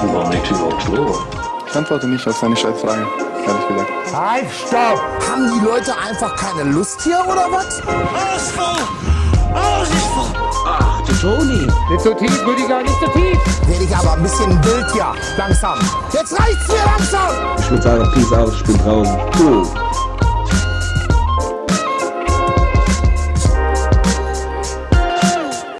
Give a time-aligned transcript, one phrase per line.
[0.00, 1.26] War nicht überhaupt Oktober?
[1.68, 3.06] Ich antworte nicht auf seine Scheißfrage,
[3.46, 3.90] ehrlich gesagt.
[4.14, 5.00] Halt, stopp!
[5.30, 7.82] Haben die Leute einfach keine Lust hier oder was?
[10.64, 11.66] Ach, du Toni.
[11.90, 13.38] Nicht so tief, Rüdiger, nicht so tief!
[13.68, 15.78] Werde ich aber ein bisschen wild hier, langsam.
[16.12, 17.30] Jetzt reicht's mir langsam!
[17.58, 19.18] Ich würde sagen, Peace out, ich bin draußen.
[19.38, 19.66] Cool.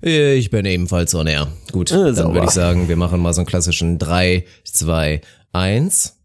[0.03, 1.49] Ich bin ebenfalls on air.
[1.71, 2.35] Gut, Äh, dann sauber.
[2.35, 5.21] würde ich sagen, wir machen mal so einen klassischen 3, 2,
[5.53, 6.19] 1.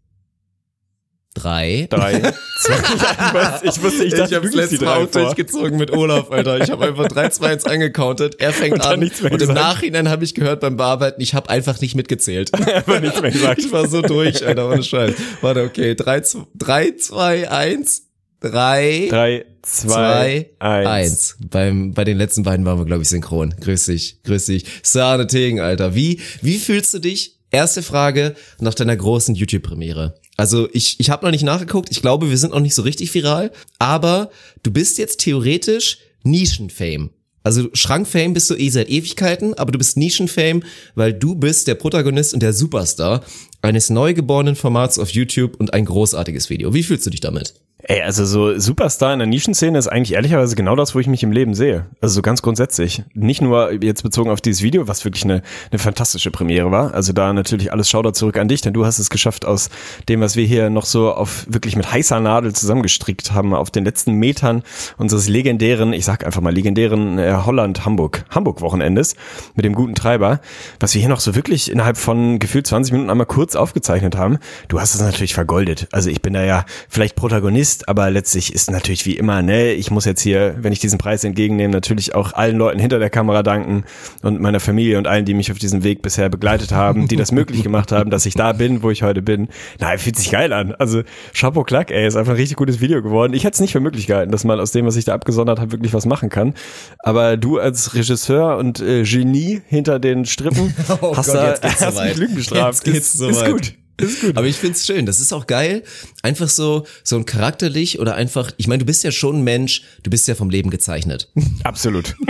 [1.34, 1.86] 3.
[1.88, 2.20] Drei.
[2.20, 5.22] zwei, ich, weiß, ich wusste, ich dachte, gibst die drei vor.
[5.22, 6.58] durchgezogen mit Olaf, Alter.
[6.60, 8.40] Ich habe einfach 3, 2, 1 angecountet.
[8.40, 8.98] Er fängt Und an.
[8.98, 9.60] nichts mehr und im gesagt.
[9.60, 12.50] Nachhinein habe ich gehört beim Bearbeiten, ich habe einfach nicht mitgezählt.
[12.74, 13.60] Aber nichts mehr gesagt.
[13.60, 15.14] Ich war so durch, Alter, ohne Scheiß.
[15.40, 15.94] Warte, okay.
[15.94, 18.07] 3, 2, 1.
[18.40, 21.36] 3, Drei, zwei, 2, eins.
[21.40, 21.48] 1.
[21.50, 23.54] Beim, bei den letzten beiden waren wir, glaube ich, synchron.
[23.60, 24.64] Grüß dich, grüß dich.
[24.82, 25.94] Sahne Tegen, Alter.
[25.94, 27.36] Wie, wie fühlst du dich?
[27.50, 30.14] Erste Frage nach deiner großen YouTube-Premiere.
[30.36, 31.88] Also ich, ich habe noch nicht nachgeguckt.
[31.90, 33.50] Ich glaube, wir sind noch nicht so richtig viral.
[33.78, 34.30] Aber
[34.62, 37.10] du bist jetzt theoretisch Nischenfame.
[37.42, 40.60] Also Schrankfame bist du eh seit Ewigkeiten, aber du bist Nischenfame,
[40.94, 43.24] weil du bist der Protagonist und der Superstar
[43.62, 46.74] eines neugeborenen Formats auf YouTube und ein großartiges Video.
[46.74, 47.54] Wie fühlst du dich damit?
[47.90, 51.22] Ey, also so Superstar in der Nischenszene ist eigentlich ehrlicherweise genau das, wo ich mich
[51.22, 51.86] im Leben sehe.
[52.02, 53.02] Also so ganz grundsätzlich.
[53.14, 56.92] Nicht nur jetzt bezogen auf dieses Video, was wirklich eine, eine fantastische Premiere war.
[56.92, 59.70] Also da natürlich alles Shoutout zurück an dich, denn du hast es geschafft aus
[60.10, 63.86] dem, was wir hier noch so auf wirklich mit heißer Nadel zusammengestrickt haben, auf den
[63.86, 64.64] letzten Metern
[64.98, 69.16] unseres legendären, ich sag einfach mal legendären äh, Holland-Hamburg, Hamburg-Wochenendes
[69.54, 70.42] mit dem guten Treiber,
[70.78, 74.40] was wir hier noch so wirklich innerhalb von gefühlt 20 Minuten einmal kurz aufgezeichnet haben.
[74.68, 75.88] Du hast es natürlich vergoldet.
[75.90, 79.90] Also ich bin da ja vielleicht Protagonist, aber letztlich ist natürlich wie immer, ne, ich
[79.90, 83.42] muss jetzt hier, wenn ich diesen Preis entgegennehme, natürlich auch allen Leuten hinter der Kamera
[83.42, 83.84] danken
[84.22, 87.30] und meiner Familie und allen, die mich auf diesem Weg bisher begleitet haben, die das
[87.30, 89.48] möglich gemacht haben, dass ich da bin, wo ich heute bin.
[89.78, 90.72] Na, fühlt sich geil an.
[90.72, 91.02] Also
[91.34, 93.34] Chapeau Klack, ey, ist einfach ein richtig gutes Video geworden.
[93.34, 95.60] Ich hätte es nicht für möglich gehalten, dass man aus dem, was ich da abgesondert
[95.60, 96.54] habe, wirklich was machen kann.
[97.00, 101.62] Aber du als Regisseur und äh, Genie hinter den Strippen Oh hast Gott, da jetzt
[101.62, 102.08] geht's hast soweit.
[102.08, 102.74] mich Lügen gestraft.
[102.74, 103.34] Jetzt geht's ist, soweit.
[103.34, 103.74] ist gut.
[103.98, 104.36] Ist gut.
[104.36, 105.06] Aber ich find's schön.
[105.06, 105.82] Das ist auch geil.
[106.22, 109.82] Einfach so, so ein charakterlich oder einfach, ich meine, du bist ja schon ein Mensch,
[110.04, 111.28] du bist ja vom Leben gezeichnet.
[111.64, 112.14] Absolut.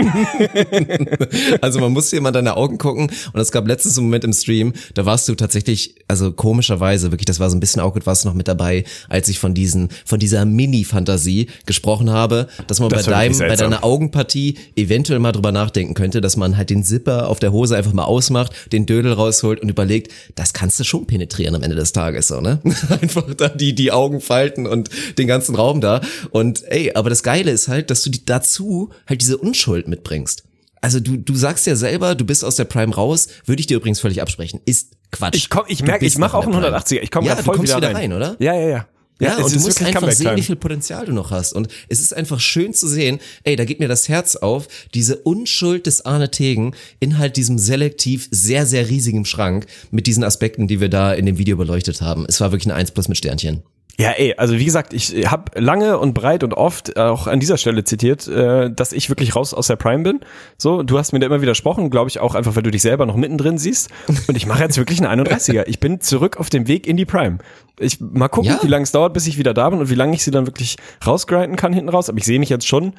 [1.61, 3.11] Also man muss dir mal deine Augen gucken.
[3.33, 7.25] Und es gab letztens einen Moment im Stream, da warst du tatsächlich, also komischerweise, wirklich,
[7.25, 9.89] das war so ein bisschen awkward, warst du noch mit dabei, als ich von diesen,
[10.05, 15.31] von dieser Mini-Fantasie gesprochen habe, dass man Das bei deinem, bei deiner Augenpartie eventuell mal
[15.31, 18.85] drüber nachdenken könnte, dass man halt den Zipper auf der Hose einfach mal ausmacht, den
[18.85, 22.59] Dödel rausholt und überlegt, das kannst du schon penetrieren am Ende des Tages, so, ne?
[23.01, 26.01] Einfach da die, die Augen falten und den ganzen Raum da.
[26.31, 30.43] Und ey, aber das Geile ist halt, dass du die, dazu halt diese Unschuld mitbringst.
[30.81, 33.77] Also du, du sagst ja selber, du bist aus der Prime raus, würde ich dir
[33.77, 34.61] übrigens völlig absprechen.
[34.65, 35.35] Ist Quatsch.
[35.35, 36.83] Ich komm, ich merke, ich mache auch in einen der Prime.
[36.83, 37.01] 180er.
[37.01, 38.11] Ich komme ja, voll kommst wieder wieder rein.
[38.11, 38.35] rein, oder?
[38.39, 38.87] Ja, ja, ja.
[39.19, 41.53] Ja, es und du musst einfach sehen, wie viel Potenzial du noch hast.
[41.53, 45.17] Und es ist einfach schön zu sehen, ey, da geht mir das Herz auf, diese
[45.17, 50.67] Unschuld des Arne Tegen in halt diesem selektiv sehr, sehr riesigen Schrank mit diesen Aspekten,
[50.67, 52.25] die wir da in dem Video beleuchtet haben.
[52.27, 53.63] Es war wirklich eine 1 plus mit Sternchen.
[53.99, 57.57] Ja, ey, also wie gesagt, ich habe lange und breit und oft auch an dieser
[57.57, 60.21] Stelle zitiert, äh, dass ich wirklich raus aus der Prime bin.
[60.57, 63.05] So, du hast mir da immer widersprochen, glaube ich auch einfach, weil du dich selber
[63.05, 63.89] noch mittendrin siehst.
[64.27, 65.65] Und ich mache jetzt wirklich einen 31er.
[65.67, 67.39] Ich bin zurück auf dem Weg in die Prime.
[67.77, 68.59] Ich mal gucken, Ja.
[68.63, 70.45] wie lange es dauert, bis ich wieder da bin und wie lange ich sie dann
[70.47, 72.07] wirklich rausgrinden kann hinten raus.
[72.07, 72.93] Aber ich sehe mich jetzt schon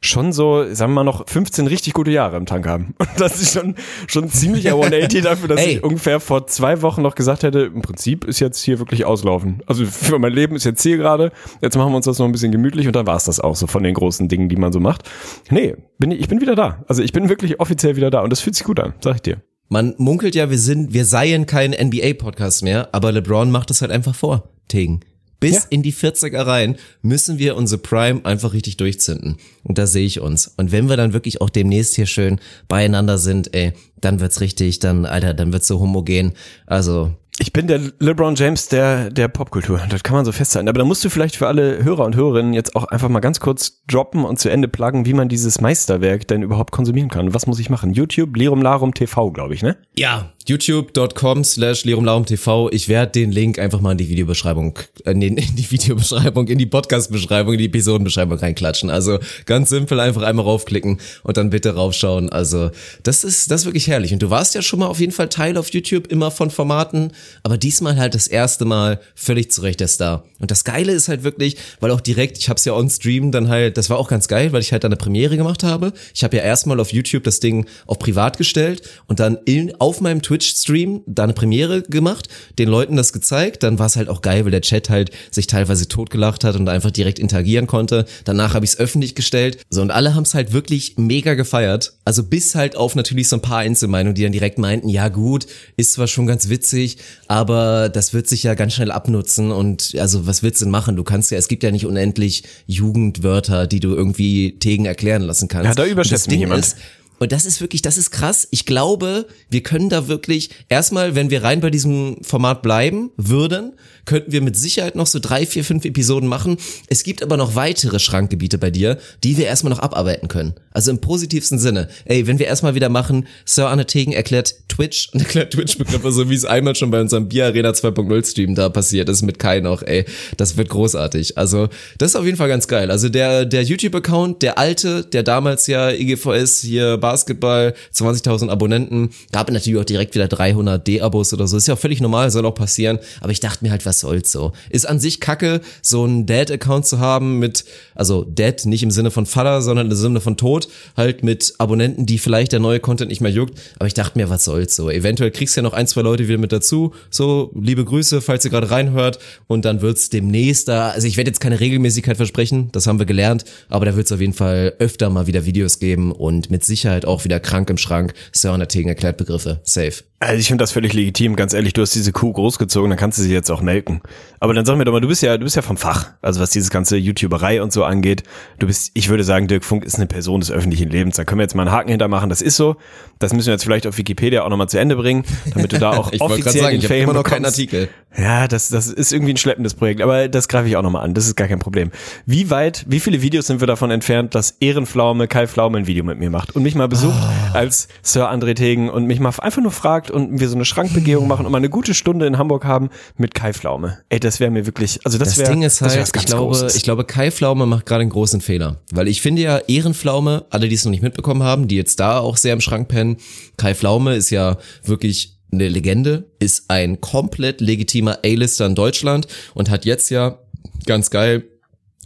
[0.00, 2.94] schon so, sagen wir mal, noch 15 richtig gute Jahre im Tank haben.
[2.98, 3.74] Und das ist schon,
[4.06, 5.74] schon ein ziemlicher 180 dafür, dass Ey.
[5.74, 9.62] ich ungefähr vor zwei Wochen noch gesagt hätte, im Prinzip ist jetzt hier wirklich auslaufen.
[9.66, 12.32] Also für mein Leben ist jetzt Ziel gerade, jetzt machen wir uns das noch ein
[12.32, 14.72] bisschen gemütlich und dann war es das auch so von den großen Dingen, die man
[14.72, 15.08] so macht.
[15.50, 16.84] Nee, bin ich, ich bin wieder da.
[16.88, 19.22] Also ich bin wirklich offiziell wieder da und das fühlt sich gut an, sag ich
[19.22, 19.42] dir.
[19.68, 23.90] Man munkelt ja, wir sind, wir seien kein NBA-Podcast mehr, aber LeBron macht es halt
[23.90, 25.00] einfach vor, Tegen.
[25.44, 25.60] Bis Ja.
[25.70, 29.36] in die 40er rein müssen wir unsere Prime einfach richtig durchzünden.
[29.62, 30.48] Und da sehe ich uns.
[30.56, 34.78] Und wenn wir dann wirklich auch demnächst hier schön beieinander sind, ey, dann wird's richtig,
[34.80, 36.32] dann, Alter, dann wird's so homogen.
[36.66, 39.80] Also, Ich bin der LeBron James der, der Popkultur.
[39.90, 40.68] Das kann man so festhalten.
[40.68, 43.40] Aber da musst du vielleicht für alle Hörer und Hörerinnen jetzt auch einfach mal ganz
[43.40, 47.34] kurz droppen und zu Ende pluggen, wie man dieses Meisterwerk denn überhaupt konsumieren kann.
[47.34, 47.92] Was muss ich machen?
[47.92, 49.76] YouTube, Lirum Larum TV, glaube ich, ne?
[49.98, 52.70] ja, youtube.com slash TV.
[52.70, 56.66] Ich werde den Link einfach mal in die Videobeschreibung, äh, in, die Videobeschreibung, in die
[56.66, 58.90] Podcast-Beschreibung, in die Episodenbeschreibung reinklatschen.
[58.90, 62.30] Also ganz simpel einfach einmal raufklicken und dann bitte raufschauen.
[62.30, 62.70] Also
[63.02, 64.12] das ist, das ist wirklich herrlich.
[64.12, 67.12] Und du warst ja schon mal auf jeden Fall Teil auf YouTube immer von Formaten,
[67.42, 70.24] aber diesmal halt das erste Mal völlig zurecht der Star.
[70.40, 73.48] Und das Geile ist halt wirklich, weil auch direkt, ich hab's ja on Stream dann
[73.48, 75.94] halt, das war auch ganz geil, weil ich halt eine Premiere gemacht habe.
[76.14, 80.02] Ich habe ja erstmal auf YouTube das Ding auf privat gestellt und dann in, auf
[80.02, 82.28] meinem Twitch-Stream da eine Premiere gemacht,
[82.58, 85.46] den Leuten das gezeigt, dann war es halt auch geil, weil der Chat halt sich
[85.46, 88.04] teilweise totgelacht hat und einfach direkt interagieren konnte.
[88.24, 89.58] Danach habe ich es öffentlich gestellt.
[89.70, 91.94] So, und alle haben es halt wirklich mega gefeiert.
[92.04, 95.46] Also bis halt auf natürlich so ein paar Einzelmeinungen, die dann direkt meinten, ja gut,
[95.76, 96.98] ist zwar schon ganz witzig,
[97.28, 100.96] aber das wird sich ja ganz schnell abnutzen und also was willst du denn machen?
[100.96, 105.48] Du kannst ja, es gibt ja nicht unendlich Jugendwörter, die du irgendwie Tegen erklären lassen
[105.48, 105.68] kannst.
[105.68, 106.64] Ja, da überschätzt mich jemand.
[106.64, 106.76] Ist,
[107.24, 108.46] und das ist wirklich, das ist krass.
[108.50, 113.72] Ich glaube, wir können da wirklich, erstmal, wenn wir rein bei diesem Format bleiben würden,
[114.04, 116.58] könnten wir mit Sicherheit noch so drei, vier, fünf Episoden machen.
[116.88, 120.54] Es gibt aber noch weitere Schrankgebiete bei dir, die wir erstmal noch abarbeiten können.
[120.70, 121.88] Also im positivsten Sinne.
[122.04, 126.28] Ey, wenn wir erstmal wieder machen, Sir Anne Tegen erklärt Twitch und erklärt Twitch-Begriffe, so
[126.28, 129.60] wie es einmal schon bei unserem Bier Arena 2.0 Stream da passiert ist mit Kai
[129.60, 130.04] noch, ey.
[130.36, 131.38] Das wird großartig.
[131.38, 131.68] Also,
[131.98, 132.90] das ist auf jeden Fall ganz geil.
[132.90, 139.48] Also der, der YouTube-Account, der alte, der damals ja IGVS hier Basketball, 20.000 Abonnenten, gab
[139.48, 141.56] natürlich auch direkt wieder 300 D-Abos oder so.
[141.56, 142.98] Ist ja auch völlig normal, soll auch passieren.
[143.20, 144.50] Aber ich dachte mir halt, was soll's so.
[144.68, 147.64] Ist an sich kacke, so einen Dad-Account zu haben mit,
[147.94, 150.66] also Dad nicht im Sinne von Vater, sondern im Sinne von Tod,
[150.96, 153.60] halt mit Abonnenten, die vielleicht der neue Content nicht mehr juckt.
[153.76, 154.90] Aber ich dachte mir, was soll's so.
[154.90, 156.92] Eventuell kriegst du ja noch ein, zwei Leute wieder mit dazu.
[157.10, 159.20] So, liebe Grüße, falls ihr gerade reinhört.
[159.46, 163.06] Und dann wird's demnächst da, also ich werde jetzt keine Regelmäßigkeit versprechen, das haben wir
[163.06, 166.93] gelernt, aber da wird's auf jeden Fall öfter mal wieder Videos geben und mit Sicherheit
[167.04, 168.14] auch wieder krank im Schrank.
[168.32, 169.60] Sir Tegen erklärt Begriffe.
[169.64, 170.04] Safe.
[170.26, 173.18] Also ich finde das völlig legitim, ganz ehrlich, du hast diese Kuh großgezogen, dann kannst
[173.18, 174.00] du sie jetzt auch melken.
[174.40, 176.40] Aber dann sag mir doch mal, du bist ja, du bist ja vom Fach, also
[176.40, 178.22] was dieses ganze YouTuberei und so angeht.
[178.58, 181.16] Du bist, ich würde sagen, Dirk Funk ist eine Person des öffentlichen Lebens.
[181.16, 182.76] Da können wir jetzt mal einen Haken hintermachen, das ist so.
[183.18, 185.24] Das müssen wir jetzt vielleicht auf Wikipedia auch nochmal zu Ende bringen,
[185.54, 187.44] damit du da auch Ich offiziell sagen, den ich Fame immer noch keinen.
[187.44, 187.88] Artikel.
[188.16, 191.14] Ja, das, das ist irgendwie ein schleppendes Projekt, aber das greife ich auch nochmal an.
[191.14, 191.90] Das ist gar kein Problem.
[192.26, 196.04] Wie weit, wie viele Videos sind wir davon entfernt, dass Ehrenpflaume Kai Pflaume ein Video
[196.04, 197.50] mit mir macht und mich mal besucht Ah.
[197.54, 201.26] als Sir André Tegen und mich mal einfach nur fragt und wir so eine Schrankbegehung
[201.26, 203.98] machen und mal eine gute Stunde in Hamburg haben mit Kai Pflaume.
[204.08, 206.22] Ey, das wäre mir wirklich, also das, Das, wäre Ding ist das wär halt, was
[206.22, 206.76] ich glaube, Großes.
[206.76, 208.80] ich glaube, Kai Pflaume macht gerade einen großen Fehler.
[208.92, 212.18] Weil ich finde ja, Ehrenpflaume, alle, die es noch nicht mitbekommen haben, die jetzt da
[212.18, 213.16] auch sehr im Schrank pennen,
[213.56, 219.70] Kai Pflaume ist ja wirklich eine Legende, ist ein komplett legitimer A-Lister in Deutschland und
[219.70, 220.38] hat jetzt ja
[220.86, 221.44] ganz geil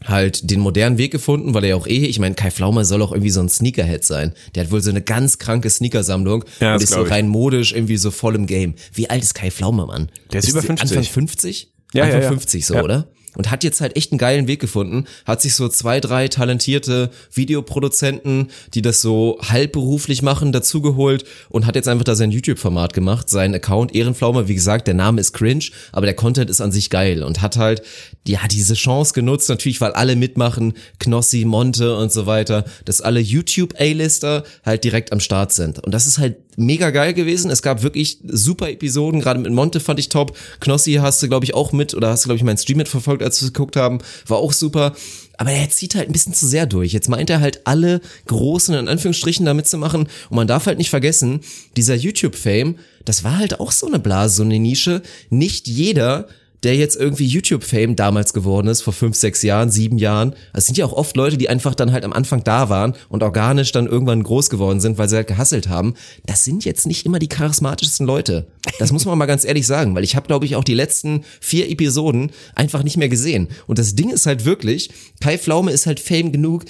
[0.06, 3.02] halt den modernen Weg gefunden, weil er ja auch eh, ich meine, Kai Pflaume soll
[3.02, 4.32] auch irgendwie so ein Sneakerhead sein.
[4.54, 7.10] Der hat wohl so eine ganz kranke Sneakersammlung Ja, und ist so ich.
[7.10, 8.74] rein modisch irgendwie so voll im Game.
[8.92, 10.08] Wie alt ist Kai Pflaume, Mann?
[10.32, 10.90] Der ist über 50.
[10.96, 11.72] Anfang 50?
[11.94, 12.30] Ja, Anfang ja, ja.
[12.30, 12.82] 50 so, Ja.
[12.84, 13.08] oder?
[13.36, 17.10] Und hat jetzt halt echt einen geilen Weg gefunden, hat sich so zwei, drei talentierte
[17.32, 23.28] Videoproduzenten, die das so halbberuflich machen, dazugeholt und hat jetzt einfach da sein YouTube-Format gemacht,
[23.28, 26.90] sein Account Ehrenpflaume, wie gesagt, der Name ist cringe, aber der Content ist an sich
[26.90, 27.82] geil und hat halt,
[28.26, 33.20] ja, diese Chance genutzt, natürlich, weil alle mitmachen, Knossi, Monte und so weiter, dass alle
[33.20, 35.78] YouTube-A-Lister halt direkt am Start sind.
[35.84, 37.50] Und das ist halt mega geil gewesen.
[37.50, 40.37] Es gab wirklich super Episoden, gerade mit Monte fand ich top.
[40.60, 43.22] Knossi hast du, glaube ich, auch mit, oder hast du, glaube ich, meinen Stream mitverfolgt,
[43.22, 43.99] als wir geguckt haben.
[44.26, 44.94] War auch super.
[45.37, 46.93] Aber er zieht halt ein bisschen zu sehr durch.
[46.93, 50.08] Jetzt meint er halt alle großen, in Anführungsstrichen, da mitzumachen.
[50.31, 51.40] Und man darf halt nicht vergessen,
[51.76, 55.02] dieser YouTube-Fame, das war halt auch so eine Blase, so eine Nische.
[55.31, 56.26] Nicht jeder
[56.64, 60.34] der jetzt irgendwie YouTube-Fame damals geworden ist, vor fünf, sechs Jahren, sieben Jahren.
[60.52, 63.22] Es sind ja auch oft Leute, die einfach dann halt am Anfang da waren und
[63.22, 65.94] organisch dann irgendwann groß geworden sind, weil sie halt gehasselt haben.
[66.26, 68.49] Das sind jetzt nicht immer die charismatischsten Leute.
[68.78, 71.24] Das muss man mal ganz ehrlich sagen, weil ich habe, glaube ich, auch die letzten
[71.41, 73.48] vier Episoden einfach nicht mehr gesehen.
[73.67, 76.65] Und das Ding ist halt wirklich, Kai Pflaume ist halt Fame genug,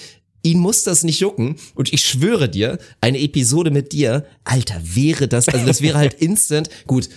[0.45, 5.27] Ihn muss das nicht jucken und ich schwöre dir, eine Episode mit dir, Alter, wäre
[5.27, 7.09] das, also das wäre halt instant, gut,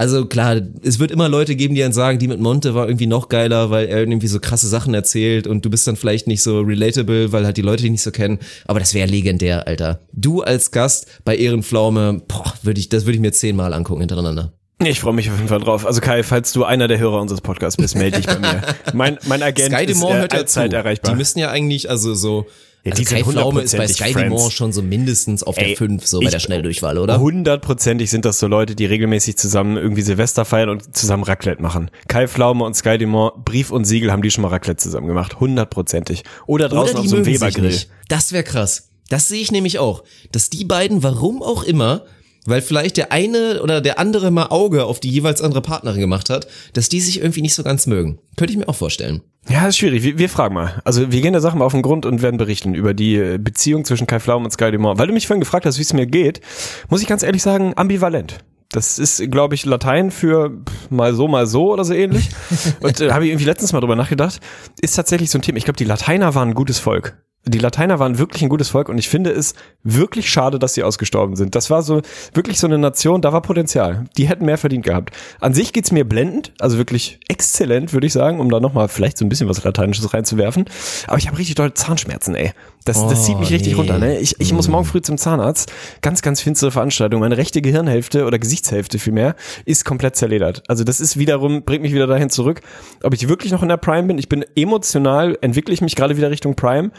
[0.00, 3.06] also klar, es wird immer Leute geben, die dann sagen, die mit Monte war irgendwie
[3.06, 6.42] noch geiler, weil er irgendwie so krasse Sachen erzählt und du bist dann vielleicht nicht
[6.42, 8.38] so relatable, weil halt die Leute dich nicht so kennen.
[8.66, 10.00] Aber das wäre legendär, Alter.
[10.14, 14.54] Du als Gast bei Ehrenpflaume, boah, würde ich, das würde ich mir zehnmal angucken hintereinander.
[14.82, 15.84] Ich freue mich auf jeden Fall drauf.
[15.84, 18.62] Also Kai, falls du einer der Hörer unseres Podcasts bist, melde dich bei mir.
[18.94, 21.12] Mein, mein Agent Sky ist äh, allzeit erreichbar.
[21.12, 22.46] Die müssen ja eigentlich, also so,
[22.82, 24.14] Ja, also Kai Pflaume ist bei Sky.
[24.14, 27.20] Dumont schon so mindestens auf der Ey, 5, so bei ich- der Schnelldurchwahl, oder?
[27.20, 31.90] Hundertprozentig sind das so Leute, die regelmäßig zusammen irgendwie Silvester feiern und zusammen Raclette machen.
[32.08, 35.40] Kai Pflaume und Sky Dumont, Brief und Siegel haben die schon mal Raclette zusammen gemacht.
[35.40, 36.22] Hundertprozentig.
[36.46, 37.78] Oder draußen Oder auf so einem Webergrill.
[38.08, 38.88] Das wäre krass.
[39.10, 40.04] Das sehe ich nämlich auch.
[40.32, 42.04] Dass die beiden, warum auch immer,
[42.46, 46.30] weil vielleicht der eine oder der andere mal Auge auf die jeweils andere Partnerin gemacht
[46.30, 48.18] hat, dass die sich irgendwie nicht so ganz mögen.
[48.36, 49.22] Könnte ich mir auch vorstellen.
[49.48, 50.02] Ja, ist schwierig.
[50.02, 50.80] Wir, wir fragen mal.
[50.84, 53.38] Also wir gehen der Sache mal auf den Grund und werden berichten über die äh,
[53.38, 54.98] Beziehung zwischen Kai Pflaume und Sky Dumont.
[54.98, 56.40] Weil du mich vorhin gefragt hast, wie es mir geht,
[56.88, 58.38] muss ich ganz ehrlich sagen, ambivalent.
[58.72, 62.28] Das ist, glaube ich, Latein für mal so, mal so oder so ähnlich.
[62.80, 64.40] Und äh, habe ich irgendwie letztens mal drüber nachgedacht.
[64.80, 65.58] Ist tatsächlich so ein Thema.
[65.58, 67.16] Ich glaube, die Lateiner waren ein gutes Volk.
[67.46, 70.82] Die Lateiner waren wirklich ein gutes Volk und ich finde es wirklich schade, dass sie
[70.82, 71.54] ausgestorben sind.
[71.54, 72.02] Das war so
[72.34, 74.04] wirklich so eine Nation, da war Potenzial.
[74.18, 75.16] Die hätten mehr verdient gehabt.
[75.40, 79.16] An sich geht's mir blendend, also wirklich exzellent, würde ich sagen, um da nochmal vielleicht
[79.16, 80.66] so ein bisschen was Lateinisches reinzuwerfen.
[81.06, 82.52] Aber ich habe richtig doll Zahnschmerzen, ey.
[82.84, 83.78] Das, Oh, das zieht mich richtig nee.
[83.78, 83.98] runter.
[83.98, 84.18] Ne?
[84.18, 85.72] Ich, ich muss morgen früh zum Zahnarzt.
[86.02, 87.20] Ganz, ganz finstere Veranstaltung.
[87.20, 90.62] Meine rechte Gehirnhälfte oder Gesichtshälfte vielmehr ist komplett zerledert.
[90.68, 92.60] Also das ist wiederum, bringt mich wieder dahin zurück,
[93.02, 94.18] ob ich wirklich noch in der Prime bin.
[94.18, 96.90] Ich bin emotional, entwickle ich mich gerade wieder Richtung Prime.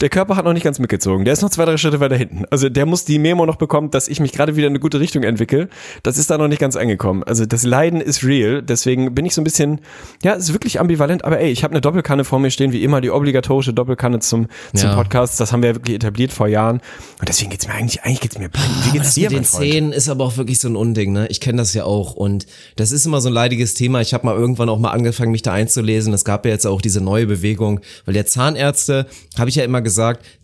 [0.00, 1.24] Der Körper hat noch nicht ganz mitgezogen.
[1.26, 2.44] Der ist noch zwei, drei Schritte weiter hinten.
[2.50, 4.98] Also der muss die Memo noch bekommen, dass ich mich gerade wieder in eine gute
[4.98, 5.68] Richtung entwickle.
[6.02, 7.22] Das ist da noch nicht ganz angekommen.
[7.22, 8.62] Also das Leiden ist real.
[8.62, 9.80] Deswegen bin ich so ein bisschen,
[10.22, 11.24] ja, es ist wirklich ambivalent.
[11.26, 14.46] Aber ey, ich habe eine Doppelkanne vor mir stehen, wie immer die obligatorische Doppelkanne zum,
[14.74, 14.94] zum Ja.
[14.96, 15.38] Podcast.
[15.38, 16.80] Das haben wir ja wirklich etabliert vor Jahren.
[17.18, 18.70] Und deswegen geht's mir eigentlich, eigentlich geht's mir blind.
[18.86, 19.44] Wie geht's das dir, mit den?
[19.44, 21.26] Zähnen ist aber auch wirklich so ein Unding, ne?
[21.28, 24.00] Ich kenne das ja auch und das ist immer so ein leidiges Thema.
[24.00, 26.14] Ich habe mal irgendwann auch mal angefangen, mich da einzulesen.
[26.14, 29.04] Es gab ja jetzt auch diese neue Bewegung, weil der Zahnärzte,
[29.38, 29.89] habe ich ja immer gesagt,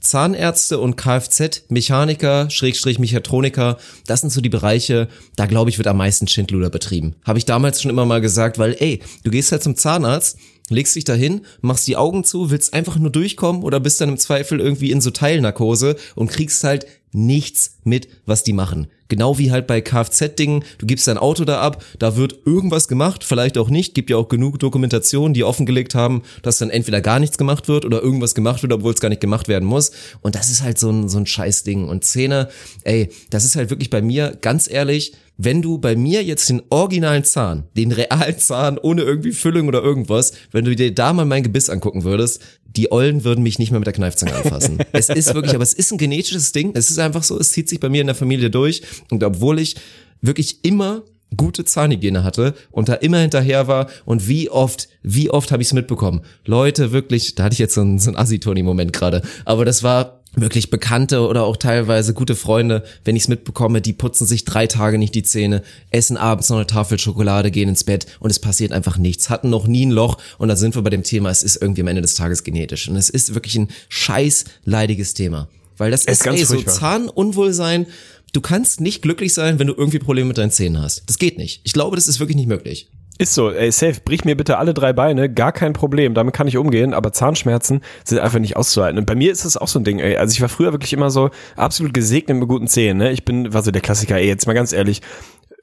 [0.00, 5.96] Zahnärzte und Kfz-Mechaniker, Schrägstrich Mechatroniker, das sind so die Bereiche, da glaube ich, wird am
[5.96, 7.16] meisten Schindluder betrieben.
[7.24, 10.96] Habe ich damals schon immer mal gesagt, weil ey, du gehst halt zum Zahnarzt, legst
[10.96, 14.60] dich dahin, machst die Augen zu, willst einfach nur durchkommen oder bist dann im Zweifel
[14.60, 18.88] irgendwie in so Teilnarkose und kriegst halt nichts mit, was die machen.
[19.08, 23.22] Genau wie halt bei Kfz-Dingen, du gibst dein Auto da ab, da wird irgendwas gemacht,
[23.22, 27.20] vielleicht auch nicht, gibt ja auch genug Dokumentationen, die offengelegt haben, dass dann entweder gar
[27.20, 29.92] nichts gemacht wird oder irgendwas gemacht wird, obwohl es gar nicht gemacht werden muss.
[30.22, 31.88] Und das ist halt so ein, so ein Scheißding.
[31.88, 32.48] Und Zähne,
[32.82, 36.62] ey, das ist halt wirklich bei mir, ganz ehrlich, wenn du bei mir jetzt den
[36.70, 41.24] originalen Zahn, den realen Zahn ohne irgendwie Füllung oder irgendwas, wenn du dir da mal
[41.24, 44.78] mein Gebiss angucken würdest, die Ollen würden mich nicht mehr mit der Kneifzange anfassen.
[44.92, 46.72] es ist wirklich, aber es ist ein genetisches Ding.
[46.74, 48.82] Es ist einfach so, es zieht sich bei mir in der Familie durch.
[49.10, 49.76] Und obwohl ich
[50.20, 51.02] wirklich immer
[51.36, 55.68] gute Zahnhygiene hatte und da immer hinterher war und wie oft, wie oft habe ich
[55.68, 56.22] es mitbekommen.
[56.44, 60.15] Leute, wirklich, da hatte ich jetzt so einen, so einen Assi-Toni-Moment gerade, aber das war
[60.36, 64.66] wirklich Bekannte oder auch teilweise gute Freunde, wenn ich es mitbekomme, die putzen sich drei
[64.66, 68.38] Tage nicht die Zähne, essen abends noch eine Tafel Schokolade, gehen ins Bett und es
[68.38, 71.30] passiert einfach nichts, hatten noch nie ein Loch und da sind wir bei dem Thema,
[71.30, 75.14] es ist irgendwie am Ende des Tages genetisch und es ist wirklich ein scheiß leidiges
[75.14, 75.48] Thema.
[75.78, 76.74] Weil das ist ist, ganz ey, so furchtbar.
[76.74, 77.86] Zahnunwohlsein,
[78.32, 81.02] du kannst nicht glücklich sein, wenn du irgendwie Probleme mit deinen Zähnen hast.
[81.06, 81.60] Das geht nicht.
[81.64, 82.88] Ich glaube, das ist wirklich nicht möglich.
[83.18, 86.48] Ist so, ey, safe, brich mir bitte alle drei Beine, gar kein Problem, damit kann
[86.48, 88.98] ich umgehen, aber Zahnschmerzen sind einfach nicht auszuhalten.
[88.98, 90.16] Und bei mir ist das auch so ein Ding, ey.
[90.16, 93.12] Also ich war früher wirklich immer so absolut gesegnet mit guten Zähnen, ne?
[93.12, 95.00] Ich bin, war so der Klassiker, ey, jetzt mal ganz ehrlich,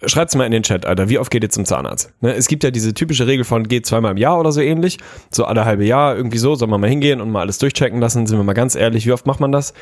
[0.05, 1.07] Schreibt's mal in den Chat, Alter.
[1.07, 2.11] Wie oft geht ihr zum Zahnarzt?
[2.19, 2.33] Ne?
[2.33, 4.97] Es gibt ja diese typische Regel von geht zweimal im Jahr oder so ähnlich.
[5.29, 8.27] So alle halbe Jahr, irgendwie so, soll man mal hingehen und mal alles durchchecken lassen.
[8.27, 9.73] Sind wir mal ganz ehrlich, wie oft macht man das?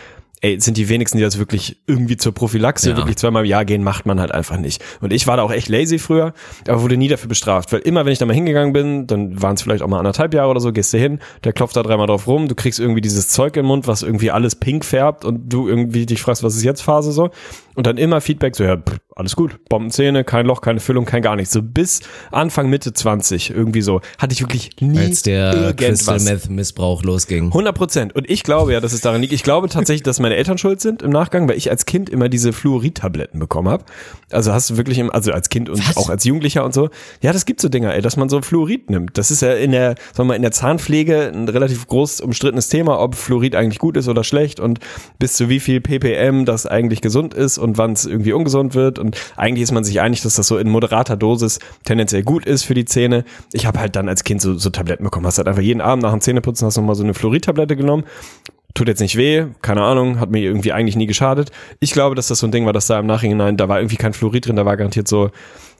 [0.43, 2.97] Ey, sind die wenigsten, die das wirklich irgendwie zur Prophylaxe Ja.
[2.97, 4.83] wirklich zweimal im Jahr gehen, macht man halt einfach nicht.
[4.99, 6.33] Und ich war da auch echt lazy früher,
[6.67, 7.71] aber wurde nie dafür bestraft.
[7.71, 10.33] Weil immer, wenn ich da mal hingegangen bin, dann waren es vielleicht auch mal anderthalb
[10.33, 13.01] Jahre oder so, gehst du hin, der klopft da dreimal drauf rum, du kriegst irgendwie
[13.01, 16.55] dieses Zeug im Mund, was irgendwie alles pink färbt und du irgendwie dich fragst, was
[16.55, 17.29] ist jetzt Phase so?
[17.81, 21.23] Und dann immer Feedback so, ja, pff, alles gut, Bombenzähne, kein Loch, keine Füllung, kein
[21.23, 21.51] gar nichts.
[21.51, 26.23] So bis Anfang, Mitte 20, irgendwie so, hatte ich wirklich nie Als der Crystal irgendwas.
[26.23, 27.47] Meth Missbrauch losging.
[27.47, 28.15] 100 Prozent.
[28.15, 29.33] Und ich glaube ja, dass es daran liegt.
[29.33, 32.29] Ich glaube tatsächlich, dass meine Eltern schuld sind im Nachgang, weil ich als Kind immer
[32.29, 33.83] diese Fluorid-Tabletten bekommen habe.
[34.29, 36.89] Also hast du wirklich, im, also als Kind und auch als Jugendlicher und so.
[37.23, 39.17] Ja, das gibt so Dinger, ey, dass man so Fluorid nimmt.
[39.17, 42.69] Das ist ja in der, sagen wir mal, in der Zahnpflege ein relativ groß umstrittenes
[42.69, 44.79] Thema, ob Fluorid eigentlich gut ist oder schlecht und
[45.19, 48.99] bis zu wie viel ppm das eigentlich gesund ist und wann es irgendwie ungesund wird.
[48.99, 52.63] Und eigentlich ist man sich einig, dass das so in moderater Dosis tendenziell gut ist
[52.63, 53.23] für die Zähne.
[53.53, 55.25] Ich habe halt dann als Kind so, so Tabletten bekommen.
[55.25, 58.03] Hast halt einfach jeden Abend nach dem Zähneputzen hast nochmal so eine Fluorid-Tablette genommen.
[58.73, 61.51] Tut jetzt nicht weh, keine Ahnung, hat mir irgendwie eigentlich nie geschadet.
[61.81, 63.97] Ich glaube, dass das so ein Ding war, dass da im Nachhinein, da war irgendwie
[63.97, 65.29] kein Fluorid drin, da war garantiert so,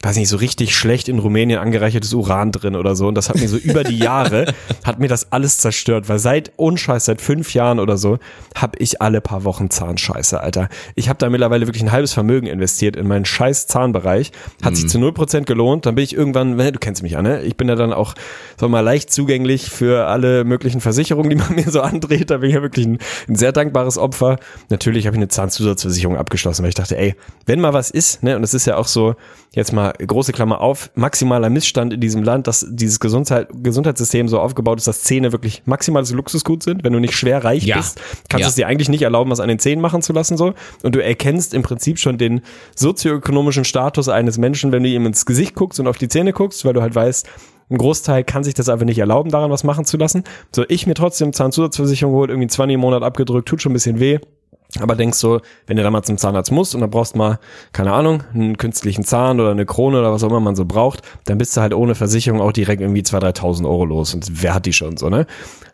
[0.04, 3.08] weiß nicht, so richtig schlecht in Rumänien angereichertes Uran drin oder so.
[3.08, 4.54] Und das hat mir so über die Jahre,
[4.84, 8.18] hat mir das alles zerstört, weil seit Unscheiß, seit fünf Jahren oder so,
[8.56, 10.70] habe ich alle paar Wochen Zahnscheiße, Alter.
[10.96, 14.32] Ich habe da mittlerweile wirklich ein halbes Vermögen investiert in meinen scheiß Zahnbereich.
[14.64, 15.86] Hat sich zu 0% gelohnt.
[15.86, 17.42] Dann bin ich irgendwann, ne, du kennst mich ja, ne?
[17.44, 18.16] Ich bin ja dann auch,
[18.60, 22.32] sag mal, leicht zugänglich für alle möglichen Versicherungen, die man mir so andreht.
[22.32, 24.38] Da bin ich ja wirklich ein, ein sehr dankbares Opfer.
[24.70, 27.16] Natürlich habe ich eine Zahnzusatzversicherung abgeschlossen, weil ich dachte, ey,
[27.46, 29.16] wenn mal was ist, ne, und es ist ja auch so,
[29.54, 34.40] jetzt mal große Klammer auf, maximaler Missstand in diesem Land, dass dieses Gesundheit, Gesundheitssystem so
[34.40, 36.84] aufgebaut ist, dass Zähne wirklich maximales Luxusgut sind.
[36.84, 37.78] Wenn du nicht schwer reich Ja.
[37.78, 38.48] bist, kannst Ja.
[38.48, 40.54] du es dir eigentlich nicht erlauben, was an den Zähnen machen zu lassen, so.
[40.84, 42.42] Und du erkennst im Prinzip schon den
[42.76, 46.66] sozioökonomischen Status eines Menschen, wenn du ihm ins Gesicht guckst und auf die Zähne guckst,
[46.66, 47.28] weil du halt weißt,
[47.70, 50.24] ein Großteil kann sich das einfach nicht erlauben, daran was machen zu lassen.
[50.54, 54.00] So, ich mir trotzdem Zahnzusatzversicherung geholt, irgendwie 20 im Monat abgedrückt, tut schon ein bisschen
[54.00, 54.20] weh.
[54.80, 57.40] Aber denkst so, wenn du da mal zum Zahnarzt musst und dann brauchst mal,
[57.74, 61.02] keine Ahnung, einen künstlichen Zahn oder eine Krone oder was auch immer man so braucht,
[61.26, 64.14] dann bist du halt ohne Versicherung auch direkt irgendwie 2.000, 3.000 Euro los.
[64.14, 65.28] Und wer hat die schon so, ne?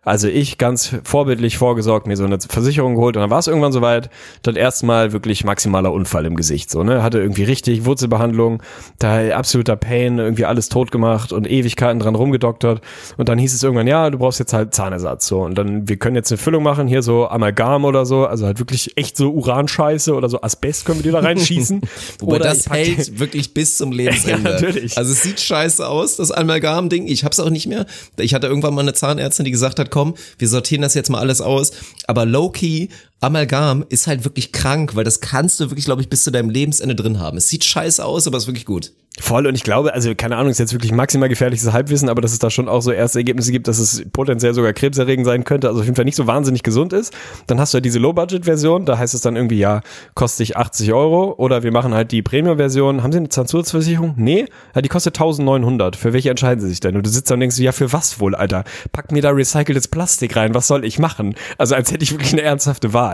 [0.07, 3.73] Also ich ganz vorbildlich vorgesorgt, mir so eine Versicherung geholt und dann war es irgendwann
[3.73, 4.09] soweit,
[4.41, 7.03] dann erstmal wirklich maximaler Unfall im Gesicht, so, ne?
[7.03, 8.63] Hatte irgendwie richtig Wurzelbehandlung,
[8.99, 12.79] da absoluter Pain, irgendwie alles tot gemacht und Ewigkeiten dran rumgedoktert
[13.17, 15.41] und dann hieß es irgendwann, ja, du brauchst jetzt halt Zahnersatz, so.
[15.41, 18.59] Und dann, wir können jetzt eine Füllung machen, hier so Amalgam oder so, also halt
[18.59, 21.81] wirklich echt so Uranscheiße oder so Asbest können wir dir da reinschießen.
[22.19, 24.51] Wobei oder das hält wirklich bis zum Lebensende.
[24.51, 24.97] Ja, natürlich.
[24.97, 27.07] Also es sieht scheiße aus, das Amalgam-Ding.
[27.07, 27.85] Ich hab's auch nicht mehr.
[28.15, 31.17] Ich hatte irgendwann mal eine Zahnärztin, die gesagt hat, komm, wir sortieren das jetzt mal
[31.17, 31.71] alles aus.
[32.05, 36.23] Aber low-key, Amalgam ist halt wirklich krank, weil das kannst du wirklich, glaube ich, bis
[36.23, 37.37] zu deinem Lebensende drin haben.
[37.37, 38.91] Es sieht scheiße aus, aber es ist wirklich gut.
[39.19, 42.33] Voll und ich glaube, also keine Ahnung, ist jetzt wirklich maximal gefährliches Halbwissen, aber dass
[42.33, 45.67] es da schon auch so erste Ergebnisse gibt, dass es potenziell sogar krebserregend sein könnte,
[45.67, 47.11] also auf jeden Fall nicht so wahnsinnig gesund ist.
[47.47, 49.81] Dann hast du halt diese Low-Budget-Version, da heißt es dann irgendwie, ja,
[50.13, 53.01] kostet dich 80 Euro oder wir machen halt die Premium-Version.
[53.01, 54.13] Haben Sie eine Zahnzusatzversicherung?
[54.17, 54.45] Nee,
[54.75, 55.95] ja, die kostet 1900.
[55.95, 56.95] Für welche entscheiden Sie sich denn?
[56.95, 58.65] Und du sitzt da und denkst, ja, für was wohl, Alter?
[58.91, 61.33] Pack mir da recyceltes Plastik rein, was soll ich machen?
[61.57, 63.06] Also als hätte ich wirklich eine ernsthafte Wahl.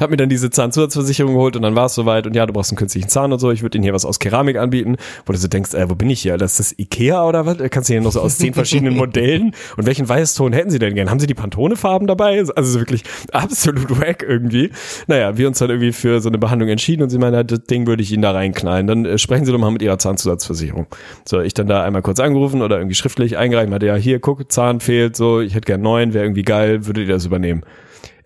[0.00, 2.70] Hab mir dann diese Zahnzusatzversicherung geholt und dann war es soweit und ja, du brauchst
[2.72, 5.38] einen künstlichen Zahn und so, ich würde Ihnen hier was aus Keramik anbieten, wo du
[5.38, 6.36] so denkst, äh, wo bin ich hier?
[6.36, 7.58] Das ist das Ikea oder was?
[7.70, 9.54] Kannst du hier noch so aus zehn verschiedenen Modellen?
[9.76, 11.10] Und welchen Weißton hätten Sie denn gern?
[11.10, 12.44] Haben Sie die Pantone-Farben dabei?
[12.54, 14.70] Also so wirklich absolut wack irgendwie.
[15.06, 17.86] Naja, wir uns dann irgendwie für so eine Behandlung entschieden und sie meinen, das Ding
[17.86, 18.86] würde ich Ihnen da reinknallen.
[18.86, 20.86] Dann äh, sprechen Sie doch mal mit Ihrer Zahnzusatzversicherung.
[21.24, 24.50] So, ich dann da einmal kurz angerufen oder irgendwie schriftlich eingereicht, meinte, ja, hier, guck,
[24.50, 27.62] Zahn fehlt, so, ich hätte gern neun, wäre irgendwie geil, würdet ihr das übernehmen?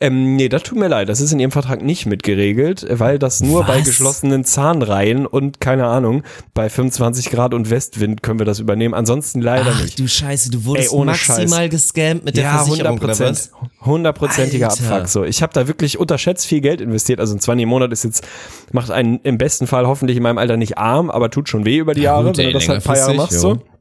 [0.01, 1.09] Ähm, nee, das tut mir leid.
[1.09, 3.85] Das ist in Ihrem Vertrag nicht mitgeregelt, weil das nur bei Was?
[3.87, 6.25] geschlossenen Zahnreihen und keine Ahnung,
[6.55, 8.95] bei 25 Grad und Westwind können wir das übernehmen.
[8.95, 10.01] Ansonsten leider Ach nicht.
[10.01, 13.53] du Scheiße, du wurdest Ey, ohne maximal gescammt mit der Ja, Versicherung 100 oder was?
[13.85, 14.73] Hundertprozentiger.
[14.73, 15.07] Abfuck.
[15.09, 17.21] So, ich habe da wirklich unterschätzt viel Geld investiert.
[17.21, 18.27] Also ein 20 im Monat ist jetzt,
[18.73, 21.77] macht einen im besten Fall hoffentlich in meinem Alter nicht arm, aber tut schon weh
[21.79, 23.33] über die Jahre, gut, wenn du das halt ein paar Jahre machst.
[23.41, 23.72] längerfristig, So.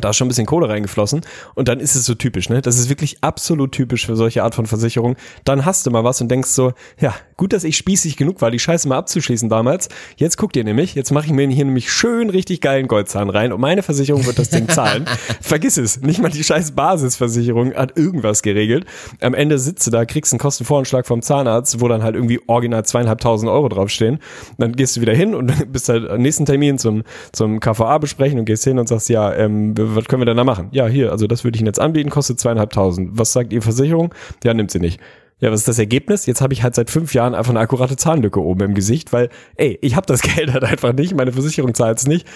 [0.00, 1.22] Da ist schon ein bisschen Kohle reingeflossen
[1.54, 2.62] und dann ist es so typisch, ne?
[2.62, 5.16] Das ist wirklich absolut typisch für solche Art von Versicherung.
[5.44, 8.50] Dann hast du mal was und denkst so, ja, gut, dass ich spießig genug war,
[8.50, 9.88] die Scheiße mal abzuschließen damals.
[10.16, 13.52] Jetzt guckt ihr nämlich, jetzt mache ich mir hier nämlich schön richtig geilen Goldzahn rein
[13.52, 15.06] und meine Versicherung wird das Ding zahlen.
[15.40, 18.86] Vergiss es, nicht mal die scheiß Basisversicherung hat irgendwas geregelt.
[19.20, 22.84] Am Ende sitzt du da, kriegst einen Kostenvoranschlag vom Zahnarzt, wo dann halt irgendwie original
[22.84, 24.18] zweieinhalbtausend Euro draufstehen.
[24.58, 28.38] Dann gehst du wieder hin und bist halt am nächsten Termin zum, zum KVA besprechen
[28.38, 30.68] und gehst hin und sagst, ja, ähm, was können wir denn da machen?
[30.72, 33.10] Ja, hier, also das würde ich Ihnen jetzt anbieten, kostet zweieinhalbtausend.
[33.12, 34.14] Was sagt Ihr Versicherung?
[34.42, 35.00] Ja, nimmt sie nicht.
[35.38, 36.24] Ja, was ist das Ergebnis?
[36.24, 39.28] Jetzt habe ich halt seit fünf Jahren einfach eine akkurate Zahnlücke oben im Gesicht, weil,
[39.56, 42.26] ey, ich habe das Geld halt einfach nicht, meine Versicherung zahlt es nicht.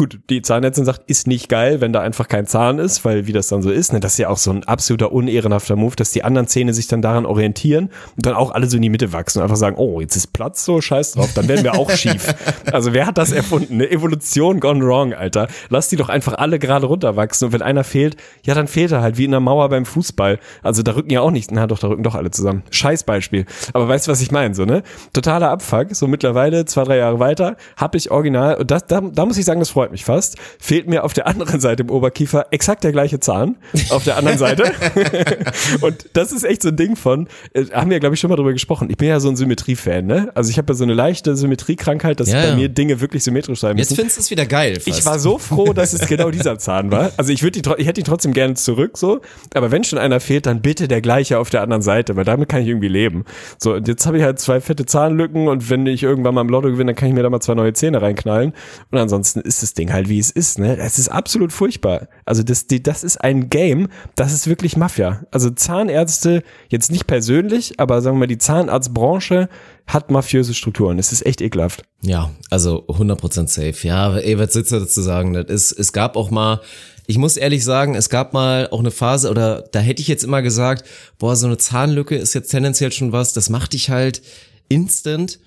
[0.00, 3.34] Gut, die Zahnärztin sagt, ist nicht geil, wenn da einfach kein Zahn ist, weil wie
[3.34, 6.10] das dann so ist, ne, das ist ja auch so ein absoluter unehrenhafter Move, dass
[6.10, 9.12] die anderen Zähne sich dann daran orientieren und dann auch alle so in die Mitte
[9.12, 11.90] wachsen und einfach sagen, oh, jetzt ist Platz, so scheiß drauf, dann werden wir auch
[11.90, 12.34] schief.
[12.72, 13.74] Also wer hat das erfunden?
[13.74, 15.48] Eine Evolution gone wrong, Alter.
[15.68, 19.02] Lass die doch einfach alle gerade runterwachsen und wenn einer fehlt, ja, dann fehlt er
[19.02, 20.38] halt wie in der Mauer beim Fußball.
[20.62, 22.62] Also da rücken ja auch nicht, na doch, da rücken doch alle zusammen.
[22.70, 23.44] Scheiß Beispiel.
[23.74, 24.82] Aber weißt du, was ich meine, so, ne?
[25.12, 29.26] Totaler Abfuck, so mittlerweile, zwei, drei Jahre weiter, hab ich original, und das, da, da
[29.26, 32.46] muss ich sagen, das freut mich fast, fehlt mir auf der anderen Seite im Oberkiefer
[32.50, 33.56] exakt der gleiche Zahn
[33.90, 34.64] auf der anderen Seite.
[35.80, 38.36] und das ist echt so ein Ding von, äh, haben wir, glaube ich, schon mal
[38.36, 38.88] drüber gesprochen.
[38.90, 40.30] Ich bin ja so ein Symmetrie-Fan, ne?
[40.34, 42.56] Also ich habe ja so eine leichte Symmetriekrankheit, dass Ja, bei ja.
[42.56, 43.96] mir Dinge wirklich symmetrisch sein Jetzt müssen.
[43.96, 44.74] findest du es wieder geil.
[44.80, 44.86] Fast.
[44.98, 47.10] Ich war so froh, dass es genau dieser Zahn war.
[47.16, 49.20] Also ich würde die, ich hätte ihn trotzdem gerne zurück, so.
[49.54, 52.48] Aber wenn schon einer fehlt, dann bitte der gleiche auf der anderen Seite, weil damit
[52.48, 53.24] kann ich irgendwie leben.
[53.58, 56.48] So, und jetzt habe ich halt zwei fette Zahnlücken und wenn ich irgendwann mal im
[56.48, 58.52] Lotto gewinne, dann kann ich mir da mal zwei neue Zähne reinknallen.
[58.90, 60.76] Und ansonsten ist das Ding halt wie es ist, ne?
[60.76, 62.08] Es ist absolut furchtbar.
[62.26, 65.24] Also das, die, das ist ein Game, das ist wirklich Mafia.
[65.30, 69.48] Also Zahnärzte, jetzt nicht persönlich, aber sagen wir mal, die Zahnarztbranche
[69.86, 70.98] hat mafiöse Strukturen.
[70.98, 71.82] Es ist echt ekelhaft.
[72.02, 73.86] Ja, also 100% safe.
[73.86, 74.12] Ja,
[74.48, 75.32] sitzt da dazu sagen?
[75.32, 76.60] Das ist, es gab auch mal,
[77.06, 80.24] ich muss ehrlich sagen, es gab mal auch eine Phase, oder da hätte ich jetzt
[80.24, 80.86] immer gesagt,
[81.18, 84.22] boah, so eine Zahnlücke ist jetzt tendenziell schon was, das macht dich halt
[84.68, 85.40] instant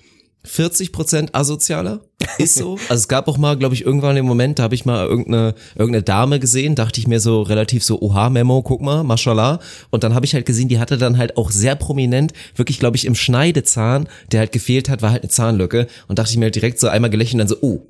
[0.46, 2.00] 40% asozialer.
[2.38, 2.78] Ist so.
[2.88, 5.54] Also es gab auch mal, glaube ich, irgendwann im Moment, da habe ich mal irgendeine,
[5.74, 9.60] irgendeine Dame gesehen, dachte ich mir so relativ so, oha, Memo, guck mal, mashallah.
[9.90, 12.96] Und dann habe ich halt gesehen, die hatte dann halt auch sehr prominent, wirklich, glaube
[12.96, 15.86] ich, im Schneidezahn, der halt gefehlt hat, war halt eine Zahnlücke.
[16.08, 17.86] Und dachte ich mir halt direkt so einmal gelächelt und dann so, oh,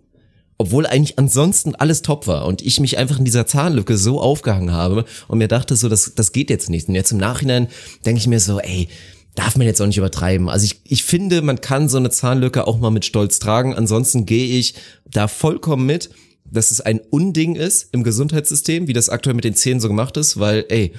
[0.56, 4.72] obwohl eigentlich ansonsten alles top war und ich mich einfach in dieser Zahnlücke so aufgehangen
[4.72, 6.88] habe und mir dachte so, das, das geht jetzt nicht.
[6.88, 7.68] Und jetzt im Nachhinein
[8.06, 8.88] denke ich mir so, ey,
[9.34, 10.48] darf man jetzt auch nicht übertreiben.
[10.48, 13.74] Also ich, ich finde, man kann so eine Zahnlücke auch mal mit Stolz tragen.
[13.74, 14.74] Ansonsten gehe ich
[15.10, 16.10] da vollkommen mit,
[16.50, 20.16] dass es ein Unding ist im Gesundheitssystem, wie das aktuell mit den Zähnen so gemacht
[20.16, 20.92] ist, weil, ey,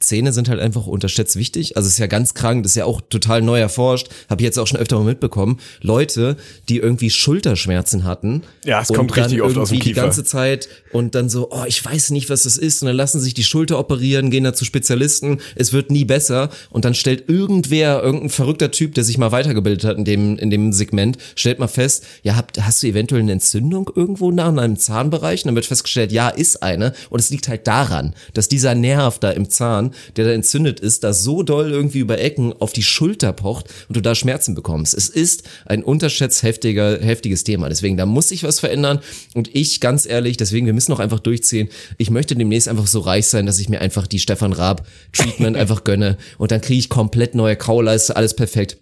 [0.00, 1.76] Zähne sind halt einfach unterschätzt wichtig.
[1.76, 4.08] Also es ist ja ganz krank, das ist ja auch total neu erforscht.
[4.28, 5.58] Habe ich jetzt auch schon öfter mal mitbekommen.
[5.80, 6.36] Leute,
[6.68, 8.42] die irgendwie Schulterschmerzen hatten.
[8.64, 9.88] Ja, es kommt richtig oft aus dem Kiefer.
[9.88, 12.82] die ganze Zeit und dann so, oh, ich weiß nicht, was das ist.
[12.82, 15.40] Und dann lassen sich die Schulter operieren, gehen da zu Spezialisten.
[15.54, 16.50] Es wird nie besser.
[16.70, 20.50] Und dann stellt irgendwer, irgendein verrückter Typ, der sich mal weitergebildet hat in dem, in
[20.50, 24.58] dem Segment, stellt mal fest, ja, habt, hast du eventuell eine Entzündung irgendwo nach in
[24.58, 25.42] einem Zahnbereich?
[25.42, 26.92] Und dann wird festgestellt, ja, ist eine.
[27.10, 31.04] Und es liegt halt daran, dass dieser Nerv da im Zahn, der da entzündet ist,
[31.04, 34.94] da so doll irgendwie über Ecken auf die Schulter pocht und du da Schmerzen bekommst.
[34.94, 37.68] Es ist ein unterschätzt heftiger, heftiges Thema.
[37.68, 39.00] Deswegen, da muss sich was verändern.
[39.34, 41.68] Und ich, ganz ehrlich, deswegen, wir müssen noch einfach durchziehen.
[41.96, 45.56] Ich möchte demnächst einfach so reich sein, dass ich mir einfach die Stefan Raab Treatment
[45.58, 46.16] einfach gönne.
[46.38, 48.78] Und dann kriege ich komplett neue Kauleiste, alles perfekt.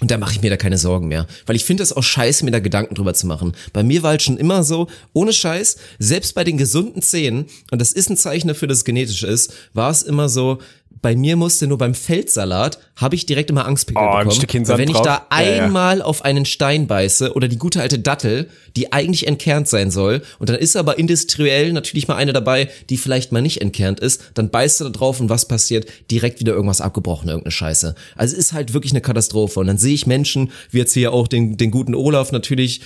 [0.00, 1.26] Und da mache ich mir da keine Sorgen mehr.
[1.46, 3.52] Weil ich finde das auch scheiße, mir da Gedanken drüber zu machen.
[3.72, 7.80] Bei mir war halt schon immer so, ohne Scheiß, selbst bei den gesunden Zähnen, und
[7.80, 10.58] das ist ein Zeichen dafür, dass es genetisch ist, war es immer so,
[11.02, 14.36] bei mir musste nur beim Feldsalat, habe ich direkt immer Angstpickel Oh, ein bekommen.
[14.36, 15.06] Stückchen weil wenn ich drauf.
[15.06, 15.64] da Ja, ja.
[15.64, 20.22] einmal auf einen Stein beiße oder die gute alte Dattel, die eigentlich entkernt sein soll,
[20.38, 24.22] und dann ist aber industriell natürlich mal eine dabei, die vielleicht mal nicht entkernt ist,
[24.34, 25.86] dann beißt du da drauf und was passiert?
[26.10, 27.94] Direkt wieder irgendwas abgebrochen, irgendeine Scheiße.
[28.16, 29.60] Also es ist halt wirklich eine Katastrophe.
[29.60, 32.82] Und dann sehe ich Menschen, wie jetzt hier auch den, den guten Olaf natürlich,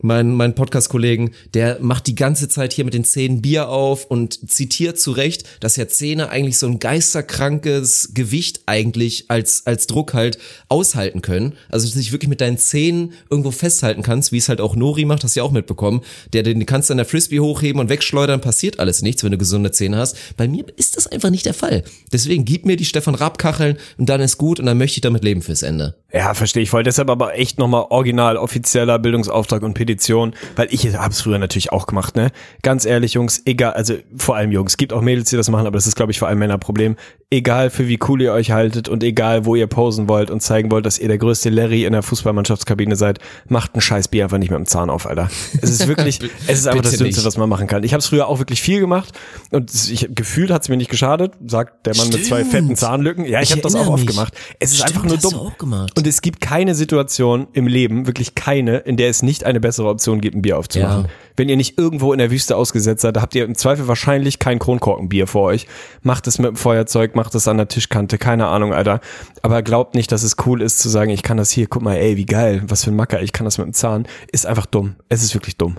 [0.00, 4.50] mein, mein Podcast-Kollegen, der macht die ganze Zeit hier mit den Zähnen Bier auf und
[4.50, 10.14] zitiert zu Recht, dass ja Zähne eigentlich so ein geisterkrankes Gewicht eigentlich als, als Druck
[10.14, 11.54] halt aushalten können.
[11.70, 14.76] Also, dass du dich wirklich mit deinen Zähnen irgendwo festhalten kannst, wie es halt auch
[14.76, 16.02] Nori macht, hast du ja auch mitbekommen.
[16.32, 19.38] Der, den kannst du an der Frisbee hochheben und wegschleudern, passiert alles nichts, wenn du
[19.38, 20.16] gesunde Zähne hast.
[20.36, 21.84] Bei mir ist das einfach nicht der Fall.
[22.12, 25.24] Deswegen gib mir die Stefan Raab-Kacheln und dann ist gut und dann möchte ich damit
[25.24, 25.94] leben fürs Ende.
[26.12, 26.82] Ja, verstehe ich voll.
[26.82, 31.72] Deshalb aber echt nochmal original offizieller Bildungsauftrag und Petition, weil ich habe es früher natürlich
[31.72, 32.30] auch gemacht, ne?
[32.62, 35.76] Ganz ehrlich, Jungs, egal, also vor allem Jungs, gibt auch Mädels, die das machen, aber
[35.76, 36.96] das ist, glaube ich, vor allem Männerproblem.
[37.32, 40.70] Egal für wie cool ihr euch haltet und egal wo ihr posen wollt und zeigen
[40.70, 44.38] wollt, dass ihr der größte Larry in der Fußballmannschaftskabine seid, macht ein scheiß Bier einfach
[44.38, 45.28] nicht mit dem Zahn auf, Alter.
[45.60, 47.82] Es ist wirklich, es ist einfach das Dümmste, was man machen kann.
[47.82, 49.12] Ich habe es früher auch wirklich viel gemacht
[49.50, 52.52] und ich, gefühlt hat es mir nicht geschadet, sagt der Mann mit zwei Stimmt.
[52.52, 53.24] fetten Zahnlücken.
[53.24, 54.14] Ja, ich, Ich habe das auch oft mich.
[54.14, 54.32] gemacht.
[54.60, 55.34] Es ist Stimmt, einfach nur dumm.
[55.34, 55.98] auch gemacht.
[55.98, 59.88] Und es gibt keine Situation im Leben, wirklich keine, in der es nicht eine bessere
[59.88, 61.02] Option gibt, ein Bier aufzumachen.
[61.06, 61.10] Ja.
[61.36, 64.58] Wenn ihr nicht irgendwo in der Wüste ausgesetzt seid, habt ihr im Zweifel wahrscheinlich kein
[64.58, 65.66] Kronkorkenbier vor euch.
[66.02, 69.00] Macht es mit dem Feuerzeug, macht es an der Tischkante, keine Ahnung, Alter.
[69.42, 71.96] Aber glaubt nicht, dass es cool ist zu sagen, ich kann das hier, guck mal,
[71.96, 74.06] ey, wie geil, was für ein Macker, ich kann das mit dem Zahn.
[74.32, 74.96] Ist einfach dumm.
[75.08, 75.78] Es ist wirklich dumm.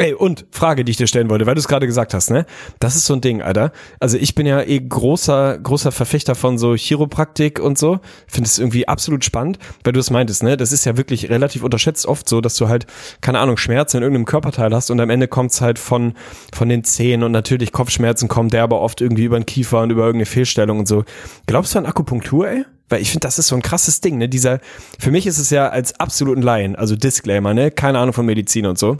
[0.00, 2.46] Ey, und Frage, die ich dir stellen wollte, weil du es gerade gesagt hast, ne?
[2.78, 3.72] Das ist so ein Ding, Alter.
[3.98, 7.98] Also ich bin ja eh großer, großer Verfechter von so Chiropraktik und so.
[8.28, 10.56] Finde es irgendwie absolut spannend, weil du es meintest, ne?
[10.56, 12.86] Das ist ja wirklich relativ unterschätzt oft so, dass du halt,
[13.20, 16.14] keine Ahnung, Schmerzen in irgendeinem Körperteil hast und am Ende kommt's halt von,
[16.54, 19.90] von den Zähnen und natürlich Kopfschmerzen kommen der aber oft irgendwie über den Kiefer und
[19.90, 21.04] über irgendeine Fehlstellung und so.
[21.46, 22.64] Glaubst du an Akupunktur, ey?
[22.88, 24.28] Weil ich finde, das ist so ein krasses Ding, ne?
[24.28, 24.60] Dieser,
[24.98, 27.70] für mich ist es ja als absoluten Laien, also Disclaimer, ne?
[27.70, 28.98] Keine Ahnung von Medizin und so.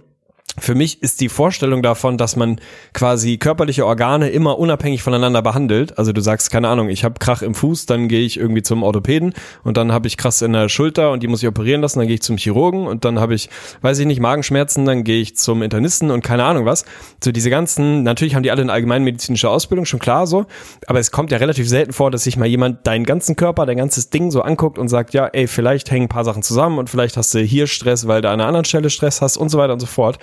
[0.61, 2.61] Für mich ist die Vorstellung davon, dass man
[2.93, 5.99] quasi körperliche Organe immer unabhängig voneinander behandelt.
[5.99, 8.83] Also du sagst, keine Ahnung, ich habe Krach im Fuß, dann gehe ich irgendwie zum
[8.83, 12.01] Orthopäden und dann habe ich Krass in der Schulter und die muss ich operieren lassen,
[12.01, 13.49] dann gehe ich zum Chirurgen und dann habe ich,
[13.83, 16.85] weiß ich nicht, Magenschmerzen, dann gehe ich zum Internisten und keine Ahnung was.
[17.23, 20.47] So diese ganzen, natürlich haben die alle eine allgemeinmedizinische Ausbildung, schon klar so,
[20.87, 23.77] aber es kommt ja relativ selten vor, dass sich mal jemand deinen ganzen Körper, dein
[23.77, 26.91] ganzes Ding so anguckt und sagt, ja, ey, vielleicht hängen ein paar Sachen zusammen und
[26.91, 29.59] vielleicht hast du hier Stress, weil du an einer anderen Stelle Stress hast und so
[29.59, 30.19] weiter und so fort.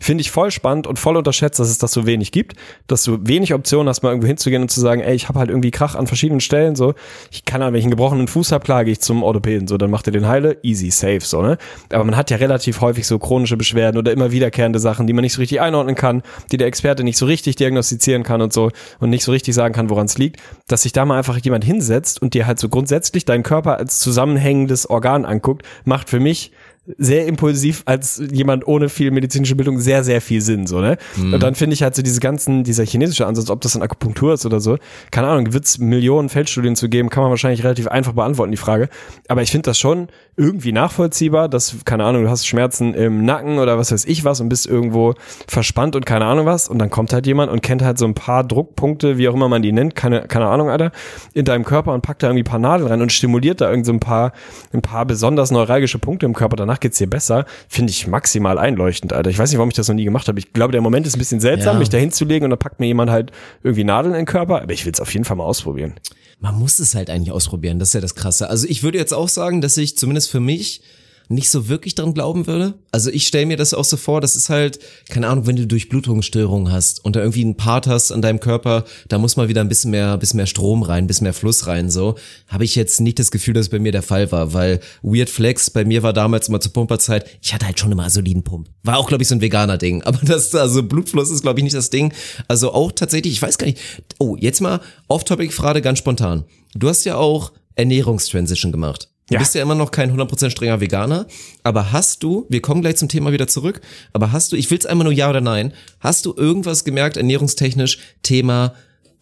[0.00, 2.54] Finde ich voll spannend und voll unterschätzt, dass es das so wenig gibt,
[2.86, 5.48] dass du wenig Optionen hast, mal irgendwo hinzugehen und zu sagen, ey, ich habe halt
[5.48, 6.94] irgendwie Krach an verschiedenen Stellen, so.
[7.30, 9.78] Ich kann halt, wenn ich einen gebrochenen Fuß habe, klar, gehe ich zum Orthopäden, so,
[9.78, 11.56] dann macht er den heile, easy, safe, so, ne?
[11.90, 15.22] Aber man hat ja relativ häufig so chronische Beschwerden oder immer wiederkehrende Sachen, die man
[15.22, 18.70] nicht so richtig einordnen kann, die der Experte nicht so richtig diagnostizieren kann und so
[19.00, 21.64] und nicht so richtig sagen kann, woran es liegt, dass sich da mal einfach jemand
[21.64, 26.52] hinsetzt und dir halt so grundsätzlich deinen Körper als zusammenhängendes Organ anguckt, macht für mich
[26.98, 30.98] sehr impulsiv als jemand ohne viel medizinische Bildung sehr, sehr viel Sinn, so, ne?
[31.34, 34.34] Und dann finde ich halt so diese ganzen, dieser chinesische Ansatz, ob das dann Akupunktur
[34.34, 34.78] ist oder so,
[35.10, 38.56] keine Ahnung, wird es Millionen Feldstudien zu geben, kann man wahrscheinlich relativ einfach beantworten, die
[38.56, 38.88] Frage.
[39.28, 43.58] Aber ich finde das schon irgendwie nachvollziehbar, dass, keine Ahnung, du hast Schmerzen im Nacken
[43.58, 45.14] oder was weiß ich was und bist irgendwo
[45.48, 48.14] verspannt und keine Ahnung was und dann kommt halt jemand und kennt halt so ein
[48.14, 50.92] paar Druckpunkte, wie auch immer man die nennt, keine, keine Ahnung, Alter,
[51.32, 53.86] in deinem Körper und packt da irgendwie ein paar Nadeln rein und stimuliert da irgendwie
[53.86, 54.32] so ein paar,
[54.72, 59.12] ein paar besonders neuralgische Punkte im Körper, danach geht's dir besser, finde ich maximal einleuchtend,
[59.12, 59.30] Alter.
[59.30, 60.38] Ich weiß nicht, warum ich das noch nie gemacht habe.
[60.38, 61.78] Ich glaube, der Moment ist ein bisschen seltsam, Ja.
[61.78, 64.72] mich da hinzulegen und dann packt mir jemand halt irgendwie Nadeln in den Körper, aber
[64.72, 65.94] ich will es auf jeden Fall mal ausprobieren.
[66.38, 68.50] Man muss es halt eigentlich ausprobieren, das ist ja das Krasse.
[68.50, 70.82] Also ich würde jetzt auch sagen, dass ich zumindest für mich
[71.28, 72.74] nicht so wirklich dran glauben würde.
[72.92, 75.66] Also ich stelle mir das auch so vor, das ist halt, keine Ahnung, wenn du
[75.66, 79.60] Durchblutungsstörungen hast und da irgendwie einen Part hast an deinem Körper, da muss mal wieder
[79.60, 82.16] ein bisschen mehr, bisschen mehr Strom rein, bisschen mehr Fluss rein, so.
[82.48, 85.30] Habe ich jetzt nicht das Gefühl, dass es bei mir der Fall war, weil Weird
[85.30, 88.68] Flex bei mir war damals immer zur Pumperzeit, ich hatte halt schon immer so Pump.
[88.82, 90.02] War auch, glaube ich, so ein veganer Ding.
[90.02, 92.12] Aber das, also Blutfluss ist, glaube ich, nicht das Ding.
[92.48, 93.78] Also auch tatsächlich, ich weiß gar nicht.
[94.18, 96.44] Oh, jetzt mal Off-Topic-Frage ganz spontan.
[96.74, 99.08] Du hast ja auch Ernährungstransition gemacht.
[99.28, 99.40] Du Ja.
[99.40, 101.26] bist ja immer noch kein 100% strenger Veganer,
[101.64, 103.80] aber hast du, wir kommen gleich zum Thema wieder zurück,
[104.12, 107.98] aber hast du, ich will's einmal nur ja oder nein, hast du irgendwas gemerkt ernährungstechnisch,
[108.22, 108.74] Thema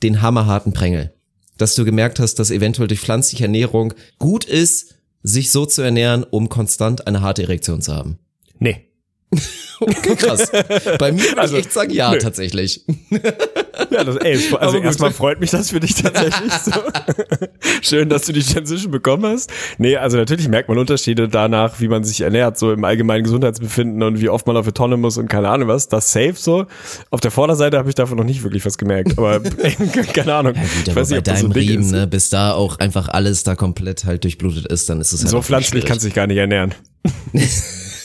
[0.03, 1.15] den hammerharten Prängel?
[1.57, 6.23] Dass du gemerkt hast, dass eventuell durch pflanzliche Ernährung gut ist, sich so zu ernähren,
[6.25, 8.19] um konstant eine harte Erektion zu haben?
[8.59, 8.91] Nee.
[9.81, 10.51] Okay, krass.
[10.99, 12.19] Bei mir würde Also, ich echt sagen, ja, nö.
[12.19, 12.85] tatsächlich.
[13.91, 16.71] Ja, das, ey, also erstmal freut mich das für dich tatsächlich so.
[17.83, 19.51] Schön, dass du die Transition bekommen hast.
[19.79, 24.03] Nee, also natürlich merkt man Unterschiede danach, wie man sich ernährt, so im allgemeinen Gesundheitsbefinden
[24.05, 25.89] und wie oft man auf die Tonne muss und keine Ahnung was.
[25.89, 26.67] Das safe so.
[27.11, 29.73] Auf der Vorderseite habe ich davon noch nicht wirklich was gemerkt, aber ey,
[30.13, 30.55] keine Ahnung.
[30.55, 32.79] Ja gut, ich weiß bei nicht, so deinem ein Ding Riemen, ne, bis da auch
[32.79, 36.09] einfach alles da komplett halt durchblutet ist, dann ist es halt So pflanzlich kannst du
[36.09, 36.75] dich gar nicht ernähren.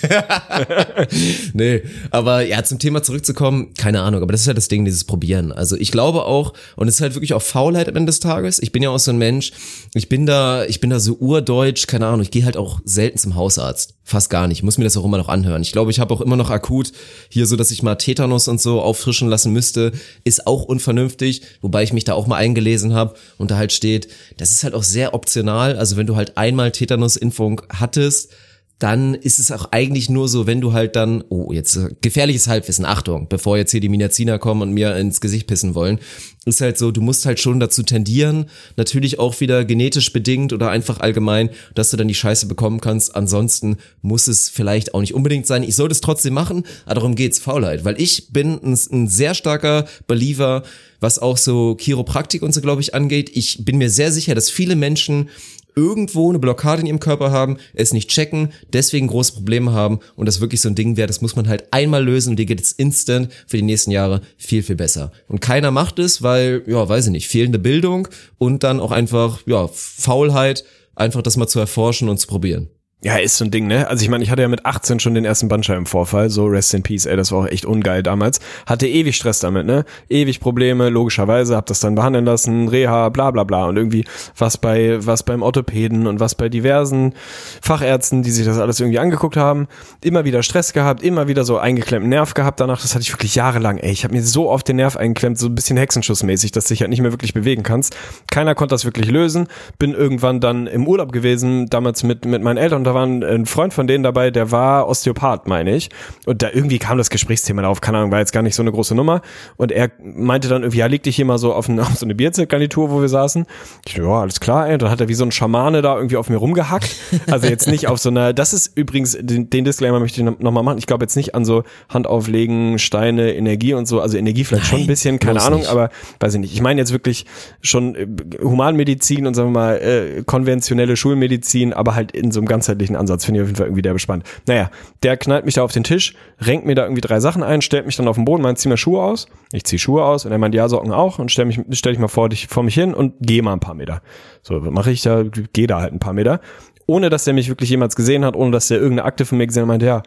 [1.54, 5.04] nee, aber ja, zum Thema zurückzukommen, keine Ahnung, aber das ist ja das Ding, dieses
[5.04, 5.52] Probieren.
[5.52, 8.60] Also ich glaube auch, und es ist halt wirklich auch Faulheit am Ende des Tages.
[8.60, 9.52] Ich bin ja auch so ein Mensch,
[9.94, 13.18] ich bin da, ich bin da so urdeutsch, keine Ahnung, ich gehe halt auch selten
[13.18, 13.96] zum Hausarzt.
[14.04, 14.60] Fast gar nicht.
[14.60, 15.62] Ich muss mir das auch immer noch anhören.
[15.62, 16.92] Ich glaube, ich habe auch immer noch akut
[17.30, 19.92] hier so, dass ich mal Tetanus und so auffrischen lassen müsste,
[20.24, 24.08] ist auch unvernünftig, wobei ich mich da auch mal eingelesen habe und da halt steht,
[24.38, 25.78] das ist halt auch sehr optional.
[25.78, 28.32] Also wenn du halt einmal Tetanus-Impfung hattest,
[28.80, 32.48] dann ist es auch eigentlich nur so, wenn du halt dann, oh, jetzt äh, gefährliches
[32.48, 36.00] Halbwissen, Achtung, bevor jetzt hier die Minaziner kommen und mir ins Gesicht pissen wollen,
[36.46, 38.46] ist halt so, du musst halt schon dazu tendieren,
[38.78, 43.16] natürlich auch wieder genetisch bedingt oder einfach allgemein, dass du dann die Scheiße bekommen kannst.
[43.16, 45.64] Ansonsten muss es vielleicht auch nicht unbedingt sein.
[45.64, 49.34] Ich sollte es trotzdem machen, aber darum geht's, Faulheit, weil ich bin ein, ein sehr
[49.34, 50.64] starker Believer,
[51.02, 53.32] was auch so Chiropraktik und so, glaube ich, angeht.
[53.34, 55.30] Ich bin mir sehr sicher, dass viele Menschen
[55.76, 60.26] irgendwo eine Blockade in ihrem Körper haben, es nicht checken, deswegen große Probleme haben und
[60.26, 62.62] das wirklich so ein Ding wäre, das muss man halt einmal lösen und dir geht
[62.62, 65.12] es instant für die nächsten Jahre viel, viel besser.
[65.28, 69.42] Und keiner macht es, weil, ja, weiß ich nicht, fehlende Bildung und dann auch einfach,
[69.46, 70.64] ja, Faulheit,
[70.96, 72.70] einfach das mal zu erforschen und zu probieren.
[73.02, 73.88] Ja, ist so ein Ding, ne?
[73.88, 76.84] Also ich meine, ich hatte ja mit 18 schon den ersten Bandscheibenvorfall, so rest in
[76.84, 78.42] peace, ey, das war auch echt ungeil damals.
[78.66, 79.86] Hatte ewig Stress damit, ne?
[80.10, 84.04] Ewig Probleme, logischerweise, hab das dann behandeln lassen, Reha, bla bla bla und irgendwie
[84.38, 87.14] was bei was beim Orthopäden und was bei diversen
[87.62, 89.70] Fachärzten, die sich das alles irgendwie angeguckt haben,
[90.04, 93.34] immer wieder Stress gehabt, immer wieder so eingeklemmten Nerv gehabt danach, das hatte ich wirklich
[93.34, 96.66] jahrelang, ey, ich habe mir so oft den Nerv eingeklemmt, so ein bisschen Hexenschussmäßig, dass
[96.66, 97.96] du dich halt nicht mehr wirklich bewegen kannst.
[98.30, 102.58] Keiner konnte das wirklich lösen, bin irgendwann dann im Urlaub gewesen, damals mit mit meinen
[102.58, 105.90] Eltern, da war ein, ein Freund von denen dabei, der war Osteopath, meine ich.
[106.26, 108.72] Und da irgendwie kam das Gesprächsthema auf, keine Ahnung, war jetzt gar nicht so eine
[108.72, 109.22] große Nummer.
[109.58, 112.06] Und er meinte dann irgendwie, ja, leg dich hier mal so auf, ein, auf so
[112.06, 113.46] eine Bierzeltgarnitur, wo wir saßen.
[113.86, 114.74] Ich so, ja, alles klar, ey.
[114.74, 116.96] Und dann hat er wie so ein Schamane da irgendwie auf mir rumgehackt.
[117.30, 120.64] Also jetzt nicht auf so einer, das ist übrigens, den, den Disclaimer möchte ich nochmal
[120.64, 120.80] machen.
[120.80, 124.02] Ich glaube jetzt nicht an so Hand auflegen, Steine, Energie und so.
[124.02, 125.70] Also Energie vielleicht schon ein Nein, bisschen, keine Ahnung, nicht.
[125.70, 126.54] aber weiß ich nicht.
[126.54, 127.26] Ich meine jetzt wirklich
[127.62, 128.08] schon äh,
[128.42, 132.48] Humanmedizin und sagen wir mal äh, konventionelle Schulmedizin, aber halt in so einem
[132.80, 134.24] ganzheitlichen Ansatz finde ich auf jeden Fall irgendwie der bespannt.
[134.48, 134.70] Naja,
[135.04, 137.86] der knallt mich da auf den Tisch, renkt mir da irgendwie drei Sachen ein, stellt
[137.86, 139.28] mich dann auf den Boden, meint, zieh mal Schuhe aus.
[139.52, 142.00] Ich zieh Schuhe aus und er meint, ja, Socken auch und stell mich, stell dich
[142.00, 144.02] mal vor, dich, vor mich hin und geh mal ein paar Meter.
[144.42, 145.24] So, was mache ich da?
[145.54, 146.40] Geh da halt ein paar Meter.
[146.88, 149.46] Ohne, dass er mich wirklich jemals gesehen hat, ohne, dass er irgendeine Akte von mir
[149.46, 150.02] gesehen hat, meinte, ja,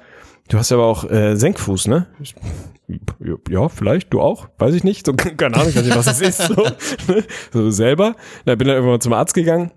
[0.48, 2.06] du hast aber auch äh, Senkfuß, ne?
[2.20, 2.34] Ich,
[3.48, 5.06] ja, vielleicht, du auch, weiß ich nicht.
[5.06, 6.42] So, keine Ahnung, ich weiß nicht, was es ist.
[6.42, 6.54] So,
[7.12, 7.24] ne?
[7.52, 8.16] so selber.
[8.44, 9.70] Da bin dann irgendwann zum Arzt gegangen.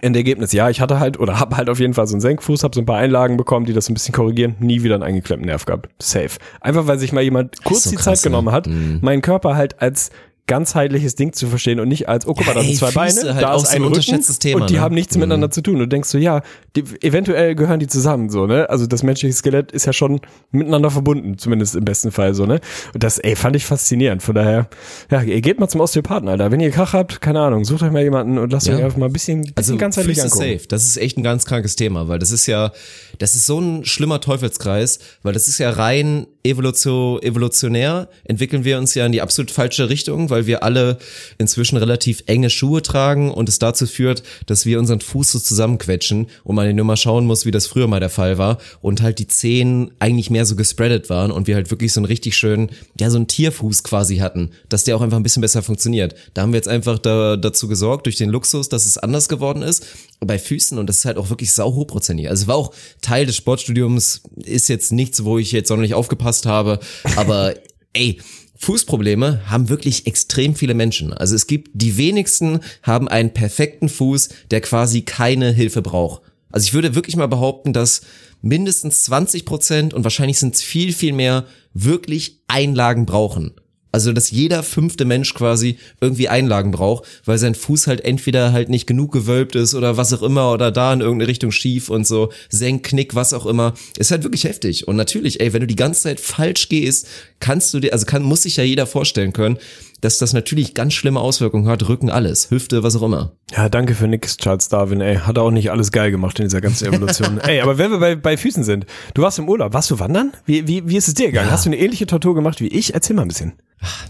[0.00, 2.74] Endergebnis, ja, ich hatte halt oder habe halt auf jeden Fall so einen Senkfuß, habe
[2.74, 5.64] so ein paar Einlagen bekommen, die das ein bisschen korrigieren, nie wieder einen eingeklemmten Nerv
[5.64, 5.88] gehabt.
[6.00, 6.30] Safe.
[6.60, 8.52] Einfach weil sich mal jemand kurz so die krass, Zeit genommen ne?
[8.52, 8.98] hat, Mhm.
[9.02, 10.10] meinen Körper halt als
[10.48, 13.20] ganzheitliches Ding zu verstehen und nicht als, oh guck mal, Ja, da sind zwei Füße
[13.22, 14.80] Beine, halt da ist so ein ein Rücken unterschätztes Thema, und die ne?
[14.80, 15.20] haben nichts Mhm.
[15.20, 15.78] miteinander zu tun.
[15.78, 16.42] Du denkst so, ja,
[16.76, 18.68] die, eventuell gehören die zusammen, so, ne?
[18.68, 22.60] Also das menschliche Skelett ist ja schon miteinander verbunden, zumindest im besten Fall, so, ne?
[22.92, 24.22] Und das, ey, fand ich faszinierend.
[24.22, 24.68] Von daher,
[25.10, 26.50] ja, ihr geht mal zum Osteopathen, Alter.
[26.50, 28.74] Wenn ihr Krach habt, keine Ahnung, sucht euch mal jemanden und lasst Ja.
[28.76, 30.52] euch einfach mal ein bisschen, bisschen Also ganzheitlich Füße angucken.
[30.58, 30.66] safe.
[30.68, 32.72] Das ist echt ein ganz krankes Thema, weil das ist ja,
[33.18, 38.76] das ist so ein schlimmer Teufelskreis, weil das ist ja rein evolution, evolutionär entwickeln wir
[38.78, 40.98] uns ja in die absolut falsche Richtung, weil wir alle
[41.38, 46.26] inzwischen relativ enge Schuhe tragen und es dazu führt, dass wir unseren Fuß so zusammenquetschen
[46.42, 49.18] und man nur mal schauen muss, wie das früher mal der Fall war und halt
[49.18, 52.70] die Zehen eigentlich mehr so gespreadet waren und wir halt wirklich so einen richtig schönen,
[52.98, 56.14] ja, so einen Tierfuß quasi hatten, dass der auch einfach ein bisschen besser funktioniert.
[56.34, 59.62] Da haben wir jetzt einfach da, dazu gesorgt, durch den Luxus, dass es anders geworden
[59.62, 59.86] ist.
[60.20, 62.28] Bei Füßen und das ist halt auch wirklich sau hochprozentig.
[62.28, 66.80] Also war auch Teil des Sportstudiums, ist jetzt nichts, wo ich jetzt sonderlich aufgepasst habe,
[67.16, 67.54] aber
[67.92, 68.18] ey,
[68.62, 71.12] Fußprobleme haben wirklich extrem viele Menschen.
[71.12, 76.22] Also es gibt die wenigsten haben einen perfekten Fuß, der quasi keine Hilfe braucht.
[76.52, 78.02] Also ich würde wirklich mal behaupten, dass
[78.40, 83.54] mindestens 20 Prozent und wahrscheinlich sind es viel, viel mehr wirklich Einlagen brauchen.
[83.92, 88.70] Also, dass jeder fünfte Mensch quasi irgendwie Einlagen braucht, weil sein Fuß halt entweder halt
[88.70, 92.06] nicht genug gewölbt ist oder was auch immer oder da in irgendeine Richtung schief und
[92.06, 93.74] so, Senk, Knick, was auch immer.
[93.98, 94.88] Ist halt wirklich heftig.
[94.88, 97.06] Und natürlich, ey, wenn du die ganze Zeit falsch gehst,
[97.38, 99.58] kannst du dir, also kann, muss sich ja jeder vorstellen können,
[100.02, 103.32] dass das natürlich ganz schlimme Auswirkungen hat, Rücken, alles, Hüfte, was auch immer.
[103.52, 105.16] Ja, danke für nix, Charles Darwin, ey.
[105.16, 107.38] Hat auch nicht alles geil gemacht in dieser ganzen Evolution.
[107.42, 108.84] ey, aber wenn wir bei, bei Füßen sind,
[109.14, 110.32] du warst im Urlaub, warst du wandern?
[110.44, 111.46] Wie, wie, wie ist es dir gegangen?
[111.46, 111.52] Ja.
[111.52, 112.94] Hast du eine ähnliche Tortur gemacht wie ich?
[112.94, 113.52] Erzähl mal ein bisschen.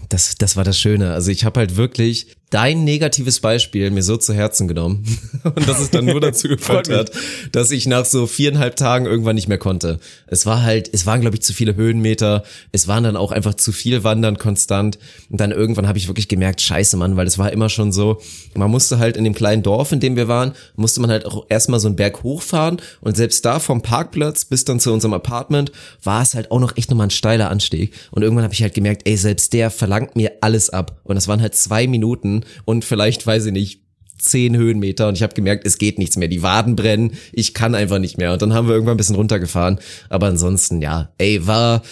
[0.09, 1.13] Das, das war das Schöne.
[1.13, 5.03] Also ich habe halt wirklich dein negatives Beispiel mir so zu Herzen genommen
[5.43, 7.11] und dass es dann nur dazu geführt hat,
[7.51, 9.99] dass ich nach so viereinhalb Tagen irgendwann nicht mehr konnte.
[10.27, 13.55] Es war halt, es waren glaube ich zu viele Höhenmeter, es waren dann auch einfach
[13.55, 14.99] zu viel Wandern konstant.
[15.31, 18.21] Und dann irgendwann habe ich wirklich gemerkt, scheiße Mann, weil es war immer schon so,
[18.53, 21.47] man musste halt in dem kleinen Dorf, in dem wir waren, musste man halt auch
[21.49, 22.77] erstmal so einen Berg hochfahren.
[23.01, 25.71] Und selbst da vom Parkplatz bis dann zu unserem Apartment
[26.03, 27.93] war es halt auch noch echt nochmal ein steiler Anstieg.
[28.11, 30.99] Und irgendwann habe ich halt gemerkt, ey, selbst der verlangt mir alles ab.
[31.03, 33.83] Und das waren halt zwei Minuten und vielleicht, weiß ich nicht,
[34.17, 36.27] zehn Höhenmeter und ich habe gemerkt, es geht nichts mehr.
[36.27, 38.33] Die Waden brennen, ich kann einfach nicht mehr.
[38.33, 39.79] Und dann haben wir irgendwann ein bisschen runtergefahren.
[40.09, 41.83] Aber ansonsten, ja, ey, war,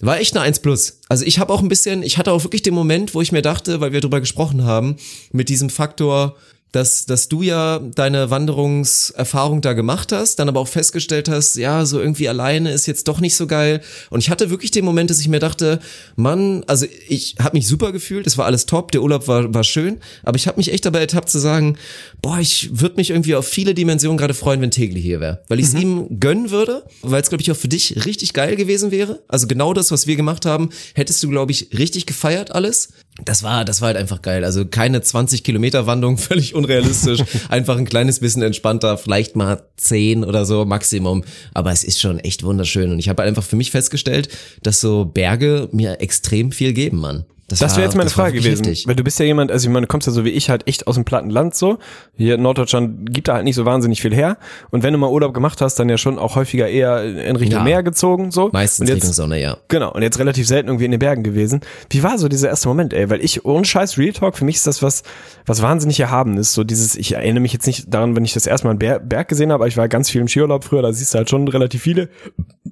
[0.00, 1.00] war echt eine 1 plus.
[1.08, 3.42] Also ich habe auch ein bisschen, ich hatte auch wirklich den Moment, wo ich mir
[3.42, 4.96] dachte, weil wir drüber gesprochen haben,
[5.32, 6.36] mit diesem Faktor,
[6.72, 11.86] dass, dass du ja deine Wanderungserfahrung da gemacht hast, dann aber auch festgestellt hast, ja,
[11.86, 13.80] so irgendwie alleine ist jetzt doch nicht so geil.
[14.10, 15.80] Und ich hatte wirklich den Moment, dass ich mir dachte,
[16.16, 19.64] Mann, also ich habe mich super gefühlt, es war alles top, der Urlaub war, war
[19.64, 21.78] schön, aber ich habe mich echt dabei ertappt zu sagen,
[22.20, 25.42] boah, ich würde mich irgendwie auf viele Dimensionen gerade freuen, wenn Tegli hier wäre.
[25.48, 28.56] Weil ich es ihm gönnen würde, weil es, glaube ich, auch für dich richtig geil
[28.56, 29.22] gewesen wäre.
[29.28, 32.88] Also genau das, was wir gemacht haben, hättest du, glaube ich, richtig gefeiert alles.
[33.24, 34.44] Das war, das war halt einfach geil.
[34.44, 37.22] Also keine 20 Kilometer Wandlung, völlig unrealistisch.
[37.48, 41.24] einfach ein kleines bisschen entspannter, vielleicht mal 10 oder so Maximum.
[41.54, 42.90] Aber es ist schon echt wunderschön.
[42.92, 44.28] Und ich habe einfach für mich festgestellt,
[44.62, 47.24] dass so Berge mir extrem viel geben, Mann.
[47.48, 48.64] Das, wäre jetzt meine das Frage gewesen.
[48.64, 48.88] heftig.
[48.88, 50.66] Weil du bist ja jemand, also ich meine, du kommst ja so wie ich halt
[50.66, 51.78] echt aus dem platten Land so.
[52.16, 54.36] Hier in Norddeutschland gibt da halt nicht so wahnsinnig viel her.
[54.70, 57.58] Und wenn du mal Urlaub gemacht hast, dann ja schon auch häufiger eher in Richtung
[57.58, 57.64] Ja.
[57.64, 58.50] Meer gezogen so.
[58.52, 59.58] Meistens jetzt, Richtung Sonne, ja.
[59.68, 61.60] Genau, und jetzt relativ selten irgendwie in den Bergen gewesen.
[61.90, 63.10] Wie war so dieser erste Moment, ey?
[63.10, 65.04] Weil ich, ohne Scheiß Real Talk, für mich ist das was,
[65.46, 66.52] was wahnsinnig erhaben ist.
[66.52, 68.98] So dieses, ich erinnere mich jetzt nicht daran, wenn ich das erste Mal einen Ber
[68.98, 71.30] Berg gesehen habe, aber ich war ganz viel im Skiurlaub früher, da siehst du halt
[71.30, 72.08] schon relativ viele.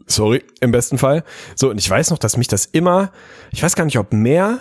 [0.07, 1.23] Sorry, im besten Fall.
[1.55, 3.13] So, und ich weiß noch, dass mich das immer,
[3.53, 4.59] ich weiß gar nicht, ob mehr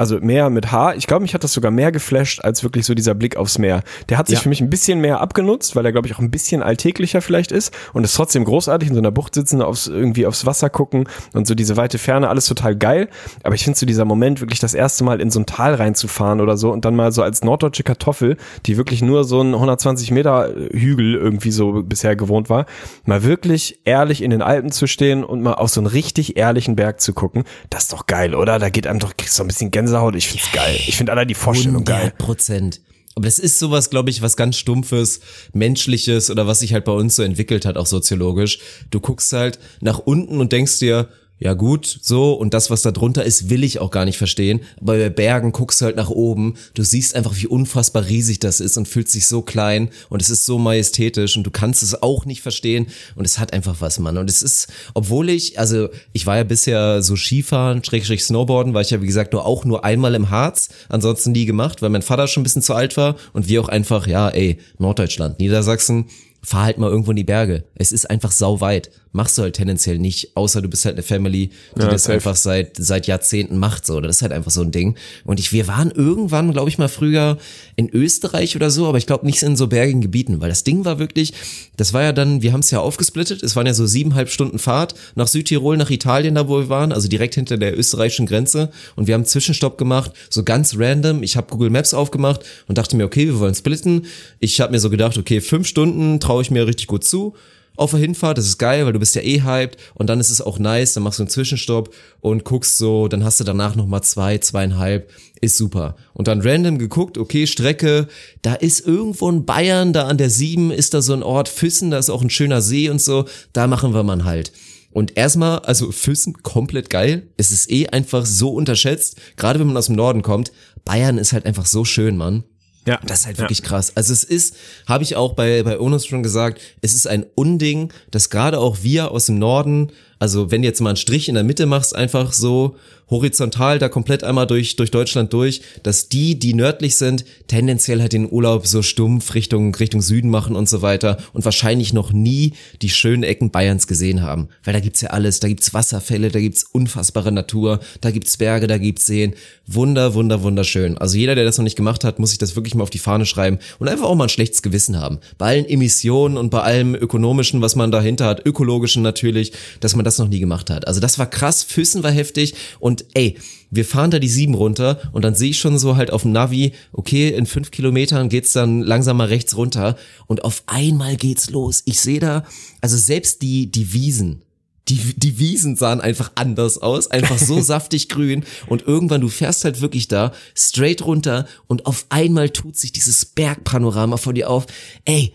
[0.00, 0.94] also mehr mit H.
[0.94, 3.82] Ich glaube, mich hat das sogar mehr geflasht als wirklich so dieser Blick aufs Meer.
[4.08, 4.42] Der hat sich Ja.
[4.44, 7.52] für mich ein bisschen mehr abgenutzt, weil er, glaube ich, auch ein bisschen alltäglicher vielleicht
[7.52, 11.06] ist und ist trotzdem großartig in so einer Bucht sitzen, aufs, irgendwie aufs Wasser gucken
[11.34, 13.08] und so diese weite Ferne, alles total geil.
[13.42, 16.40] Aber ich finde so dieser Moment, wirklich das erste Mal in so ein Tal reinzufahren
[16.40, 20.12] oder so und dann mal so als norddeutsche Kartoffel, die wirklich nur so ein 120
[20.12, 22.64] Meter Hügel irgendwie so bisher gewohnt war,
[23.04, 26.74] mal wirklich ehrlich in den Alpen zu stehen und mal auf so einen richtig ehrlichen
[26.74, 28.58] Berg zu gucken, das ist doch geil, oder?
[28.58, 30.14] Da geht einem doch, kriegst du ein bisschen Gänsehaut.
[30.16, 30.78] Ich find's geil.
[30.86, 31.96] Ich finde allein die Vorstellung geil.
[31.96, 32.80] 100 Prozent.
[33.16, 35.20] Aber das ist sowas, glaube ich, was ganz Stumpfes,
[35.52, 38.60] Menschliches oder was sich halt bei uns so entwickelt hat, auch soziologisch.
[38.90, 41.08] Du guckst halt nach unten und denkst dir,
[41.42, 44.60] ja gut, so, und das, was da drunter ist, will ich auch gar nicht verstehen.
[44.78, 48.60] Aber bei Bergen guckst du halt nach oben, du siehst einfach, wie unfassbar riesig das
[48.60, 52.02] ist und fühlst dich so klein und es ist so majestätisch und du kannst es
[52.02, 54.18] auch nicht verstehen und es hat einfach was, Mann.
[54.18, 58.82] Und es ist, obwohl ich, also ich war ja bisher so Skifahren, Schrägstrich Snowboarden, war
[58.82, 62.02] ich ja wie gesagt nur auch nur einmal im Harz, ansonsten nie gemacht, weil mein
[62.02, 66.04] Vater schon ein bisschen zu alt war und wir auch einfach, ja, ey, Norddeutschland, Niedersachsen,
[66.42, 67.64] fahr halt mal irgendwo in die Berge.
[67.74, 68.90] Es ist einfach sau weit.
[69.12, 72.14] Machst du halt tendenziell nicht, außer du bist halt eine Family, die Ja, das safe.
[72.14, 74.00] einfach seit, seit Jahrzehnten macht, so.
[74.00, 74.96] Das ist halt einfach so ein Ding.
[75.24, 77.36] Und ich, wir waren irgendwann, glaube ich mal früher
[77.74, 80.84] in Österreich oder so, aber ich glaube nicht in so bergigen Gebieten, weil das Ding
[80.84, 81.32] war wirklich,
[81.76, 84.60] das war ja dann, wir haben es ja aufgesplittet, es waren ja so siebeneinhalb Stunden
[84.60, 88.70] Fahrt nach Südtirol, nach Italien, da wo wir waren, also direkt hinter der österreichischen Grenze.
[88.94, 91.24] Und wir haben einen Zwischenstopp gemacht, so ganz random.
[91.24, 94.06] Ich habe Google Maps aufgemacht und dachte mir, okay, wir wollen splitten.
[94.38, 97.34] Ich habe mir so gedacht, okay, fünf Stunden traue ich mir richtig gut zu.
[97.76, 100.30] Auf der Hinfahrt, das ist geil, weil du bist ja eh hyped und dann ist
[100.30, 103.74] es auch nice, dann machst du einen Zwischenstopp und guckst so, dann hast du danach
[103.74, 105.96] nochmal zwei, zweieinhalb, ist super.
[106.12, 108.08] Und dann random geguckt, okay, Strecke,
[108.42, 111.90] da ist irgendwo in Bayern, da an der Sieben ist da so ein Ort, Füssen,
[111.90, 114.52] da ist auch ein schöner See und so, da machen wir mal einen Halt.
[114.92, 117.28] Und erstmal, also Füssen komplett geil.
[117.36, 120.52] Es ist eh einfach so unterschätzt, gerade wenn man aus dem Norden kommt.
[120.84, 122.44] Bayern ist halt einfach so schön, Mann.
[122.86, 122.98] Ja.
[123.06, 123.92] Das ist halt wirklich krass.
[123.94, 124.56] Also es ist,
[124.86, 128.78] habe ich auch bei, bei Onus schon gesagt, es ist ein Unding, dass gerade auch
[128.82, 131.94] wir aus dem Norden, also wenn du jetzt mal einen Strich in der Mitte machst,
[131.94, 132.76] einfach so
[133.10, 138.12] horizontal da komplett einmal durch, durch Deutschland durch, dass die, die nördlich sind, tendenziell halt
[138.12, 142.52] den Urlaub so stumpf Richtung, Richtung Süden machen und so weiter und wahrscheinlich noch nie
[142.82, 144.48] die schönen Ecken Bayerns gesehen haben.
[144.64, 148.66] Weil da gibt's ja alles, da gibt's Wasserfälle, da gibt's unfassbare Natur, da gibt's Berge,
[148.66, 149.34] da gibt's Seen.
[149.66, 150.98] Wunder, wunder, wunderschön.
[150.98, 152.98] Also jeder, der das noch nicht gemacht hat, muss sich das wirklich mal auf die
[152.98, 155.18] Fahne schreiben und einfach auch mal ein schlechtes Gewissen haben.
[155.38, 160.04] Bei allen Emissionen und bei allem ökonomischen, was man dahinter hat, ökologischen natürlich, dass man
[160.04, 160.86] das noch nie gemacht hat.
[160.86, 162.54] Also das war krass, Füssen war heftig
[163.00, 163.36] und ey,
[163.70, 166.32] wir fahren da die sieben runter und dann sehe ich schon so halt auf dem
[166.32, 169.96] Navi, okay, in fünf Kilometern geht's dann langsam mal rechts runter
[170.26, 171.82] und auf einmal geht's los.
[171.84, 172.44] Ich sehe da,
[172.80, 174.42] also selbst die, die Wiesen,
[174.88, 179.64] die, die Wiesen sahen einfach anders aus, einfach so saftig grün und irgendwann, du fährst
[179.64, 184.66] halt wirklich da straight runter und auf einmal tut sich dieses Bergpanorama vor dir auf.
[185.04, 185.32] Ey,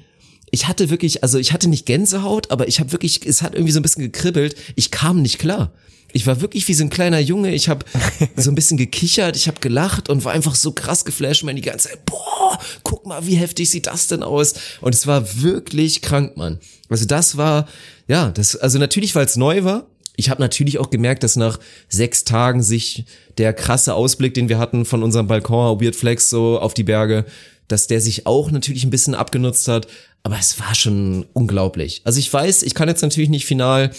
[0.51, 3.71] ich hatte wirklich, also ich hatte nicht Gänsehaut, aber ich habe wirklich, es hat irgendwie
[3.71, 4.55] so ein bisschen gekribbelt.
[4.75, 5.71] Ich kam nicht klar.
[6.15, 7.53] Ich war wirklich wie so ein kleiner Junge.
[7.53, 7.85] Ich habe
[8.37, 11.61] so ein bisschen gekichert, ich habe gelacht und war einfach so krass geflasht, man die
[11.61, 14.53] ganze Zeit, boah, guck mal, wie heftig sieht das denn aus?
[14.79, 16.59] Und es war wirklich krank, Mann.
[16.87, 17.67] Also das war,
[18.07, 19.87] ja, das, also natürlich, weil es neu war.
[20.15, 21.59] Ich habe natürlich auch gemerkt, dass nach
[21.89, 23.03] sechs Tagen sich
[23.37, 27.25] der krasse Ausblick, den wir hatten von unserem Balkon, Weird Flex so auf die Berge,
[27.67, 29.87] dass der sich auch natürlich ein bisschen abgenutzt hat.
[30.23, 32.03] Aber es war schon unglaublich.
[32.05, 33.91] Also ich weiß, ich kann jetzt natürlich nicht final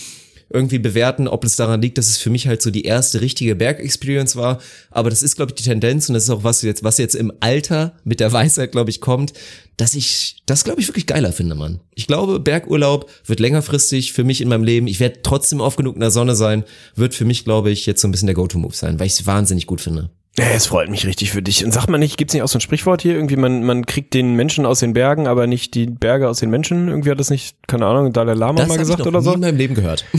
[0.49, 3.57] irgendwie bewerten, ob es daran liegt, dass es für mich halt so die erste richtige
[3.57, 4.61] Bergexperience war.
[4.91, 7.15] Aber das ist, glaube ich, die Tendenz und das ist auch was jetzt, was jetzt
[7.15, 9.33] im Alter mit der Weisheit, glaube ich, kommt,
[9.77, 11.81] dass ich das, glaube ich, wirklich geiler finde, Mann.
[11.95, 14.87] Ich glaube, Bergurlaub wird längerfristig für mich in meinem Leben.
[14.87, 16.65] Ich werde trotzdem oft genug in der Sonne sein.
[16.95, 19.27] Wird für mich, glaube ich, jetzt so ein bisschen der Go-To-Move sein, weil ich es
[19.27, 20.11] wahnsinnig gut finde.
[20.39, 21.65] Ja, es freut mich richtig für dich.
[21.65, 23.15] Und sagt man nicht, gibt's nicht auch so ein Sprichwort hier?
[23.15, 26.51] Irgendwie, man, man kriegt den Menschen aus den Bergen, aber nicht die Berge aus den
[26.51, 26.89] Menschen.
[26.89, 29.19] Irgendwie hat das nicht, keine Ahnung, Dalai Lama Das mal habe ich gesagt noch oder
[29.21, 29.33] nie so.
[29.35, 30.05] in meinem Leben gehört.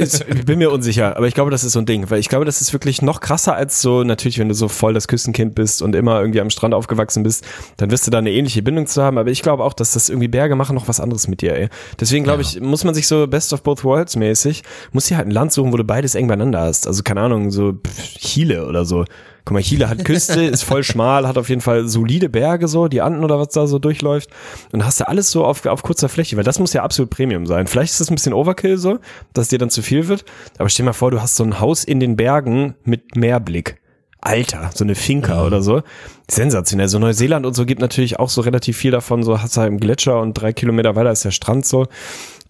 [0.00, 2.44] Ich bin mir unsicher, aber ich glaube, das ist so ein Ding, weil ich glaube,
[2.44, 5.80] das ist wirklich noch krasser als so, natürlich, wenn du so voll das Küstenkind bist
[5.80, 7.44] und immer irgendwie am Strand aufgewachsen bist,
[7.78, 10.10] dann wirst du da eine ähnliche Bindung zu haben, aber ich glaube auch, dass das
[10.10, 11.68] irgendwie Berge machen noch was anderes mit dir, ey.
[11.98, 14.62] Deswegen glaube ich, muss man sich so Best of Both Worlds mäßig,
[14.92, 16.86] muss hier halt ein Land suchen, wo du beides eng beieinander hast.
[16.86, 17.78] Also keine Ahnung, so
[18.18, 19.04] Chile oder so.
[19.48, 22.86] Guck mal, Chile hat Küste, ist voll schmal, hat auf jeden Fall solide Berge so,
[22.86, 24.28] die Anden oder was da so durchläuft.
[24.72, 27.46] Und hast du alles so auf, auf kurzer Fläche, weil das muss ja absolut Premium
[27.46, 27.66] sein.
[27.66, 28.98] Vielleicht ist das ein bisschen Overkill so,
[29.32, 30.26] dass dir dann zu viel wird.
[30.58, 33.80] Aber stell dir mal vor, du hast so ein Haus in den Bergen mit Meerblick.
[34.20, 35.82] Alter, so eine Finca oder so.
[36.30, 36.88] Sensationell.
[36.88, 39.22] So Neuseeland und so gibt natürlich auch so relativ viel davon.
[39.22, 41.86] So hast du halt einen Gletscher und drei Kilometer weiter ist der Strand so.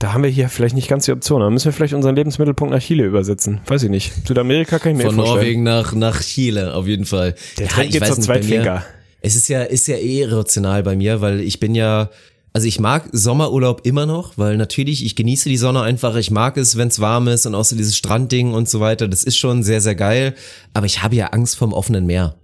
[0.01, 1.41] Da haben wir hier vielleicht nicht ganz die Option.
[1.41, 3.61] Da müssen wir vielleicht unseren Lebensmittelpunkt nach Chile übersetzen.
[3.67, 4.13] Weiß ich nicht.
[4.27, 5.41] Südamerika kann ich mir Von vorstellen.
[5.41, 7.35] Norwegen nach, nach Chile, auf jeden Fall.
[7.59, 8.85] Der Trend geht mir- Zweitfinker.
[9.21, 12.11] Es ist ja, ist ja eh irrational bei mir, weil ich bin ja,
[12.53, 16.57] also ich mag Sommerurlaub immer noch, weil natürlich, ich genieße die Sonne einfach, ich mag
[16.57, 19.37] es, wenn es warm ist und auch so dieses Strandding und so weiter, das ist
[19.37, 20.37] schon sehr, sehr geil,
[20.75, 22.37] aber ich habe ja Angst vom offenen Meer.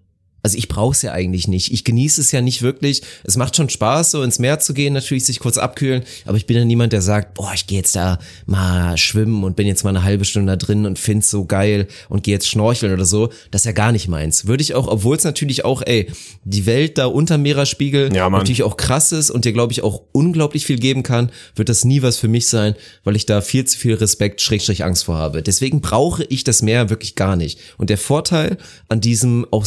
[0.44, 1.72] Also ich brauche es ja eigentlich nicht.
[1.72, 3.00] Ich genieße es ja nicht wirklich.
[3.24, 6.02] Es macht schon Spaß, so ins Meer zu gehen, natürlich sich kurz abkühlen.
[6.26, 9.56] Aber ich bin ja niemand, der sagt, boah, ich gehe jetzt da mal schwimmen und
[9.56, 12.46] bin jetzt mal eine halbe Stunde da drin und find's so geil und gehe jetzt
[12.46, 13.30] schnorcheln oder so.
[13.52, 14.46] Das ist ja gar nicht meins.
[14.46, 16.10] Würde ich auch, obwohl es natürlich auch, ey,
[16.44, 20.02] die Welt da unter Meeresspiegel Ja, natürlich auch krass ist und dir, glaube ich, auch
[20.12, 23.64] unglaublich viel geben kann, wird das nie was für mich sein, weil ich da viel
[23.64, 25.42] zu viel Respekt, Schrägstrich Angst vor habe.
[25.42, 27.58] Deswegen brauche ich das Meer wirklich gar nicht.
[27.78, 28.58] Und der Vorteil
[28.90, 29.64] an diesem auch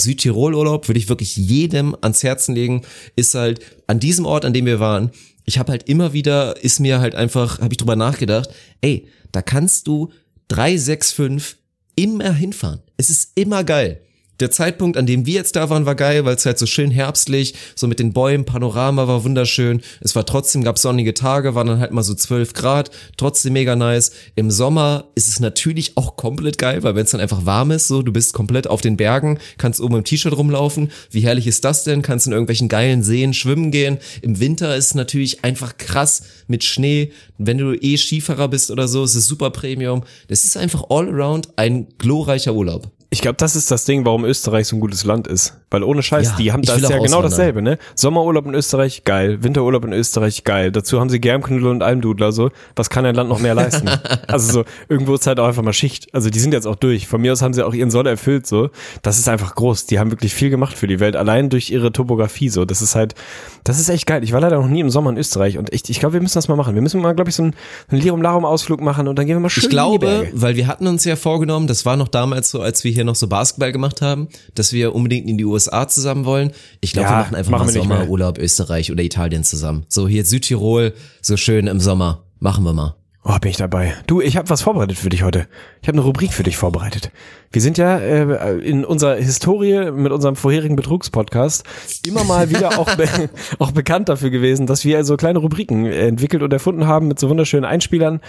[0.67, 2.83] Südtirol-Urlaub würde ich wirklich jedem ans Herzen legen,
[3.15, 5.11] ist halt an diesem Ort, an dem wir waren,
[5.45, 8.49] ich habe halt immer wieder, ist mir halt einfach, habe ich drüber nachgedacht,
[8.81, 10.11] ey, da kannst du
[10.49, 11.57] 365
[11.95, 12.81] immer hinfahren.
[12.97, 14.01] Es ist immer geil.
[14.39, 16.91] Der Zeitpunkt, an dem wir jetzt da waren, war geil, weil es halt so schön
[16.91, 19.81] herbstlich, so mit den Bäumen, Panorama war wunderschön.
[19.99, 23.75] Es war trotzdem, gab sonnige Tage, waren dann halt mal so 12 Grad, trotzdem mega
[23.75, 24.11] nice.
[24.35, 27.87] Im Sommer ist es natürlich auch komplett geil, weil wenn es dann einfach warm ist,
[27.87, 30.91] so, du bist komplett auf den Bergen, kannst oben im T-Shirt rumlaufen.
[31.09, 32.03] Wie herrlich ist das denn?
[32.03, 33.97] Kannst in irgendwelchen geilen Seen schwimmen gehen.
[34.21, 37.11] Im Winter ist es natürlich einfach krass mit Schnee.
[37.39, 40.03] Wenn du eh Skifahrer bist oder so, ist es super Premium.
[40.27, 42.91] Das ist einfach all around ein glorreicher Urlaub.
[43.17, 45.57] Ich glaube, das ist das Ding, warum Österreich so ein gutes Land ist.
[45.71, 47.79] Weil ohne Scheiß, Ja, die haben das will ja genau dasselbe, ne?
[47.95, 49.41] Sommerurlaub in Österreich, geil.
[49.41, 50.71] Winterurlaub in Österreich, geil.
[50.71, 52.51] Dazu haben sie Germknüdel und Almdudler, so.
[52.75, 53.89] Was kann ein Land noch mehr leisten?
[54.27, 56.13] also so, irgendwo ist halt auch einfach mal Schicht.
[56.13, 57.07] Also die sind jetzt auch durch.
[57.07, 58.69] Von mir aus haben sie auch ihren Soll erfüllt, so.
[59.01, 59.87] Das ist einfach groß.
[59.87, 61.15] Die haben wirklich viel gemacht für die Welt.
[61.15, 62.65] Allein durch ihre Topografie, so.
[62.65, 63.15] Das ist halt,
[63.63, 64.23] das ist echt geil.
[64.23, 66.35] Ich war leider noch nie im Sommer in Österreich und echt, ich glaube, wir müssen
[66.35, 66.75] das mal machen.
[66.75, 67.55] Wir müssen mal, glaube ich, so einen,
[67.89, 70.67] einen Lirum-Larum-Ausflug machen und dann gehen wir mal schön Ich in die glaube, weil wir
[70.67, 73.71] hatten uns ja vorgenommen, das war noch damals so, als wir hier noch so Basketball
[73.71, 76.51] gemacht haben, dass wir unbedingt in die USA zusammen wollen.
[76.81, 77.71] Ich glaube, Ja, wir machen einfach machen mal.
[77.73, 79.85] Sommerurlaub Österreich oder Italien zusammen.
[79.89, 82.23] So hier Südtirol, so schön im Sommer.
[82.39, 82.95] Machen wir mal.
[83.23, 83.93] Oh, bin ich dabei.
[84.07, 85.47] Du, ich habe was vorbereitet für dich heute.
[85.81, 87.11] Ich habe eine Rubrik für dich vorbereitet.
[87.51, 91.63] Wir sind ja äh, in unserer Historie mit unserem vorherigen Betrugspodcast
[92.05, 93.07] immer mal wieder auch, be
[93.59, 97.29] auch bekannt dafür gewesen, dass wir so kleine Rubriken entwickelt und erfunden haben mit so
[97.29, 98.19] wunderschönen Einspielern,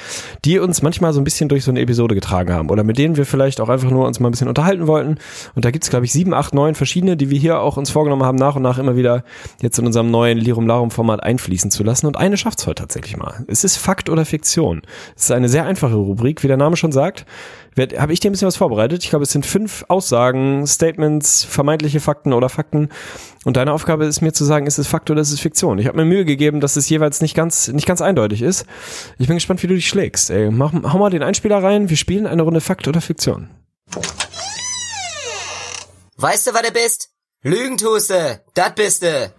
[0.45, 3.17] die uns manchmal so ein bisschen durch so eine Episode getragen haben oder mit denen
[3.17, 5.19] wir vielleicht auch einfach nur uns mal ein bisschen unterhalten wollten.
[5.55, 8.23] Und da gibt's glaube ich, sieben, acht, neun verschiedene, die wir hier auch uns vorgenommen
[8.23, 9.25] haben, nach und nach immer wieder
[9.61, 12.07] jetzt in unserem neuen Lirum Larum Format einfließen zu lassen.
[12.07, 13.45] Und eine schafft's heute tatsächlich mal.
[13.49, 14.83] Es ist Fakt oder Fiktion.
[15.17, 17.27] Es ist eine sehr einfache Rubrik, wie der Name schon sagt.
[17.79, 19.05] Habe ich dir ein bisschen was vorbereitet?
[19.05, 22.89] Ich glaube, es sind fünf Aussagen, Statements, vermeintliche Fakten oder Fakten.
[23.45, 25.79] Und deine Aufgabe ist mir zu sagen, ist es Fakt oder ist es Fiktion?
[25.79, 28.67] Ich habe mir Mühe gegeben, dass es jeweils nicht ganz, nicht ganz eindeutig ist.
[29.19, 30.31] Ich bin gespannt, wie du dich schlägst.
[30.31, 31.89] Ey, mach, hau mal den Einspieler rein.
[31.89, 33.49] Wir spielen eine Runde Fakt oder Fiktion.
[36.17, 37.11] Weißt du, was du bist?
[37.43, 39.33] Lügen tust du, dat bist du.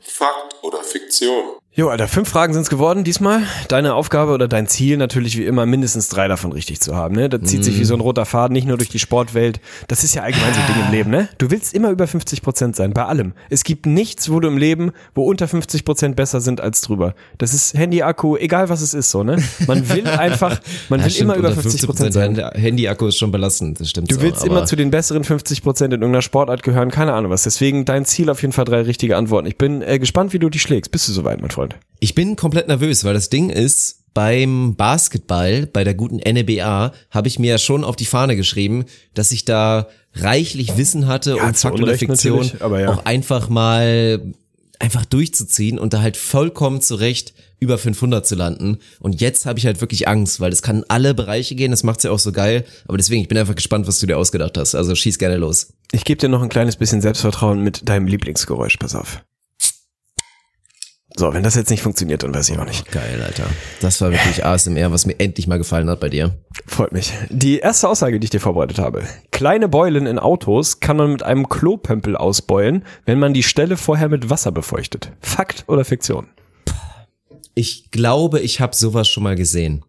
[0.00, 1.58] Fakt oder Fiktion?
[1.76, 3.42] Jo, Alter, fünf Fragen sind's geworden diesmal.
[3.66, 7.16] Deine Aufgabe oder dein Ziel natürlich wie immer mindestens drei davon richtig zu haben.
[7.16, 7.28] Ne?
[7.28, 9.58] Das zieht sich wie so ein roter Faden nicht nur durch die Sportwelt.
[9.88, 11.10] Das ist ja allgemein so ein Ding im Leben.
[11.10, 11.28] Ne?
[11.38, 13.32] Du willst immer über 50 Prozent sein, bei allem.
[13.50, 17.16] Es gibt nichts, wo du im Leben, wo unter 50 Prozent besser sind als drüber.
[17.38, 19.42] Das ist Handy-Akku, egal was es ist, so ne.
[19.66, 20.60] Man will einfach,
[20.90, 22.36] man Ja, will stimmt, immer über unter 50 Prozent sein.
[22.40, 24.12] Hand- Handy-Akku ist schon belastend, das stimmt.
[24.12, 27.32] Du willst aber immer zu den besseren 50 Prozent in irgendeiner Sportart gehören, keine Ahnung
[27.32, 27.42] was.
[27.42, 29.48] Deswegen dein Ziel auf jeden Fall drei richtige Antworten.
[29.48, 30.92] Ich bin äh, gespannt, wie du die schlägst.
[30.92, 31.63] Bist du soweit, mein Freund?
[32.00, 37.28] Ich bin komplett nervös, weil das Ding ist, beim Basketball, bei der guten NBA, habe
[37.28, 41.54] ich mir ja schon auf die Fahne geschrieben, dass ich da reichlich Wissen hatte, um
[41.54, 42.92] zu Fakt oder Fiktion ja.
[42.92, 44.22] auch einfach mal
[44.78, 48.78] einfach durchzuziehen und da halt vollkommen zurecht über 500 zu landen.
[49.00, 51.82] Und jetzt habe ich halt wirklich Angst, weil das kann in alle Bereiche gehen, das
[51.82, 52.64] macht's ja auch so geil.
[52.86, 54.74] Aber deswegen, ich bin einfach gespannt, was du dir ausgedacht hast.
[54.74, 55.72] Also schieß gerne los.
[55.92, 58.76] Ich gebe dir noch ein kleines bisschen Selbstvertrauen mit deinem Lieblingsgeräusch.
[58.76, 59.22] Pass auf.
[61.16, 62.90] So, wenn das jetzt nicht funktioniert, dann weiß ich auch nicht.
[62.90, 63.44] Geil, Alter.
[63.80, 66.34] Das war wirklich ASMR, was mir endlich mal gefallen hat bei dir.
[66.66, 67.12] Freut mich.
[67.30, 69.04] Die erste Aussage, die ich dir vorbereitet habe.
[69.30, 74.08] Kleine Beulen in Autos kann man mit einem Klopömpel ausbeulen, wenn man die Stelle vorher
[74.08, 75.12] mit Wasser befeuchtet.
[75.20, 76.26] Fakt oder Fiktion?
[77.54, 79.84] Ich glaube, ich habe sowas schon mal gesehen.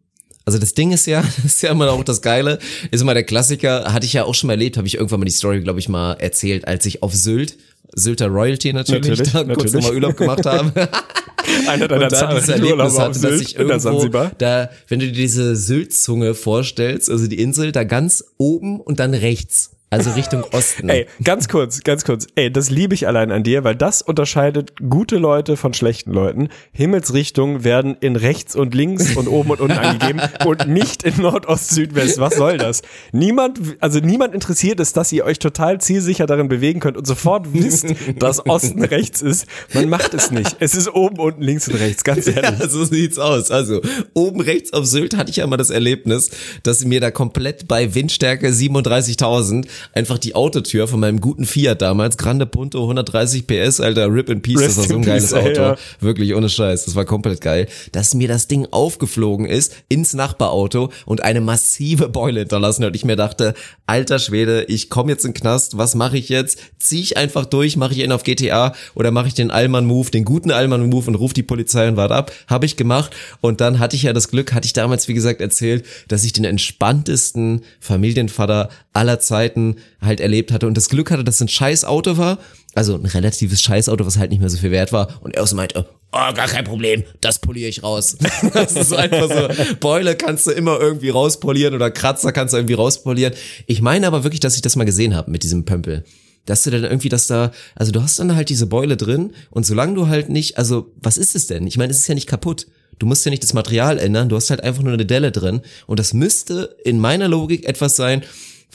[0.45, 2.59] Also das Ding ist ja, das ist ja immer auch das Geile,
[2.91, 5.25] ist immer der Klassiker, hatte ich ja auch schon mal erlebt, habe ich irgendwann mal
[5.25, 7.57] die Story, glaube ich, mal erzählt, als ich auf Sylt,
[7.93, 9.73] Sylter Royalty natürlich, Natürlich, da kurz natürlich.
[9.73, 10.89] nochmal Urlaub gemacht habe.
[11.67, 17.27] Einer dieses Erlebnis hatte, dass ich irgendwo da, wenn du dir diese Sylt-Zunge vorstellst, also
[17.27, 20.89] die Insel, da ganz oben und dann rechts, also Richtung Osten.
[20.89, 22.27] Ey, ganz kurz, ganz kurz.
[22.35, 26.49] Ey, das liebe ich allein an dir, weil das unterscheidet gute Leute von schlechten Leuten.
[26.71, 31.69] Himmelsrichtungen werden in rechts und links und oben und unten angegeben und nicht in Nordost,
[31.69, 32.19] Südwest.
[32.19, 32.81] Was soll das?
[33.11, 37.53] Niemand, also niemand interessiert es, dass ihr euch total zielsicher darin bewegen könnt und sofort
[37.53, 37.87] wisst,
[38.19, 39.45] dass Osten rechts ist.
[39.73, 40.57] Man macht es nicht.
[40.59, 42.59] Es ist oben, unten, links und rechts, ganz ehrlich.
[42.59, 43.51] Ja, so sieht's aus.
[43.51, 43.81] Also,
[44.13, 46.31] oben rechts auf Sylt hatte ich ja mal das Erlebnis,
[46.63, 52.17] dass mir da komplett bei Windstärke 37.000 einfach die Autotür von meinem guten Fiat damals,
[52.17, 55.31] Grande Punto, 130 PS, alter, Rip in Peace, Rest das war so in ein geiles
[55.31, 55.61] peace, Auto.
[55.61, 55.75] ja.
[55.99, 57.67] Wirklich, ohne Scheiß, das war komplett geil.
[57.91, 62.95] Dass mir das Ding aufgeflogen ist ins Nachbarauto und eine massive Beule hinterlassen hat.
[62.95, 63.53] Ich mir dachte,
[63.85, 66.59] alter Schwede, ich komme jetzt in den Knast, was mache ich jetzt?
[66.79, 70.25] Zieh ich einfach durch, mache ich ihn auf GTA oder mache ich den Allmann-Move, den
[70.25, 72.31] guten Allmann-Move und ruf die Polizei und warte ab?
[72.47, 75.41] Habe ich gemacht und dann hatte ich ja das Glück, hatte ich damals, wie gesagt,
[75.41, 81.23] erzählt, dass ich den entspanntesten Familienvater aller Zeiten halt erlebt hatte und das Glück hatte,
[81.23, 82.39] dass es ein scheiß Auto war,
[82.75, 85.55] also ein relatives Scheißauto, was halt nicht mehr so viel wert war und er so
[85.55, 88.17] meinte, oh, gar kein Problem, das poliere ich raus.
[88.53, 92.73] das ist einfach so, Beule kannst du immer irgendwie rauspolieren oder Kratzer kannst du irgendwie
[92.73, 93.33] rauspolieren.
[93.65, 96.03] Ich meine aber wirklich, dass ich das mal gesehen habe mit diesem Pömpel.
[96.45, 99.65] Dass du dann irgendwie das da, also du hast dann halt diese Beule drin und
[99.65, 101.65] solange du halt nicht, also was ist es denn?
[101.65, 102.67] Ich meine, es ist ja nicht kaputt.
[102.99, 105.61] Du musst ja nicht das Material ändern, du hast halt einfach nur eine Delle drin
[105.85, 108.23] und das müsste in meiner Logik etwas sein,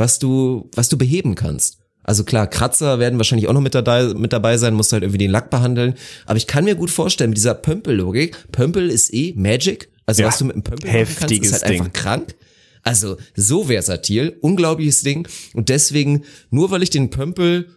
[0.01, 1.79] was du, was du beheben kannst.
[2.03, 5.19] Also klar, Kratzer werden wahrscheinlich auch noch mit dabei, mit dabei sein, musst halt irgendwie
[5.19, 5.95] den Lack behandeln.
[6.27, 9.91] Aber ich kann mir gut vorstellen, mit dieser Pömpel-Logik, Pömpel ist eh Magic.
[10.07, 11.93] Also Ja, was du mit einem Pömpel machen kannst, ist halt einfach Ding.
[11.93, 12.35] krank.
[12.83, 15.29] Also so versatil, unglaubliches Ding.
[15.53, 17.69] Und deswegen, nur weil ich den Pömpel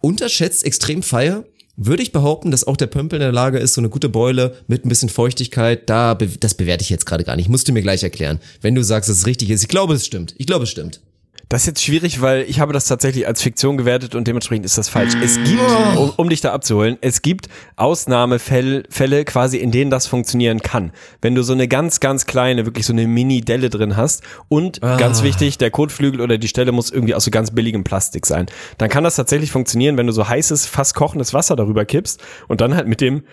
[0.00, 1.44] unterschätzt extrem feier,
[1.76, 4.56] würde ich behaupten, dass auch der Pömpel in der Lage ist, so eine gute Beule
[4.68, 7.48] mit ein bisschen Feuchtigkeit, da, das bewerte ich jetzt gerade gar nicht.
[7.48, 8.38] Musst du mir gleich erklären.
[8.60, 9.62] Wenn du sagst, dass es richtig ist.
[9.62, 10.34] Ich glaube, es stimmt.
[10.38, 11.00] Ich glaube, es stimmt.
[11.48, 14.78] Das ist jetzt schwierig, weil ich habe das tatsächlich als Fiktion gewertet und dementsprechend ist
[14.78, 15.14] das falsch.
[15.22, 15.60] Es gibt,
[15.96, 20.92] um, um dich da abzuholen, es gibt Ausnahmefälle Fälle quasi, in denen das funktionieren kann.
[21.20, 25.22] Wenn du so eine ganz, ganz kleine, wirklich so eine Mini-Delle drin hast und ganz
[25.22, 28.46] wichtig, der Kotflügel oder die Stelle muss irgendwie aus so ganz billigem Plastik sein.
[28.78, 32.60] Dann kann das tatsächlich funktionieren, wenn du so heißes, fast kochendes Wasser darüber kippst und
[32.60, 33.24] dann halt mit dem,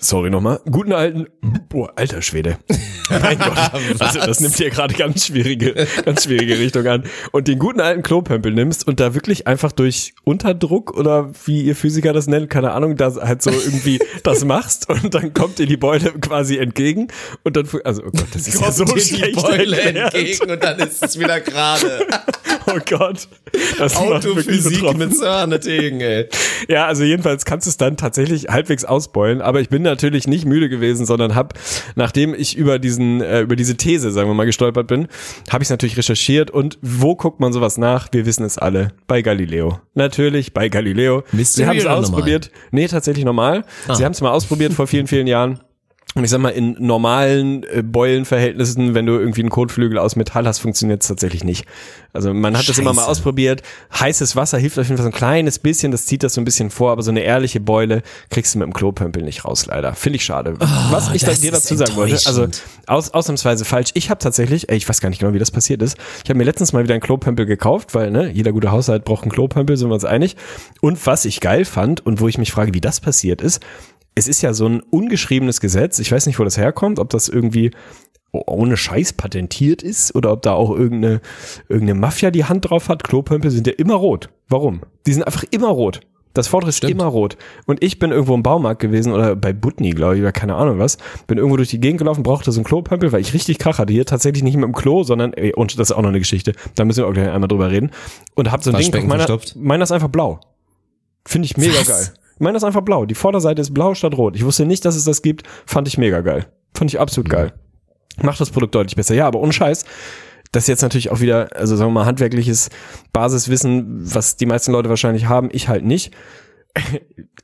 [0.00, 1.26] sorry nochmal, guten alten,
[1.68, 2.58] boah, alter Schwede.
[3.10, 3.56] mein Gott.
[3.98, 7.04] Also das nimmt hier gerade ganz schwierige, ganz schwierige Richtung an.
[7.32, 11.76] Und den guten alten Klopömpel nimmst und da wirklich einfach durch Unterdruck oder wie ihr
[11.76, 15.66] Physiker das nennt, keine Ahnung, da halt so irgendwie das machst und dann kommt dir
[15.66, 17.08] die Beule quasi entgegen
[17.44, 20.14] und dann, also oh Gott, das ist ja so dir schlecht die Beule erklärt.
[20.14, 22.06] entgegen und dann ist es wieder gerade.
[22.68, 23.28] Oh Gott.
[23.78, 26.28] Das Autophysik mit Sahnetegen, ey.
[26.66, 30.46] Ja, also jedenfalls kannst du es dann tatsächlich halbwegs ausbeulen, aber ich bin natürlich nicht
[30.46, 31.54] müde gewesen, sondern habe,
[31.94, 35.06] nachdem ich über diesen äh, über diese These, sagen wir mal, gestolpert bin,
[35.50, 38.08] habe ich es natürlich recherchiert und wo guckt man sowas nach?
[38.12, 39.80] Wir wissen es alle, bei Galileo.
[39.94, 41.22] Natürlich bei Galileo.
[41.32, 42.10] Mystery Sie haben es oder normal?
[42.10, 42.50] ausprobiert.
[42.70, 43.64] Nee, tatsächlich normal.
[43.92, 45.60] Sie haben es mal ausprobiert vor vielen, vielen Jahren.
[46.16, 50.46] Und ich sag mal, in normalen äh, Beulenverhältnissen, wenn du irgendwie einen Kotflügel aus Metall
[50.46, 51.66] hast, funktioniert es tatsächlich nicht.
[52.14, 53.10] Also man hat das immer mal Scheiße.
[53.10, 53.62] ausprobiert.
[54.00, 56.46] Heißes Wasser hilft auf jeden Fall so ein kleines bisschen, das zieht das so ein
[56.46, 59.92] bisschen vor, aber so eine ehrliche Beule kriegst du mit dem Klopömpel nicht raus, leider.
[59.94, 60.54] Finde ich schade.
[60.58, 62.46] Was ich Oh, dir dazu sagen wollte, also
[62.86, 63.90] aus, ausnahmsweise falsch.
[63.92, 65.98] Ich habe tatsächlich, ey, ich weiß gar nicht genau, wie das passiert ist.
[66.24, 69.24] Ich habe mir letztens mal wieder einen Klopömpel gekauft, weil ne, jeder gute Haushalt braucht
[69.24, 70.36] einen Klopömpel, sind wir uns einig.
[70.80, 73.60] Und was ich geil fand und wo ich mich frage, wie das passiert ist,
[74.16, 75.98] es ist ja so ein ungeschriebenes Gesetz.
[76.00, 77.70] Ich weiß nicht, wo das herkommt, ob das irgendwie
[78.32, 81.20] ohne Scheiß patentiert ist oder ob da auch irgendeine,
[81.68, 83.04] irgendeine Mafia die Hand drauf hat.
[83.04, 84.30] Klopömpel sind ja immer rot.
[84.48, 84.80] Warum?
[85.06, 86.00] Die sind einfach immer rot.
[86.32, 87.36] Das vordere ist immer rot.
[87.66, 90.78] Und ich bin irgendwo im Baumarkt gewesen oder bei Butni, glaube ich, oder keine Ahnung
[90.78, 90.98] was.
[91.26, 93.92] Bin irgendwo durch die Gegend gelaufen, brauchte so einen Klopömpel, weil ich richtig Krach hatte.
[93.92, 96.52] Hier tatsächlich nicht mit dem Klo, sondern, ey, und das ist auch noch eine Geschichte.
[96.74, 97.90] Da müssen wir auch gleich einmal drüber reden.
[98.34, 100.40] Und hab so ein Ding, meiner, meiner ist einfach blau.
[101.26, 101.86] Finde ich mega Was?
[101.86, 102.25] geil.
[102.38, 103.06] Meiner ist einfach blau.
[103.06, 104.36] Die Vorderseite ist blau statt rot.
[104.36, 105.42] Ich wusste nicht, dass es das gibt.
[105.64, 106.46] Fand ich mega geil.
[106.74, 107.52] Fand ich absolut geil.
[108.22, 109.14] Macht das Produkt deutlich besser.
[109.14, 109.84] Ja, aber ohne Scheiß.
[110.52, 112.70] Das ist jetzt natürlich auch wieder, also sagen wir mal, handwerkliches
[113.12, 116.14] Basiswissen, was die meisten Leute wahrscheinlich haben, ich halt nicht.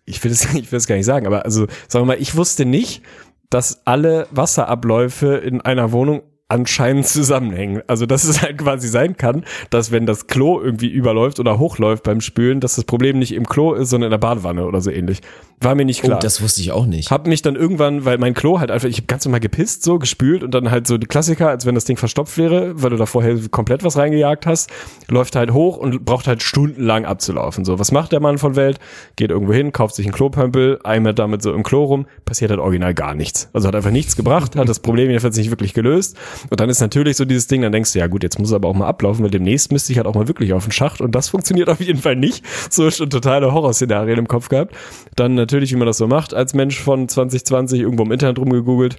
[0.05, 2.35] Ich will es ich will es gar nicht sagen, aber also sagen wir mal, ich
[2.35, 3.03] wusste nicht,
[3.51, 6.23] dass alle Wasserabläufe in einer Wohnung
[6.53, 7.83] anscheinend zusammenhängen.
[7.87, 12.05] Also dass es halt quasi sein kann, dass wenn das Klo irgendwie überläuft oder hochläuft
[12.05, 14.91] beim Spülen, dass das Problem nicht im Klo ist, sondern in der Badewanne oder so
[14.91, 15.21] ähnlich.
[15.61, 16.19] War mir nicht klar.
[16.19, 17.11] Oh, das wusste ich auch nicht.
[17.11, 19.99] Hab mich dann irgendwann, weil mein Klo halt einfach, ich habe ganz normal gepisst, so
[19.99, 22.97] gespült und dann halt so die Klassiker, als wenn das Ding verstopft wäre, weil du
[22.97, 24.71] da vorher komplett was reingejagt hast,
[25.09, 27.65] läuft halt hoch und braucht halt stundenlang abzulaufen.
[27.65, 28.79] So, was macht der Mann von Welt?
[29.17, 32.61] Geht irgendwo hin, kauft sich einen Klopömpel, einmal damit so im Klo rum, passiert halt
[32.61, 33.49] original gar nichts.
[33.53, 36.17] Also hat einfach nichts gebracht, hat das Problem jedenfalls nicht wirklich gelöst.
[36.51, 38.55] Und dann ist natürlich so dieses Ding, dann denkst du, ja gut, jetzt muss es
[38.55, 41.01] aber auch mal ablaufen, weil demnächst müsste ich halt auch mal wirklich auf den Schacht
[41.01, 42.45] und das funktioniert auf jeden Fall nicht.
[42.71, 44.75] So schon totale Horrorszenarien im Kopf gehabt.
[45.17, 48.99] Dann natürlich, wie man das so macht, als Mensch von 2020 irgendwo im Internet rumgegoogelt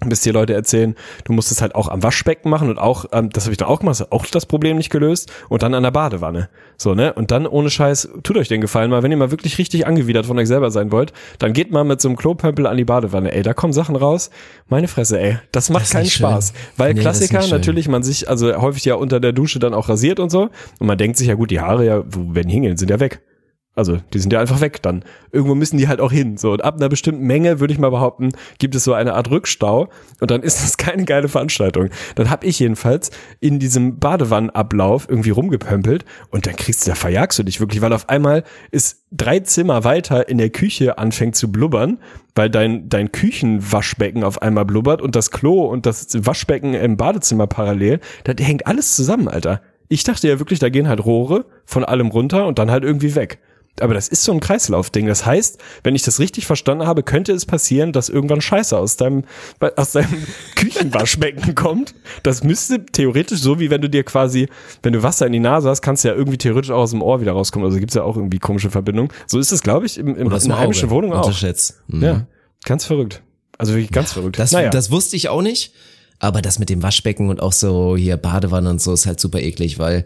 [0.00, 3.30] bis dir Leute erzählen, du musst es halt auch am Waschbecken machen und auch, ähm,
[3.30, 5.90] das habe ich dann auch gemacht, auch das Problem nicht gelöst und dann an der
[5.90, 6.48] Badewanne.
[6.76, 7.12] So, ne?
[7.12, 10.26] Und dann ohne Scheiß, tut euch den Gefallen mal, wenn ihr mal wirklich richtig angewidert
[10.26, 13.32] von euch selber sein wollt, dann geht mal mit so einem Klopömpel an die Badewanne,
[13.32, 14.30] ey, da kommen Sachen raus.
[14.68, 16.06] Meine Fresse, ey, das macht Das keinen.
[16.06, 16.52] Spaß.
[16.76, 20.18] Weil Nee, Klassiker natürlich, man sich, also häufig ja unter der Dusche dann auch rasiert
[20.18, 22.76] und so und man denkt sich ja gut, die Haare ja, wo werden die hingehen,
[22.76, 23.20] sind ja weg.
[23.74, 25.02] Also, die sind ja einfach weg dann.
[25.30, 26.36] Irgendwo müssen die halt auch hin.
[26.36, 29.30] So, und ab einer bestimmten Menge, würde ich mal behaupten, gibt es so eine Art
[29.30, 29.88] Rückstau.
[30.20, 31.88] Und dann ist das keine geile Veranstaltung.
[32.14, 33.10] Dann habe ich jedenfalls
[33.40, 37.94] in diesem Badewannenablauf irgendwie rumgepömpelt und dann kriegst du, da verjagst du dich wirklich, weil
[37.94, 41.98] auf einmal ist drei Zimmer weiter in der Küche anfängt zu blubbern,
[42.34, 47.46] weil dein, dein Küchenwaschbecken auf einmal blubbert und das Klo und das Waschbecken im Badezimmer
[47.46, 48.00] parallel.
[48.24, 49.62] Das hängt alles zusammen, Alter.
[49.88, 53.14] Ich dachte ja wirklich, da gehen halt Rohre von allem runter und dann halt irgendwie
[53.14, 53.40] weg.
[53.80, 55.06] Aber das ist so ein Kreislaufding.
[55.06, 58.96] Das heißt, wenn ich das richtig verstanden habe, könnte es passieren, dass irgendwann Scheiße aus
[58.96, 59.24] deinem,
[59.76, 61.94] aus deinem Küchenwaschbecken kommt.
[62.22, 64.48] Das müsste theoretisch so, wie wenn du dir quasi,
[64.82, 67.00] wenn du Wasser in die Nase hast, kannst du ja irgendwie theoretisch auch aus dem
[67.00, 67.66] Ohr wieder rauskommen.
[67.66, 69.10] Also gibt's ja auch irgendwie komische Verbindungen.
[69.26, 70.90] So ist es, glaube ich, im, im, in einer heimischen.
[70.90, 71.24] Wohnung auch.
[71.24, 71.82] Unterschätzt.
[71.86, 72.02] Mhm.
[72.02, 72.26] Ja,
[72.64, 73.22] ganz verrückt.
[73.56, 74.38] Also wirklich ganz verrückt.
[74.38, 74.68] Das, naja.
[74.70, 75.72] das wusste ich auch nicht.
[76.18, 79.40] Aber das mit dem Waschbecken und auch so hier Badewanne und so ist halt super
[79.40, 80.04] eklig, weil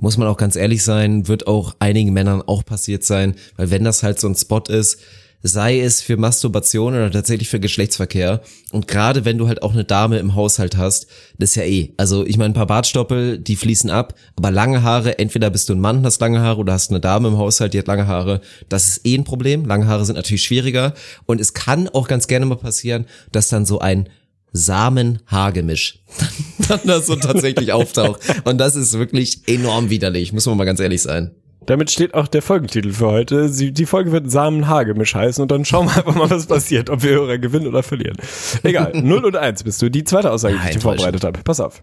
[0.00, 3.84] muss man auch ganz ehrlich sein, wird auch einigen Männern auch passiert sein, weil wenn
[3.84, 4.98] das halt so ein Spot ist,
[5.42, 8.42] sei es für Masturbation oder tatsächlich für Geschlechtsverkehr.
[8.72, 11.06] Und gerade wenn du halt auch eine Dame im Haushalt hast,
[11.38, 11.92] das ist ja eh.
[11.96, 15.74] Also ich meine, ein paar Bartstoppel, die fließen ab, aber lange Haare, entweder bist du
[15.74, 18.40] ein Mann, hast lange Haare oder hast eine Dame im Haushalt, die hat lange Haare.
[18.68, 19.64] Das ist eh ein Problem.
[19.64, 20.94] Lange Haare sind natürlich schwieriger.
[21.24, 24.08] Und es kann auch ganz gerne mal passieren, dass dann so ein
[24.52, 26.00] Samen-Haargemisch
[26.68, 28.20] dann da so tatsächlich auftaucht.
[28.44, 31.32] Und das ist wirklich enorm widerlich, muss man mal ganz ehrlich sein.
[31.66, 33.48] Damit steht auch der Folgentitel für heute.
[33.48, 37.02] Sie, die Folge wird Samen-Hagemisch heißen und dann schauen wir einfach mal, was passiert, ob
[37.02, 38.16] wir Hörer gewinnen oder verlieren.
[38.62, 39.90] Egal, 0 und 1 bist du.
[39.90, 41.40] Die zweite Aussage, die ich dir vorbereitet habe.
[41.44, 41.82] Pass auf.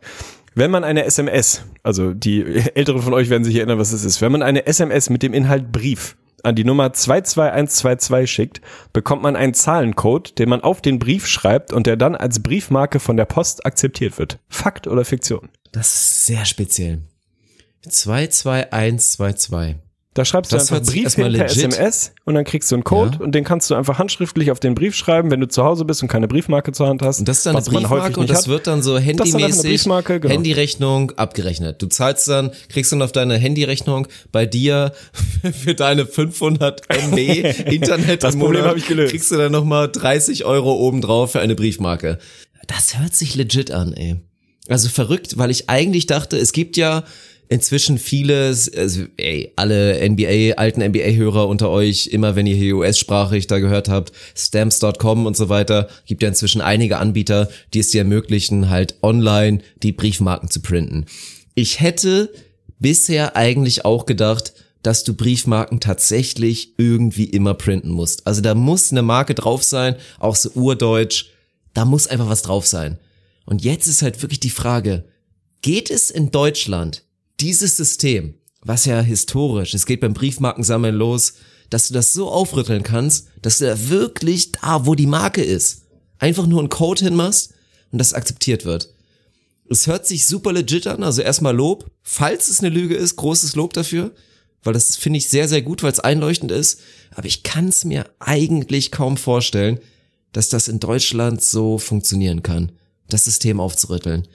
[0.56, 2.44] Wenn man eine SMS, also die
[2.74, 5.34] Älteren von euch werden sich erinnern, was es ist, wenn man eine SMS mit dem
[5.34, 8.62] Inhalt Brief an die Nummer 22122 schickt,
[8.94, 13.00] bekommt man einen Zahlencode, den man auf den Brief schreibt und der dann als Briefmarke
[13.00, 14.40] von der Post akzeptiert wird.
[14.48, 15.50] Fakt oder Fiktion?
[15.72, 17.02] Das ist sehr speziell.
[17.88, 19.87] 22122.
[20.18, 21.46] Da schreibst Das du einfach Brief per.
[21.46, 23.24] SMS und dann kriegst du einen Code Ja.
[23.24, 26.02] und den kannst du einfach handschriftlich auf den Brief schreiben, wenn du zu Hause bist
[26.02, 27.20] und keine Briefmarke zur Hand hast.
[27.20, 28.48] Und das ist dann eine Briefmarke und das hat.
[28.48, 30.34] wird dann so dann handymäßig, Briefmarke, genau.
[30.34, 31.84] Handyrechnung abgerechnet.
[31.84, 34.92] Du zahlst dann, kriegst dann auf deine Handyrechnung bei dir
[35.64, 37.18] für deine 500 MB
[37.72, 39.12] Internet Das Problem Monat, hab ich gelöst.
[39.12, 42.18] kriegst du dann nochmal 30 Euro obendrauf für eine Briefmarke.
[42.66, 44.16] Das hört sich legit an, ey.
[44.68, 47.04] Also verrückt, weil ich eigentlich dachte, es gibt ja
[47.50, 53.48] inzwischen viele, also ey, alle NBA, alten NBA-Hörer unter euch, immer wenn ihr hier US-sprachig
[53.48, 58.00] da gehört habt, stamps.com und so weiter, gibt ja inzwischen einige Anbieter, die es dir
[58.00, 61.06] ermöglichen, halt online die Briefmarken zu printen.
[61.56, 62.32] Ich hätte
[62.80, 68.28] bisher eigentlich auch gedacht, dass du Briefmarken tatsächlich irgendwie immer printen musst.
[68.28, 71.26] Also da muss eine Marke drauf sein, auch so urdeutsch,
[71.74, 72.98] da muss einfach was drauf sein.
[73.46, 75.06] Und jetzt ist halt wirklich die Frage,
[75.62, 77.04] geht es in Deutschland
[77.40, 81.34] dieses System, was ja historisch, es geht beim Briefmarkensammeln los,
[81.70, 85.84] dass du das so aufrütteln kannst, dass du da wirklich da, wo die Marke ist,
[86.20, 87.54] einfach nur einen Code hinmachst
[87.92, 88.94] und das akzeptiert wird.
[89.70, 91.92] Es hört sich super legit an, also erstmal Lob.
[92.02, 94.12] Falls es eine Lüge ist, großes Lob dafür,
[94.64, 96.80] weil das finde ich sehr, sehr gut, weil es einleuchtend ist.
[97.16, 99.80] Aber ich kann es mir eigentlich kaum vorstellen,
[100.32, 102.72] dass das in Deutschland so funktionieren kann,
[103.10, 104.28] das System aufzurütteln.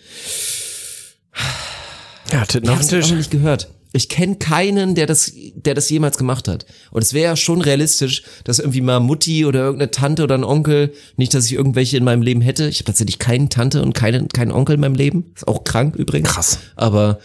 [2.31, 3.11] Ja, Titten Ich auf habe den Tisch.
[3.11, 3.69] noch nicht gehört.
[3.95, 6.65] Ich kenne keinen, der das, der das jemals gemacht hat.
[6.93, 10.45] Und es wäre ja schon realistisch, dass irgendwie mal Mutti oder irgendeine Tante oder ein
[10.45, 12.69] Onkel, nicht, dass ich irgendwelche in meinem Leben hätte.
[12.69, 15.33] Ich habe tatsächlich keinen Tante und keinen, keinen Onkel in meinem Leben.
[15.35, 16.31] Ist auch krank übrigens.
[16.31, 16.59] Krass.
[16.75, 17.19] Aber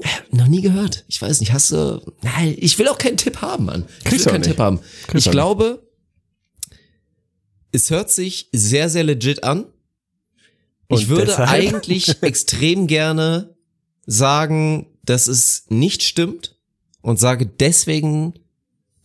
[0.00, 1.04] äh, noch nie gehört.
[1.08, 1.52] Ich weiß nicht.
[1.52, 2.00] Hast du?
[2.22, 3.84] Nein, ich will auch keinen Tipp haben, Mann.
[3.98, 4.50] Ich Kriegst will keinen nicht.
[4.52, 4.80] Tipp haben.
[5.08, 5.86] Kriegst ich glaube,
[7.72, 9.66] es hört sich sehr, sehr legit an.
[10.88, 11.50] Ich Und würde deshalb?
[11.50, 13.55] eigentlich extrem gerne
[14.06, 16.56] sagen, dass es nicht stimmt
[17.02, 18.34] und sage deswegen,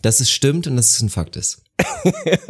[0.02, 1.62] dass es stimmt und dass es ein Fakt ist.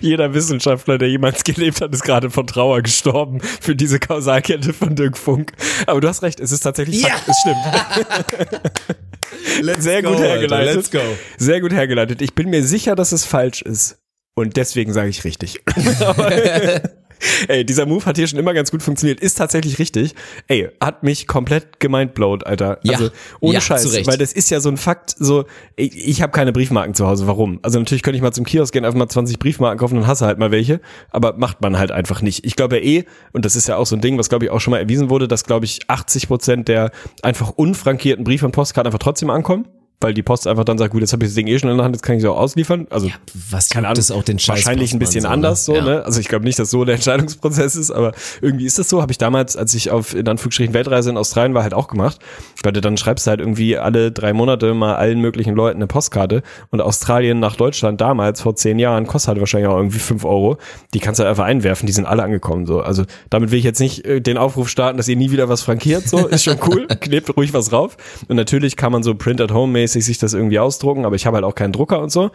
[0.00, 4.94] Jeder Wissenschaftler, der jemals gelebt hat, ist gerade von Trauer gestorben für diese Kausalkette von
[4.94, 5.52] Dirk Funk.
[5.86, 7.16] Aber du hast recht, es ist tatsächlich Ja.
[7.16, 9.82] Fakt, es stimmt.
[9.82, 10.68] Sehr gut go, hergeleitet.
[10.68, 11.00] Alter, let's go.
[11.38, 12.22] Sehr gut hergeleitet.
[12.22, 13.98] Ich bin mir sicher, dass es falsch ist.
[14.34, 15.62] Und deswegen sage ich richtig.
[17.48, 19.20] Ey, dieser Move hat hier schon immer ganz gut funktioniert.
[19.20, 20.14] Ist tatsächlich richtig.
[20.48, 22.78] Ey, hat mich komplett gemindblowt, Alter.
[22.82, 22.94] Ja.
[22.94, 23.10] Also
[23.40, 24.06] ohne Ja, Scheiß.
[24.06, 25.44] Weil das ist ja so ein Fakt, so,
[25.76, 27.26] ich, ich habe keine Briefmarken zu Hause.
[27.26, 27.58] Warum?
[27.62, 30.26] Also natürlich könnte ich mal zum Kiosk gehen, einfach mal 20 Briefmarken kaufen und hasse
[30.26, 30.80] halt mal welche.
[31.10, 32.44] Aber macht man halt einfach nicht.
[32.44, 34.50] Ich glaube ja eh, und das ist ja auch so ein Ding, was glaube ich
[34.50, 36.90] auch schon mal erwiesen wurde, dass glaube ich 80 Prozent der
[37.22, 39.66] einfach unfrankierten Brief- und Postkarten einfach trotzdem ankommen.
[40.00, 41.76] Weil die Post einfach dann sagt, gut, jetzt habe ich das Ding eh schon in
[41.76, 42.86] der Hand, jetzt kann ich es auch ausliefern.
[42.90, 43.10] Also
[43.50, 45.82] Was keine juckt Ahnung, es auch den Scheiß wahrscheinlich ein bisschen Postmann anders so, ne?
[45.82, 46.04] ne?
[46.04, 49.00] Also ich glaube nicht, dass so der Entscheidungsprozess ist, aber irgendwie ist das so.
[49.00, 52.18] Habe ich damals, als ich auf in Anführungsstrichen Weltreise in Australien war, halt auch gemacht.
[52.62, 55.86] Weil du dann schreibst du halt irgendwie alle drei Monate mal allen möglichen Leuten eine
[55.86, 60.24] Postkarte und Australien nach Deutschland damals vor zehn Jahren kostet halt wahrscheinlich auch irgendwie fünf
[60.24, 60.58] Euro.
[60.92, 62.80] Die kannst du halt einfach einwerfen, die sind alle angekommen so.
[62.80, 65.62] Also damit will ich jetzt nicht äh, den Aufruf starten, dass ihr nie wieder was
[65.62, 66.86] frankiert, so ist schon cool.
[67.00, 67.96] Klebt ruhig was drauf.
[68.28, 71.26] Und natürlich kann man so Print at Home mäßig sich das irgendwie ausdrucken, aber ich
[71.26, 72.30] habe halt auch keinen Drucker und so.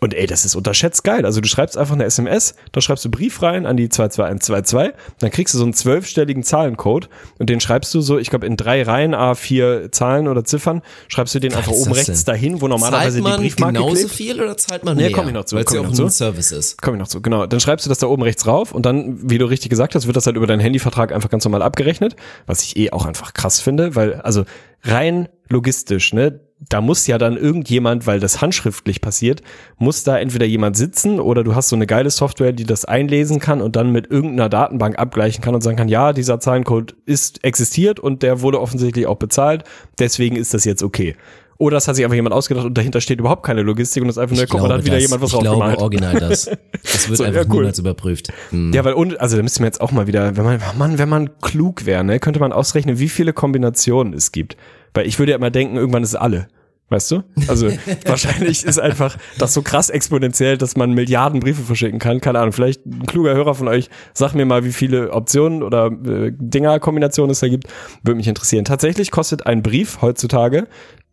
[0.00, 1.24] Und ey, das ist unterschätzt geil.
[1.24, 5.30] Also du schreibst einfach eine SMS, da schreibst du Brief rein an die 22122, dann
[5.30, 8.82] kriegst du so einen zwölfstelligen Zahlencode und den schreibst du so, ich glaube in drei
[8.82, 12.34] Reihen A4 Zahlen oder Ziffern, schreibst du den einfach oben das rechts denn?
[12.34, 14.10] dahin, wo normalerweise zahlt man die Briefmarke genauso klebt.
[14.10, 15.12] viel oder zahlt man Nee, mehr?
[15.12, 16.08] komm ich noch zu, Weil es komm ja ich auch ein zu.
[16.08, 16.82] Service ist.
[16.82, 17.46] Komme ich noch zu, genau.
[17.46, 20.06] Dann schreibst du das da oben rechts rauf und dann, wie du richtig gesagt hast,
[20.06, 22.16] wird das halt über deinen Handyvertrag einfach ganz normal abgerechnet,
[22.46, 24.44] was ich eh auch einfach krass finde, weil, also
[24.82, 29.42] rein logistisch, ne, da muss ja dann irgendjemand, weil das handschriftlich passiert,
[29.76, 33.40] muss da entweder jemand sitzen oder du hast so eine geile Software, die das einlesen
[33.40, 37.44] kann und dann mit irgendeiner Datenbank abgleichen kann und sagen kann, ja, dieser Zahlencode ist
[37.44, 39.64] existiert und der wurde offensichtlich auch bezahlt,
[39.98, 41.16] deswegen ist das jetzt okay.
[41.58, 44.18] Oder es hat sich einfach jemand ausgedacht und dahinter steht überhaupt keine Logistik und ist
[44.18, 45.02] einfach nur, Ich guck mal, da hat glaube wieder das.
[45.04, 45.78] jemand was ich glaube draufgemalt.
[45.80, 46.50] original das.
[46.82, 47.56] Das wird So, einfach ja, cool.
[47.60, 48.32] niemals überprüft.
[48.50, 48.72] Hm.
[48.72, 51.08] Ja, weil und also da müsste man jetzt auch mal wieder, wenn man Mann, wenn
[51.08, 54.56] man klug wäre, ne, könnte man ausrechnen, wie viele Kombinationen es gibt.
[54.92, 56.48] Weil ich würde ja immer denken, irgendwann ist es alle.
[56.90, 57.22] Weißt du?
[57.48, 57.70] Also
[58.04, 62.20] wahrscheinlich ist einfach das so krass exponentiell, dass man Milliarden Briefe verschicken kann.
[62.20, 65.86] Keine Ahnung, vielleicht ein kluger Hörer von euch, sagt mir mal, wie viele Optionen oder
[65.86, 67.68] äh, Dinger-Kombinationen es da gibt.
[68.02, 68.66] Würde mich interessieren.
[68.66, 70.66] Tatsächlich kostet ein Brief heutzutage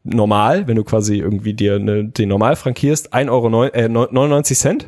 [0.03, 4.57] normal, wenn du quasi irgendwie dir ne, den normal frankierst, 1 Euro neun, äh, 99
[4.57, 4.83] Cent.
[4.85, 4.87] Äh,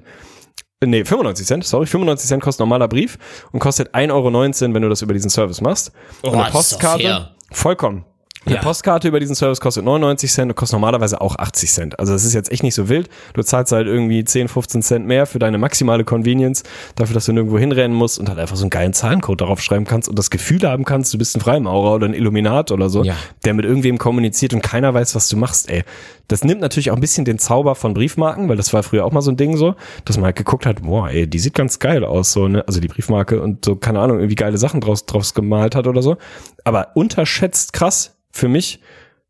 [0.86, 3.18] Nee, 95 Cent, sorry, 95 Cent kostet normaler Brief
[3.54, 5.94] und kostet 1,19 Euro, wenn du das über diesen Service machst.
[6.22, 8.04] und eine Oh, ist doch Postkarte, vollkommen.
[8.46, 8.62] Eine Ja.
[8.62, 12.00] Postkarte über diesen Service kostet 99 Cent und kostet normalerweise auch 80 Cent.
[12.00, 13.10] Also das ist jetzt echt nicht so wild.
[13.34, 16.64] Du zahlst halt irgendwie 10, 15 Cent mehr für deine maximale Convenience,
[16.96, 19.86] dafür, dass du nirgendwo hinrennen musst und halt einfach so einen geilen Zahlencode darauf schreiben
[19.86, 23.04] kannst und das Gefühl haben kannst, du bist ein Freimaurer oder ein Illuminat oder so,
[23.04, 23.16] Ja.
[23.46, 25.84] der mit irgendwem kommuniziert und keiner weiß, was du machst, ey.
[26.28, 29.12] Das nimmt natürlich auch ein bisschen den Zauber von Briefmarken, weil das war früher auch
[29.12, 29.76] mal so ein Ding so,
[30.06, 32.80] dass man halt geguckt hat, boah, ey, die sieht ganz geil aus, so, ne, also
[32.80, 36.18] die Briefmarke und so, keine Ahnung, irgendwie geile Sachen draus, draus gemalt hat oder so.
[36.64, 38.82] Aber unterschätzt krass für mich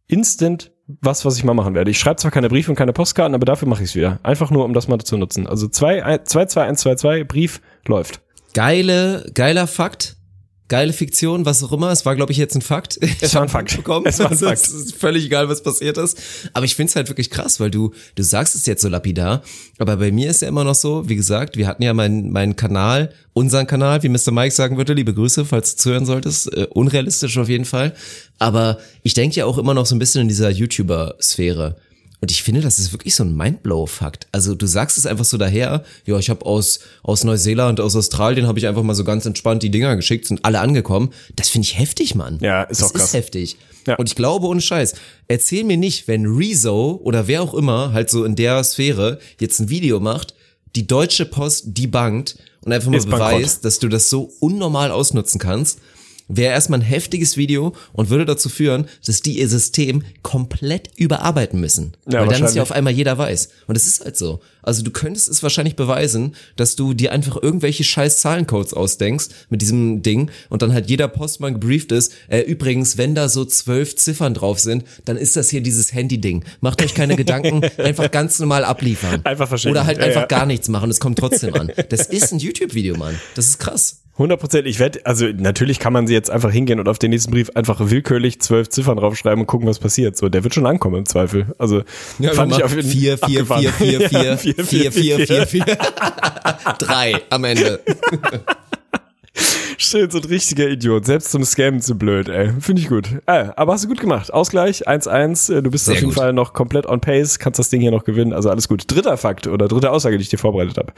[0.08, 1.92] instant was, was ich mal machen werde.
[1.92, 4.20] Ich schreibe zwar keine Briefe und keine Postkarten, aber dafür mache ich es wieder.
[4.24, 5.48] Einfach nur, um das mal zu nutzen.
[5.48, 8.22] Also 22122, Brief läuft.
[8.54, 10.18] Geile, geiler Fakt.
[10.74, 11.92] Geile Fiktion, was auch immer.
[11.92, 12.98] Es war, glaube ich, jetzt ein Fakt.
[13.22, 13.78] Es war ein Fakt.
[13.78, 14.08] Bekommen.
[14.08, 14.60] Es war ein Fakt.
[14.60, 16.18] Es ist völlig egal, was passiert ist.
[16.52, 19.44] Aber ich finde es halt wirklich krass, weil du, du sagst es jetzt so lapidar.
[19.78, 22.56] Aber bei mir ist ja immer noch so, wie gesagt, wir hatten ja meinen meinen
[22.56, 24.32] Kanal, unseren Kanal, wie Mr.
[24.32, 26.52] Mike sagen würde, liebe Grüße, falls du zuhören solltest.
[26.52, 27.94] Äh, unrealistisch auf jeden Fall.
[28.40, 31.76] Aber ich denke ja auch immer noch so ein bisschen in dieser YouTuber-Sphäre.
[32.24, 34.28] Und ich finde, das ist wirklich so ein Mindblow-Fakt.
[34.32, 38.48] Also du sagst es einfach so daher, ja, ich habe aus, aus Neuseeland, aus Australien
[38.48, 41.10] habe ich einfach mal so ganz entspannt die Dinger geschickt, sind alle angekommen.
[41.36, 42.40] Das finde ich heftig, Mann.
[42.42, 43.08] Ja, ist das auch krass.
[43.08, 43.58] ist heftig.
[43.88, 43.96] Ja.
[43.96, 44.94] Und ich glaube, ohne Scheiß,
[45.28, 49.60] erzähl mir nicht, wenn Rezo oder wer auch immer halt so in der Sphäre jetzt
[49.60, 50.34] ein Video macht,
[50.78, 53.32] die Deutsche Post debunked und einfach mal Ist bankrott.
[53.32, 55.80] beweist, dass du das so unnormal ausnutzen kannst,
[56.28, 61.60] wäre erstmal ein heftiges Video und würde dazu führen, dass die ihr System komplett überarbeiten
[61.60, 61.94] müssen.
[62.10, 63.50] Ja, Weil dann ist ja auf einmal jeder weiß.
[63.68, 64.42] Und es ist halt so.
[64.62, 69.62] Also du könntest es wahrscheinlich beweisen, dass du dir einfach irgendwelche scheiß Zahlencodes ausdenkst mit
[69.62, 72.14] diesem Ding und dann halt jeder Postmann gebrieft ist.
[72.30, 76.46] Äh, übrigens, wenn da so zwölf Ziffern drauf sind, dann ist das hier dieses Handy-Ding.
[76.62, 79.22] Macht euch keine Gedanken, einfach ganz normal abliefern.
[79.26, 79.72] Einfach verschicken.
[79.76, 80.28] Oder halt Ja, einfach ja.
[80.28, 81.72] gar nichts machen, es kommt trotzdem an.
[81.90, 83.20] Das ist ein YouTube-Video, Mann.
[83.36, 84.03] Das ist krass.
[84.14, 84.68] 100 Prozent.
[84.68, 87.50] Ich werde, also natürlich kann man sie jetzt einfach hingehen und auf den nächsten Brief
[87.56, 90.16] einfach willkürlich zwölf Ziffern draufschreiben und gucken, was passiert.
[90.18, 91.48] So, der wird schon ankommen im Zweifel.
[91.58, 91.82] Also
[92.34, 93.64] fand ich auf jeden vier, vier, abgefahren.
[93.64, 95.66] vier, vier, vier, Ja, vier, vier, vier, vier, vier.
[96.78, 97.80] Drei am Ende.
[99.94, 101.06] Schön, so ein richtiger Idiot.
[101.06, 102.52] Selbst zum Scammen zu blöd, ey.
[102.60, 103.10] Finde ich gut.
[103.28, 104.34] Äh, aber hast du gut gemacht.
[104.34, 105.54] Ausgleich, 1-1.
[105.54, 106.18] Äh, Du bist Sehr auf jeden gut.
[106.18, 108.34] Fall noch komplett on pace, kannst das Ding hier noch gewinnen.
[108.34, 108.86] Also alles gut.
[108.88, 110.94] Dritter Fakt oder dritte Aussage, die ich dir vorbereitet habe.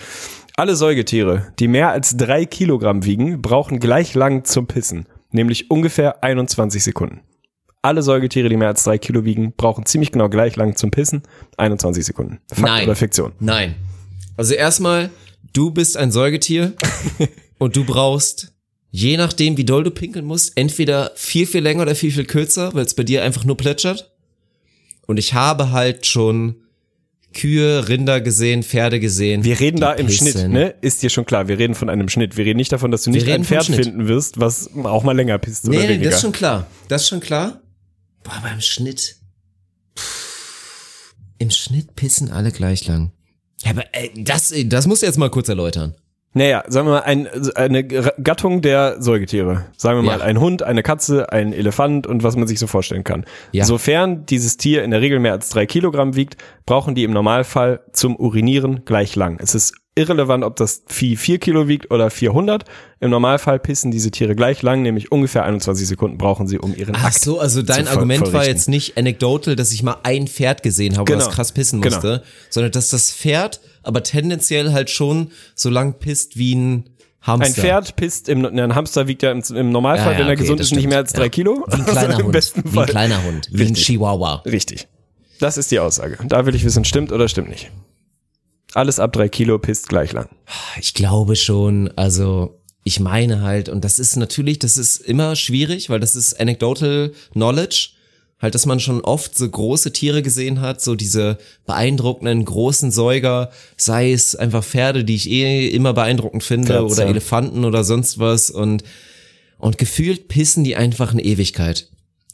[0.55, 5.07] Alle Säugetiere, die mehr als drei Kilogramm wiegen, brauchen gleich lang zum Pissen.
[5.31, 7.19] Nämlich ungefähr 21 Sekunden.
[7.81, 11.23] Alle Säugetiere, die mehr als drei Kilo wiegen, brauchen ziemlich genau gleich lang zum Pissen.
[11.57, 12.39] 21 Sekunden.
[12.47, 12.85] Fakt Nein.
[12.85, 13.33] oder Fiktion?
[13.41, 13.75] Nein.
[14.37, 15.09] Also erstmal,
[15.51, 16.71] du bist ein Säugetier
[17.57, 18.54] und du brauchst,
[18.95, 22.73] je nachdem, wie doll du pinkeln musst, entweder viel, viel länger oder viel, viel kürzer,
[22.73, 24.13] weil es bei dir einfach nur plätschert.
[25.05, 26.55] Und ich habe halt schon
[27.33, 29.43] Kühe, Rinder gesehen, Pferde gesehen.
[29.43, 30.31] Wir reden da im pissen.
[30.31, 30.75] Schnitt, ne?
[30.79, 31.49] Ist dir schon klar.
[31.49, 32.37] Wir reden von einem Schnitt.
[32.37, 35.37] Wir reden nicht davon, dass du nicht ein Pferd finden wirst, was auch mal länger
[35.39, 36.05] pisst oder Nee, nee, weniger.
[36.05, 36.67] das ist schon klar.
[36.87, 37.61] Das ist schon klar.
[38.23, 39.17] Boah, beim Schnitt.
[39.99, 43.11] Pff, Im Schnitt pissen alle gleich lang.
[43.63, 45.95] Ja, aber ey, das, das musst du jetzt mal kurz erläutern.
[46.37, 49.65] Naja, sagen wir mal, ein, eine Gattung der Säugetiere.
[49.77, 50.25] Sagen wir mal, Ja.
[50.25, 53.25] ein Hund, eine Katze, ein Elefant und was man sich so vorstellen kann.
[53.53, 53.63] Ja.
[53.63, 57.79] Sofern dieses Tier in der Regel mehr als drei Kilogramm wiegt, brauchen die im Normalfall
[57.93, 59.39] zum Urinieren gleich lang.
[59.41, 62.65] Es ist irrelevant, ob das Vieh vier Kilo wiegt oder 400.
[62.99, 66.97] Im Normalfall pissen diese Tiere gleich lang, nämlich ungefähr 21 Sekunden brauchen sie, um ihren
[66.97, 70.63] Ach Akt so, also dein Argument war jetzt nicht anecdotal, dass ich mal ein Pferd
[70.63, 71.25] gesehen habe, Genau.
[71.25, 71.95] was krass pissen Genau.
[71.95, 76.89] musste, sondern dass das Pferd aber tendenziell halt schon so lang pisst wie ein
[77.21, 77.47] Hamster.
[77.47, 80.27] Ein Pferd pisst, im, ne, ein Hamster wiegt ja im, im Normalfall, Ja, ja, wenn
[80.27, 80.89] er okay, gesund ist, nicht stimmt.
[80.89, 81.29] mehr als drei Ja.
[81.29, 81.65] Kilo.
[81.67, 82.31] Wie ein kleiner Also im Hund.
[82.33, 82.85] besten Wie ein Fall.
[82.85, 83.47] kleiner Hund.
[83.51, 83.85] Wie ein Richtig.
[83.85, 84.35] Chihuahua.
[84.45, 84.87] Richtig.
[85.39, 86.17] Das ist die Aussage.
[86.27, 87.71] Da will ich wissen, stimmt oder stimmt nicht.
[88.73, 90.29] Alles ab drei Kilo pisst gleich lang.
[90.79, 95.89] Ich glaube schon, also ich meine halt, und das ist natürlich, das ist immer schwierig,
[95.89, 97.89] weil das ist anecdotal knowledge,
[98.45, 103.51] halt, dass man schon oft so große Tiere gesehen hat, so diese beeindruckenden großen Säuger,
[103.75, 106.85] sei es einfach Pferde, die ich eh immer beeindruckend finde, Katze.
[106.85, 108.83] oder Elefanten oder sonst was und
[109.57, 111.89] und gefühlt pissen die einfach eine Ewigkeit.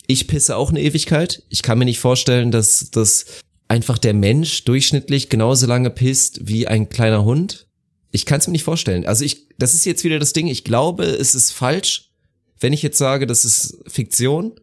[0.07, 1.43] ich pisse auch eine Ewigkeit.
[1.49, 3.25] Ich kann mir nicht vorstellen, dass, dass
[3.69, 7.67] einfach der Mensch durchschnittlich genauso lange pisst wie ein kleiner Hund.
[8.11, 9.05] Ich kann es mir nicht vorstellen.
[9.05, 10.47] Also ich, das ist jetzt wieder das Ding.
[10.47, 12.11] Ich glaube, es ist falsch,
[12.59, 14.59] wenn ich jetzt sage, das ist Fiktion.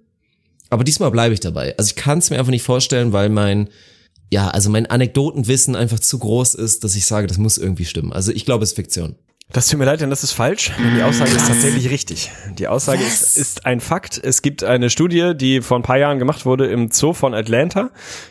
[0.71, 1.77] Aber diesmal bleibe ich dabei.
[1.79, 3.69] Also ich kann es mir einfach nicht vorstellen, weil mein,
[4.31, 8.13] ja, also mein Anekdotenwissen einfach zu groß ist, dass ich sage, das muss irgendwie stimmen.
[8.13, 9.17] Also ich glaube, es ist Fiktion.
[9.51, 10.73] Das tut mir leid, denn das ist falsch.
[10.79, 12.31] Denn die Aussage ist tatsächlich richtig.
[12.59, 14.21] Die Aussage ist, ist ein Fakt.
[14.23, 17.89] Es gibt eine Studie, die vor ein paar Jahren gemacht wurde im Zoo von Atlanta.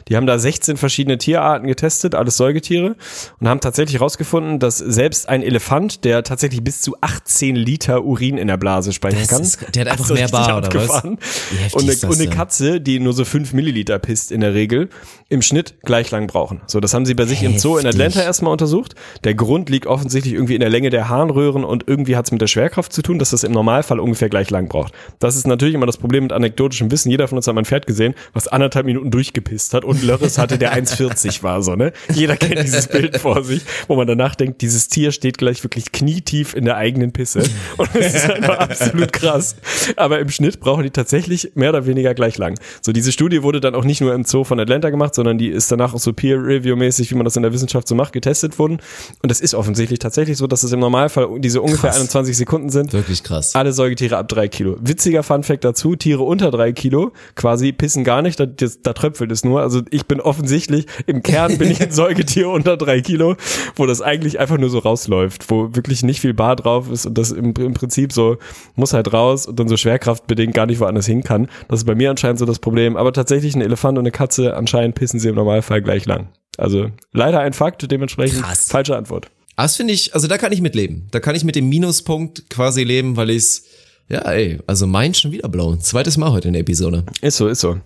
[0.09, 2.95] Die haben da 16 verschiedene Tierarten getestet, alles Säugetiere,
[3.39, 8.37] und haben tatsächlich herausgefunden, dass selbst ein Elefant, der tatsächlich bis zu 18 Liter Urin
[8.37, 11.03] in der Blase speichern Das kann, ist- der hat einfach mehr Bar, oder was?
[11.03, 12.29] heftig Und eine, das und eine?
[12.29, 14.89] Katze, die nur so 5 Milliliter pisst in der Regel,
[15.29, 16.61] im Schnitt gleich lang brauchen.
[16.67, 18.01] So, das haben sie bei sich im Zoo in Heftig.
[18.01, 18.93] Atlanta erstmal untersucht.
[19.23, 22.41] Der Grund liegt offensichtlich irgendwie in der Länge der Harnröhren und irgendwie hat es mit
[22.41, 24.93] der Schwerkraft zu tun, dass das im Normalfall ungefähr gleich lang braucht.
[25.19, 27.09] Das ist natürlich immer das Problem mit anekdotischem Wissen.
[27.09, 30.37] Jeder von uns hat mal ein Pferd gesehen, was anderthalb Minuten durchgepisst hat und Lörres
[30.37, 31.93] hatte, der 1,40 war, so, ne?
[32.13, 35.91] Jeder kennt dieses Bild vor sich, wo man danach denkt, dieses Tier steht gleich wirklich
[35.91, 37.43] knietief in der eigenen Pisse.
[37.77, 39.55] Und es ist einfach absolut krass.
[39.95, 42.59] Aber im Schnitt brauchen die tatsächlich mehr oder weniger gleich lang.
[42.81, 45.49] So, diese Studie wurde dann auch nicht nur im Zoo von Atlanta gemacht, sondern die
[45.49, 48.79] ist danach auch so Peer-Review-mäßig, wie man das in der Wissenschaft so macht, getestet worden.
[49.21, 50.96] Und es ist offensichtlich tatsächlich so, dass es im Normalfall
[51.39, 51.99] diese ungefähr Krass.
[51.99, 52.93] 21 Sekunden sind.
[52.93, 53.55] Wirklich krass.
[53.55, 54.77] Alle Säugetiere ab drei Kilo.
[54.79, 59.31] Witziger Funfact dazu, Tiere unter drei Kilo quasi pissen gar nicht, da, das, da tröpfelt
[59.31, 59.61] es nur.
[59.61, 63.35] Also ich bin offensichtlich, im Kern bin ich ein Säugetier unter drei Kilo,
[63.75, 67.17] wo das eigentlich einfach nur so rausläuft, wo wirklich nicht viel Bar drauf ist und
[67.17, 68.37] das im, im Prinzip so
[68.75, 71.47] muss halt raus und dann so schwerkraftbedingt gar nicht woanders hin kann.
[71.67, 72.97] Das ist bei mir anscheinend so das Problem.
[72.97, 76.29] Aber tatsächlich ein Elefant und eine Katze, anscheinend pissen sie im Normalfall gleich lang.
[76.57, 78.67] Also leider ein Fakt, dementsprechend Krass.
[78.69, 79.29] falsche Antwort.
[79.57, 81.07] Das finde ich, also da kann ich mitleben.
[81.11, 83.63] Da kann ich mit dem Minuspunkt quasi leben, weil ich's,
[84.07, 85.81] ja ey, also mein schon wieder blown.
[85.81, 87.03] Zweites Mal heute in der Episode.
[87.21, 87.77] Ist so, ist so.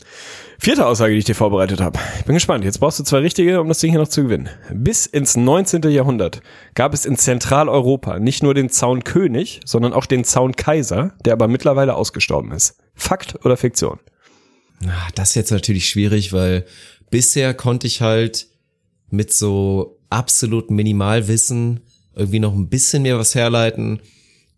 [0.60, 1.98] Vierte Aussage, die ich dir vorbereitet habe.
[2.20, 2.66] Ich bin gespannt.
[2.66, 4.50] Jetzt brauchst du zwei richtige, um das Ding hier noch zu gewinnen.
[4.72, 5.82] Bis ins 19.
[5.90, 6.42] Jahrhundert
[6.76, 11.96] gab es in Zentraleuropa nicht nur den Zaunkönig, sondern auch den Zaunkaiser, der aber mittlerweile
[11.96, 12.76] ausgestorben ist.
[12.94, 14.00] Fakt oder Fiktion?
[14.86, 16.66] Ah, Das ist jetzt natürlich schwierig, weil
[17.10, 18.48] bisher konnte ich halt
[19.10, 21.82] mit so absolut Minimalwissen
[22.16, 24.00] irgendwie noch ein bisschen mehr was herleiten.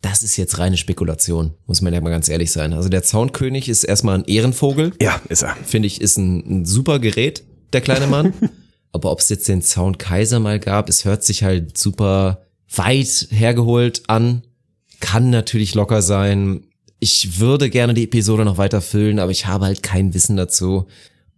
[0.02, 2.74] Das ist jetzt reine Spekulation, muss man ja mal ganz ehrlich sein.
[2.74, 4.92] Also der Zaunkönig ist erstmal ein Ehrenvogel.
[5.02, 5.56] Ja, ist er.
[5.64, 8.34] Finde ich, ist ein, ein super Gerät, der kleine Mann.
[8.92, 12.44] Aber ob es jetzt den Zaunkaiser mal gab, es hört sich halt super
[12.76, 14.44] weit hergeholt an.
[15.00, 16.66] Kann natürlich locker sein.
[17.00, 20.86] Ich würde gerne die Episode noch weiter füllen, aber ich habe halt kein Wissen dazu.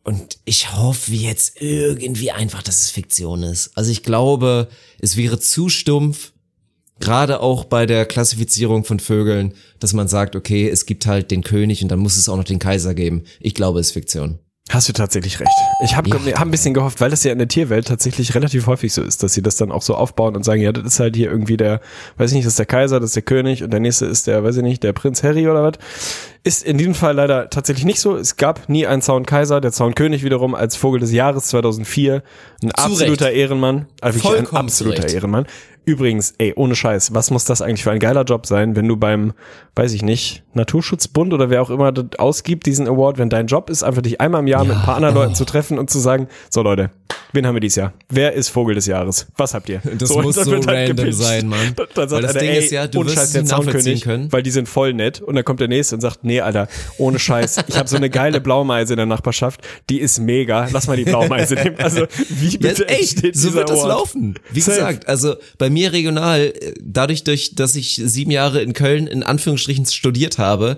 [0.06, 3.72] Und ich hoffe jetzt irgendwie einfach, dass es Fiktion ist.
[3.76, 6.32] Also ich glaube, es wäre zu stumpf,
[7.00, 11.44] gerade auch bei der Klassifizierung von Vögeln, dass man sagt, okay, es gibt halt den
[11.44, 13.24] König und dann muss es auch noch den Kaiser geben.
[13.40, 14.38] Ich glaube, es ist Fiktion.
[14.72, 15.52] Hast du tatsächlich recht.
[15.84, 16.16] Ich habe Ja.
[16.40, 19.22] hab ein bisschen gehofft, weil das ja in der Tierwelt tatsächlich relativ häufig so ist,
[19.22, 21.56] dass sie das dann auch so aufbauen und sagen, ja, das ist halt hier irgendwie
[21.56, 21.82] der,
[22.18, 24.26] weiß ich nicht, das ist der Kaiser, das ist der König und der nächste ist
[24.26, 25.74] der, weiß ich nicht, der Prinz Harry oder was.
[26.44, 28.16] Ist in diesem Fall leider tatsächlich nicht so.
[28.18, 32.24] Es gab nie einen Zaunkaiser, der Zaunkönig wiederum als Vogel des Jahres 2004.
[32.64, 33.86] Ein absoluter Ehrenmann.
[34.02, 35.16] Also wirklich ein Vollkommen absoluter zu Recht.
[35.16, 35.46] Ehrenmann.
[35.86, 38.98] Übrigens, ey, ohne Scheiß, was muss das eigentlich für ein geiler Job sein, wenn du
[38.98, 39.34] beim,
[39.76, 43.70] weiß ich nicht, Naturschutzbund oder wer auch immer das ausgibt, diesen Award, wenn dein Job
[43.70, 46.00] ist, einfach dich einmal im Jahr mit ein paar anderen Leuten zu treffen und zu
[46.00, 46.92] sagen, so Leute,
[47.34, 47.94] wen haben wir dieses Jahr?
[48.08, 49.28] Wer ist Vogel des Jahres?
[49.36, 49.82] Was habt ihr?
[49.98, 51.18] Das und muss so halt random gepitcht.
[51.22, 51.74] sein, Mann.
[51.76, 54.02] Dann, dann sagt Weil das einer, Ding ey, ist ja, du wirst Scheiß, der Zaunkönig,
[54.04, 54.32] können.
[54.32, 57.20] weil die sind voll nett und dann kommt der nächste und sagt, nee, Alter, ohne
[57.20, 59.60] Scheiß, ich habe so eine geile Blaumeise in der Nachbarschaft,
[59.90, 61.76] die ist mega, lass mal die Blaumeise nehmen.
[61.80, 63.90] Also, wie Ja, bitte ey, entsteht so wird das Award?
[63.90, 64.36] laufen.
[64.52, 64.78] Wie Safe.
[64.78, 69.22] gesagt, also bei mir regional, äh, dadurch, durch, dass ich sieben Jahre in Köln in
[69.24, 70.78] Anführungsstrichen studiert habe,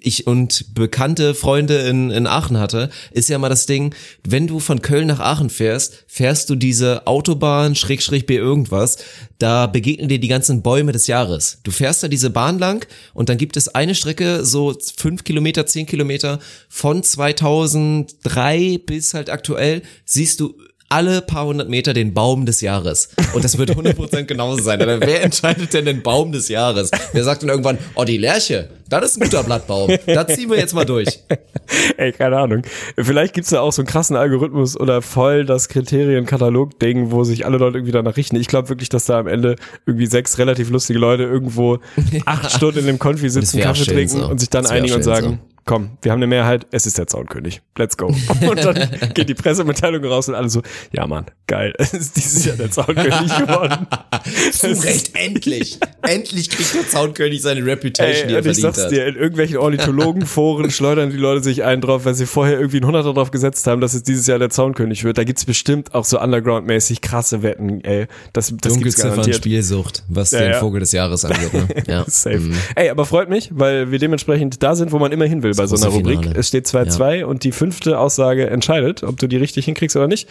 [0.00, 3.94] ich und bekannte Freunde in, in Aachen hatte, ist ja mal das Ding,
[4.26, 8.96] wenn du von Köln nach Aachen fährst, fährst du diese Autobahn, Schrägstrich B irgendwas,
[9.38, 11.58] da begegnen dir die ganzen Bäume des Jahres.
[11.64, 15.66] Du fährst da diese Bahn lang und dann gibt es eine Strecke, so fünf Kilometer,
[15.66, 20.54] zehn Kilometer, von 2003 bis halt aktuell, siehst du
[20.88, 23.08] alle paar hundert Meter den Baum des Jahres.
[23.32, 24.80] Und das wird 100% genauso sein.
[24.80, 26.90] Aber wer entscheidet denn den Baum des Jahres?
[27.12, 29.90] Wer sagt dann irgendwann, oh, die Lerche, das ist ein guter Blattbaum.
[30.06, 31.08] Da ziehen wir jetzt mal durch.
[31.96, 32.62] Ey, keine Ahnung.
[32.96, 37.58] Vielleicht gibt's da auch so einen krassen Algorithmus oder voll das Kriterienkatalog-Ding, wo sich alle
[37.58, 38.36] Leute irgendwie danach richten.
[38.36, 39.56] Ich glaube wirklich, dass da am Ende
[39.86, 41.78] irgendwie sechs relativ lustige Leute irgendwo
[42.26, 44.28] acht Stunden in dem Konfi sitzen, Kaffee trinken so.
[44.28, 47.62] und sich dann einigen und sagen, komm, wir haben eine Mehrheit, es ist der Zaunkönig.
[47.76, 48.06] Let's go.
[48.48, 50.62] Und dann geht die Pressemitteilung raus und alle so,
[50.92, 53.86] ja Mann, geil, es ist dieses Jahr der Zaunkönig geworden.
[54.52, 55.78] Zu Recht, endlich.
[56.02, 58.90] endlich kriegt der Zaunkönig seine Reputation, die Ey, er und ich verdient sag's hat.
[58.92, 62.86] dir, in irgendwelchen Ornithologenforen schleudern die Leute sich einen drauf, weil sie vorher irgendwie einen
[62.86, 65.18] Hunderter drauf gesetzt haben, dass es dieses Jahr der Zaunkönig wird.
[65.18, 68.06] Da gibt's bestimmt auch so underground-mäßig krasse Wetten, ey.
[68.32, 69.36] Das, das gibt's garantiert.
[69.36, 70.60] Spielsucht, was Ja, den ja.
[70.60, 71.52] Vogel des Jahres angeht.
[71.52, 71.66] Ne?
[71.86, 72.04] Ja.
[72.06, 72.38] Safe.
[72.38, 72.56] Mhm.
[72.76, 75.66] Ey, aber freut mich, weil wir dementsprechend da sind, wo man immer hin will bei
[75.66, 76.20] so einer Rubrik.
[76.20, 76.38] Finale.
[76.38, 80.28] Es steht 2-2 und die fünfte Aussage entscheidet, ob du die richtig hinkriegst oder nicht.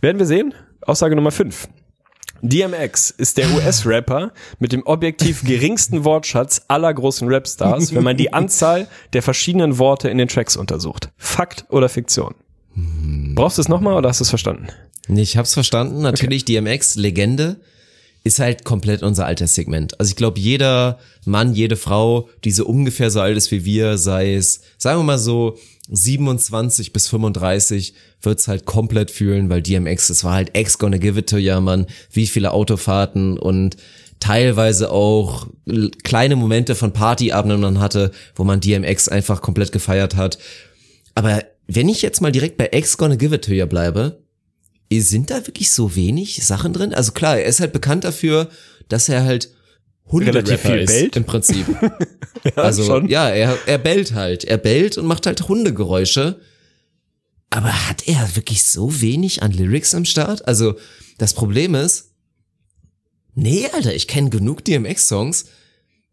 [0.00, 0.54] Werden wir sehen.
[0.82, 1.68] Aussage Nummer 5.
[2.42, 8.32] DMX ist der US-Rapper mit dem objektiv geringsten Wortschatz aller großen Rapstars, wenn man die
[8.32, 11.10] Anzahl der verschiedenen Worte in den Tracks untersucht.
[11.16, 12.34] Fakt oder Fiktion?
[13.34, 14.68] Brauchst du es nochmal oder hast du es verstanden?
[15.08, 16.02] Ich hab's verstanden.
[16.02, 17.60] Natürlich, DMX, Legende,
[18.26, 20.00] ist halt komplett unser Alterssegment.
[20.00, 23.98] Also ich glaube, jeder Mann, jede Frau, die so ungefähr so alt ist wie wir,
[23.98, 25.56] sei es, sagen wir mal so,
[25.88, 31.16] 27 bis 35 wird's halt komplett fühlen, weil DMX, es war halt X gonna give
[31.16, 31.86] it to ya, Mann.
[32.10, 33.76] Wie viele Autofahrten und
[34.18, 35.46] teilweise auch
[36.02, 40.38] kleine Momente von Partyabenden man hatte, wo man DMX einfach komplett gefeiert hat.
[41.14, 44.18] Aber wenn ich jetzt mal direkt bei X gonna give it to ya bleibe,
[44.92, 46.94] sind da wirklich so wenig Sachen drin?
[46.94, 48.48] Also klar, er ist halt bekannt dafür,
[48.88, 49.50] dass er halt
[50.08, 51.16] Hunderapper Relativ viel ist, bellt.
[51.16, 51.66] im Prinzip.
[52.56, 53.08] also schon.
[53.08, 54.44] ja, er, er bellt halt.
[54.44, 56.40] Er bellt und macht halt Hundegeräusche.
[57.50, 60.46] Aber hat er wirklich so wenig an Lyrics am Start?
[60.46, 60.76] Also
[61.18, 62.12] das Problem ist,
[63.34, 65.46] nee, Alter, ich kenne genug DMX-Songs.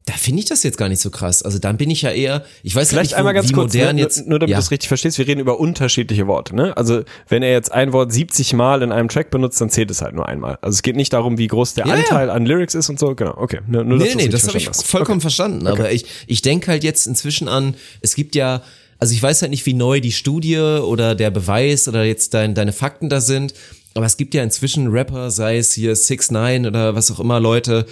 [0.06, 1.44] Da finde ich das jetzt gar nicht so krass.
[1.44, 3.74] Also dann bin ich ja eher, ich weiß Vielleicht nicht, wo, einmal ganz wie kurz,
[3.74, 4.28] modern ne, jetzt.
[4.28, 4.58] nur damit ja.
[4.58, 6.56] du es richtig verstehst, wir reden über unterschiedliche Worte.
[6.56, 6.76] Ne?
[6.76, 10.02] Also wenn er jetzt ein Wort 70 Mal in einem Track benutzt, dann zählt es
[10.02, 10.58] halt nur einmal.
[10.62, 12.02] Also es geht nicht darum, wie groß der Ja, ja.
[12.02, 13.16] Anteil an Lyrics ist und so.
[13.16, 13.60] Genau, okay.
[13.66, 15.68] Nur, nur, dass Nee, nee, das habe ich vollkommen verstanden.
[15.68, 18.62] Aber ich, ich denke halt jetzt inzwischen an, es gibt ja,
[19.00, 22.56] also ich weiß halt nicht, wie neu die Studie oder der Beweis oder jetzt dein,
[22.56, 23.54] deine Fakten da sind,
[23.94, 27.40] aber es gibt ja inzwischen Rapper, sei es hier 6 9 oder was auch immer
[27.40, 27.86] Leute,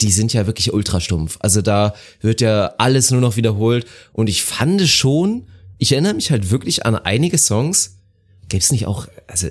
[0.00, 1.36] die sind ja wirklich ultra stumpf.
[1.40, 5.46] Also da wird ja alles nur noch wiederholt und ich fand schon,
[5.78, 7.98] ich erinnere mich halt wirklich an einige Songs,
[8.48, 9.48] gäb's nicht auch, also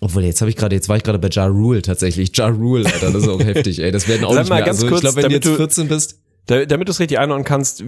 [0.00, 2.36] obwohl, jetzt habe ich gerade, jetzt war ich gerade bei Ja Rule tatsächlich.
[2.36, 3.90] Ja Rule, Alter, das ist auch heftig, ey.
[3.90, 4.64] Das werden auch Sag nicht mal mehr.
[4.66, 6.18] ganz Also ich kurz, glaube, wenn du damit jetzt du- 14 bist.
[6.46, 7.82] Da, damit du es richtig einordnen kannst,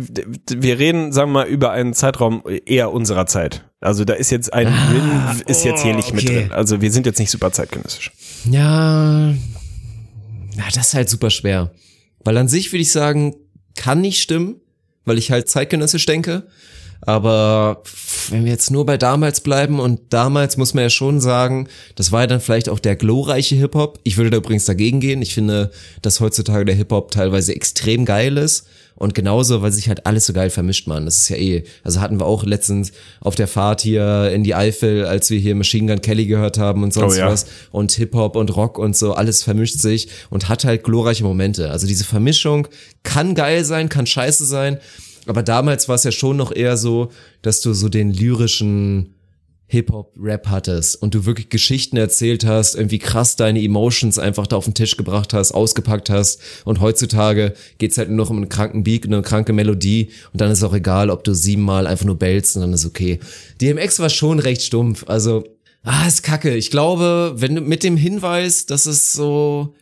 [0.49, 3.65] wir reden, sagen wir mal, über einen Zeitraum eher unserer Zeit.
[3.83, 6.41] Also da ist jetzt ein Win ist jetzt hier nicht mit Ah, okay.
[6.45, 6.53] drin.
[6.53, 8.13] Also wir sind jetzt nicht super zeitgenössisch.
[8.51, 9.35] Ja,
[10.57, 11.73] na, das ist halt super schwer.
[12.25, 13.37] Weil an sich würde ich sagen,
[13.77, 14.57] kann nicht stimmen,
[15.05, 16.49] weil ich halt zeitgenössisch denke.
[17.03, 17.83] Aber
[18.31, 22.11] wenn wir jetzt nur bei damals bleiben und damals muss man ja schon sagen, das
[22.11, 24.01] war ja dann vielleicht auch der glorreiche Hip-Hop.
[24.03, 25.21] Ich würde da übrigens dagegen gehen.
[25.21, 25.71] Ich finde,
[26.03, 28.67] dass heutzutage der Hip-Hop teilweise extrem geil ist.
[28.97, 31.05] Und genauso, weil sich halt alles so geil vermischt, man.
[31.05, 31.65] Das ist ja eh.
[31.85, 35.55] Also hatten wir auch letztens auf der Fahrt hier in die Eifel, als wir hier
[35.55, 37.29] Machine Gun Kelly gehört haben und sonst Oh ja.
[37.31, 41.71] was und Hip-Hop und Rock und so, alles vermischt sich und hat halt glorreiche Momente.
[41.71, 42.69] Also diese Vermischung
[43.03, 44.79] kann geil sein, kann scheiße sein,
[45.27, 47.11] aber damals war es ja schon noch eher so,
[47.43, 49.16] dass du so den lyrischen
[49.69, 54.65] Hip-Hop-Rap hattest und du wirklich Geschichten erzählt hast, irgendwie krass deine Emotions einfach da auf
[54.65, 58.85] den Tisch gebracht hast, ausgepackt hast und heutzutage geht's halt nur noch um einen kranken
[58.85, 62.57] Beat, eine kranke Melodie und dann ist auch egal, ob du siebenmal einfach nur bellst
[62.57, 63.19] und dann ist okay.
[63.61, 65.45] DMX war schon recht stumpf, also
[65.83, 66.55] ah, ist kacke.
[66.55, 69.75] Ich glaube, wenn du mit dem Hinweis, dass es so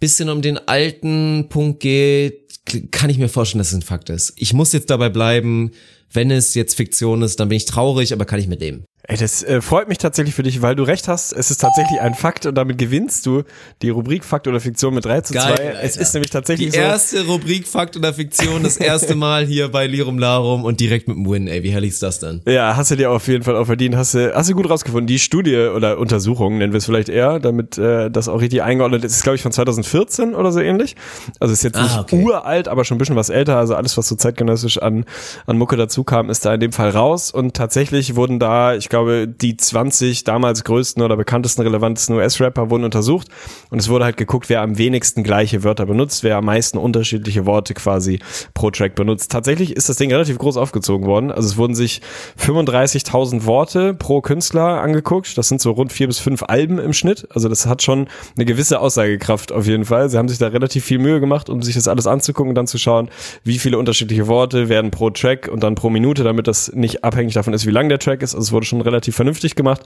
[0.00, 2.44] bisschen um den alten Punkt geht,
[2.90, 4.32] kann ich mir vorstellen, dass es ein Fakt ist.
[4.36, 5.70] Ich muss jetzt dabei bleiben,
[6.12, 8.84] wenn es jetzt Fiktion ist, dann bin ich traurig, aber kann ich mit leben.
[9.06, 11.32] Ey, das äh, freut mich tatsächlich für dich, weil du recht hast.
[11.34, 13.42] Es ist tatsächlich ein Fakt und damit gewinnst du
[13.82, 15.40] die Rubrik Fakt oder Fiktion mit 3 zu 2.
[15.54, 16.80] Geil, Es ist nämlich tatsächlich Die so.
[16.82, 21.18] erste Rubrik Fakt oder Fiktion, das erste Mal hier bei Lirum Larum und direkt mit
[21.18, 22.40] dem Win, ey, wie herrlich ist das dann?
[22.46, 23.94] Ja, hast du dir auf jeden Fall auch verdient.
[23.94, 25.06] Hast du, hast du gut rausgefunden.
[25.06, 29.04] Die Studie oder Untersuchung, nennen wir es vielleicht eher, damit äh, das auch richtig eingeordnet
[29.04, 30.96] ist, ist glaube ich von 2014 oder so ähnlich.
[31.40, 32.22] Also ist jetzt Ah, nicht okay.
[32.24, 33.58] uralt, aber schon ein bisschen was älter.
[33.58, 35.04] Also alles, was so zeitgenössisch an,
[35.44, 37.30] an Mucke dazu kam, ist da in dem Fall raus.
[37.30, 42.84] Und tatsächlich wurden da, ich glaube, die 20 damals größten oder bekanntesten, relevantesten US-Rapper wurden
[42.84, 43.26] untersucht.
[43.70, 47.44] Und es wurde halt geguckt, wer am wenigsten gleiche Wörter benutzt, wer am meisten unterschiedliche
[47.44, 48.20] Worte quasi
[48.54, 49.32] pro Track benutzt.
[49.32, 51.32] Tatsächlich ist das Ding relativ groß aufgezogen worden.
[51.32, 52.02] Also es wurden sich
[52.38, 55.36] 35.000 Worte pro Künstler angeguckt.
[55.36, 57.26] Das sind so rund vier bis fünf Alben im Schnitt.
[57.30, 60.08] Also das hat schon eine gewisse Aussagekraft auf jeden Fall.
[60.08, 62.68] Sie haben sich da relativ viel Mühe gemacht, um sich das alles anzugucken und dann
[62.68, 63.10] zu schauen,
[63.42, 67.34] wie viele unterschiedliche Worte werden pro Track und dann pro Minute, damit das nicht abhängig
[67.34, 68.36] davon ist, wie lang der Track ist.
[68.36, 69.82] Also es wurde schon relativ vernünftig gemacht.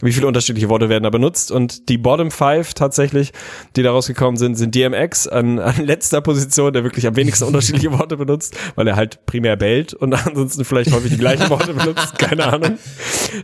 [0.00, 1.50] Wie viele unterschiedliche Worte werden da benutzt?
[1.50, 3.32] Und die Bottom Five tatsächlich,
[3.76, 7.92] die da rausgekommen sind, sind DMX an, an letzter Position, der wirklich am wenigsten unterschiedliche
[7.98, 12.18] Worte benutzt, weil er halt primär bellt und ansonsten vielleicht häufig die gleichen Worte benutzt,
[12.18, 12.78] keine Ahnung.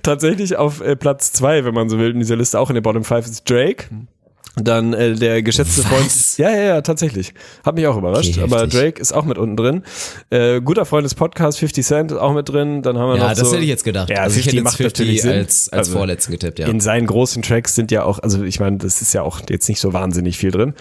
[0.03, 2.83] Tatsächlich auf äh, Platz zwei, wenn man so will, in dieser Liste auch in der
[2.83, 3.87] Bottom Five ist Drake.
[4.57, 5.87] Dann äh, der geschätzte Was?
[5.89, 6.39] Freund.
[6.39, 7.33] Ja, ja, ja, tatsächlich.
[7.65, 8.37] Hat mich auch überrascht.
[8.37, 8.67] Okay, aber.
[8.67, 9.83] Drake ist auch mit unten drin.
[10.31, 12.83] Äh, guter Freund des Podcasts, 50 Cent, ist auch mit drin.
[12.83, 14.11] Dann haben wir Ja, noch das so, hätte ich jetzt gedacht.
[14.11, 15.33] Ja, also ich 50 hätte jetzt macht 50 natürlich Sinn.
[15.33, 16.67] als, als Also vorletzten getippt, ja.
[16.69, 19.69] In seinen großen Tracks sind ja auch, also ich meine, das ist ja auch jetzt
[19.69, 20.75] nicht so wahnsinnig viel drin.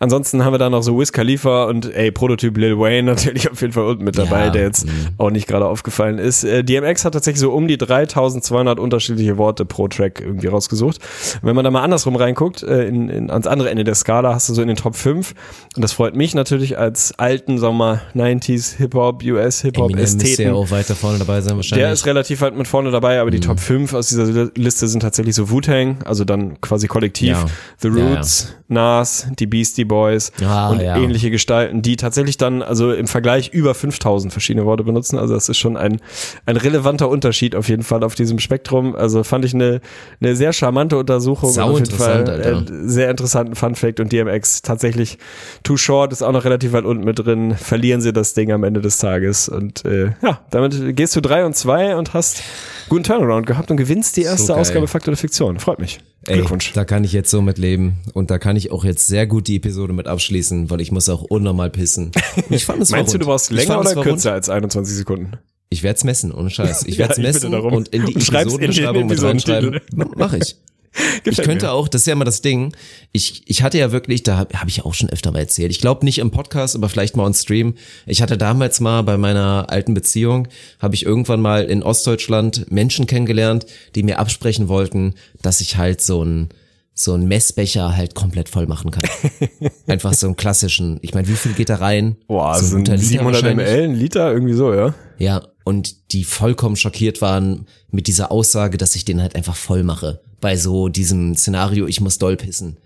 [0.00, 3.60] Ansonsten haben wir da noch so Wiz Khalifa und ey, Prototyp Lil Wayne natürlich auf
[3.60, 5.08] jeden Fall unten mit dabei, Ja, der jetzt mhm.
[5.18, 6.44] auch nicht gerade aufgefallen ist.
[6.44, 10.98] Äh, DMX hat tatsächlich so um die 3200 unterschiedliche Worte pro Track irgendwie rausgesucht.
[11.42, 14.48] Wenn man da mal andersrum reinguckt, äh, in, in, ans andere Ende der Skala, hast
[14.48, 15.34] du so in den Top 5
[15.76, 20.46] und das freut mich natürlich als alten, sagen wir mal, 90s Hip-Hop, US Hip-Hop Ästheten.
[20.46, 21.84] ja auch weiter vorne dabei sein wahrscheinlich.
[21.84, 23.42] Der ist relativ weit mit vorne dabei, aber die Mhm.
[23.42, 27.44] Top 5 aus dieser Liste sind tatsächlich so Wu-Tang, also dann quasi kollektiv, Ja.
[27.80, 28.14] The Ja, ja.
[28.16, 33.50] Roots, Nas, die Beastie Boys Ah, und ähnliche Gestalten, die tatsächlich dann also im Vergleich
[33.52, 35.18] über 5000 verschiedene Worte benutzen.
[35.18, 36.00] Also das ist schon ein,
[36.46, 38.96] ein relevanter Unterschied auf jeden Fall auf diesem Spektrum.
[38.96, 39.80] Also fand ich eine,
[40.20, 44.62] eine sehr charmante Untersuchung Sau jeden Fall interessant, äh, sehr interessanten Fun Fact und DMX
[44.62, 45.18] tatsächlich
[45.62, 47.54] Too Short ist auch noch relativ weit unten mit drin.
[47.56, 51.44] Verlieren sie das Ding am Ende des Tages und äh, ja, damit gehst du drei
[51.44, 52.42] und zwei und hast
[52.88, 54.60] guten Turnaround gehabt und gewinnst die erste geil.
[54.60, 55.58] Ausgabe Fakt oder Fiktion.
[55.58, 56.00] Freut mich.
[56.26, 56.72] Ey, Glückwunsch.
[56.72, 59.46] da kann ich jetzt so mit leben und da kann ich auch jetzt sehr gut
[59.46, 62.12] die Episode mit abschließen, weil ich muss auch unnormal pissen.
[62.48, 63.22] Ich fand es Meinst du, rund.
[63.22, 64.36] du brauchst länger oder kürzer rund.
[64.36, 65.32] als 21 Sekunden?
[65.70, 66.84] Ich werde es messen, ohne Scheiß.
[66.86, 69.80] Ich Ja, werde es bitte messen und in die Episodenbeschreibung mit reinschreiben.
[70.16, 70.56] Mach ich.
[71.24, 71.72] Ich könnte mir.
[71.72, 72.74] auch, das ist ja immer das Ding,
[73.12, 75.80] ich, ich hatte ja wirklich, da habe hab ich auch schon öfter mal erzählt, ich
[75.80, 77.74] glaube nicht im Podcast, aber vielleicht mal on Stream,
[78.06, 80.48] ich hatte damals mal bei meiner alten Beziehung,
[80.78, 86.00] habe ich irgendwann mal in Ostdeutschland Menschen kennengelernt, die mir absprechen wollten, dass ich halt
[86.00, 86.48] so ein
[86.96, 89.02] so ein Messbecher halt komplett voll machen kann.
[89.88, 91.00] Einfach so einen klassischen.
[91.02, 92.16] Ich meine, wie viel geht da rein?
[92.28, 93.66] Boah, so ein Liter 700 wahrscheinlich.
[93.66, 94.94] ml, ein Liter, irgendwie so, ja.
[95.18, 99.82] Ja, und die vollkommen schockiert waren mit dieser Aussage, dass ich den halt einfach voll
[99.82, 100.20] mache.
[100.40, 102.76] Bei so diesem Szenario, ich muss doll pissen.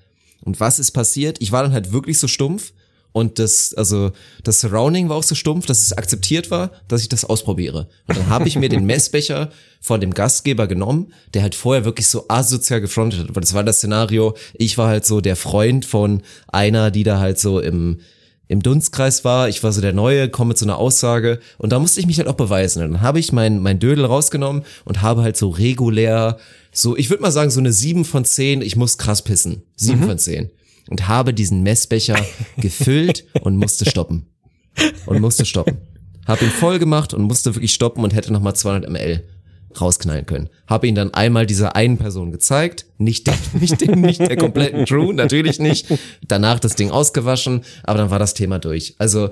[0.42, 1.40] Und was ist passiert?
[1.40, 2.72] Ich war dann halt wirklich so stumpf
[3.12, 4.12] und das, also
[4.44, 7.88] das Surrounding war auch so stumpf, dass es akzeptiert war, dass ich das ausprobiere.
[8.06, 9.50] Und dann habe ich mir den Messbecher
[9.80, 13.34] von dem Gastgeber genommen, der halt vorher wirklich so asozial gefrontet hat.
[13.34, 17.18] Weil das war das Szenario, ich war halt so der Freund von einer, die da
[17.18, 17.98] halt so im
[18.48, 22.00] im Dunstkreis war, ich war so der Neue, komme so einer Aussage und da musste
[22.00, 22.82] ich mich halt auch beweisen.
[22.82, 26.38] Und dann habe ich mein, mein Dödel rausgenommen und habe halt so regulär,
[26.72, 29.62] so, ich würde mal sagen, so eine 7 von 10, ich muss krass pissen.
[29.76, 30.50] 7 von 10.
[30.88, 32.16] Und habe diesen Messbecher
[32.56, 34.26] gefüllt und musste stoppen.
[35.04, 35.76] Und musste stoppen.
[36.26, 39.24] Habe ihn voll gemacht und musste wirklich stoppen und hätte nochmal 200 ml
[39.80, 40.48] rausknallen können.
[40.66, 44.84] Habe ihn dann einmal dieser einen Person gezeigt, nicht der, nicht, der, nicht der kompletten
[44.84, 45.86] Crew, natürlich nicht.
[46.26, 48.94] Danach das Ding ausgewaschen, aber dann war das Thema durch.
[48.98, 49.30] Also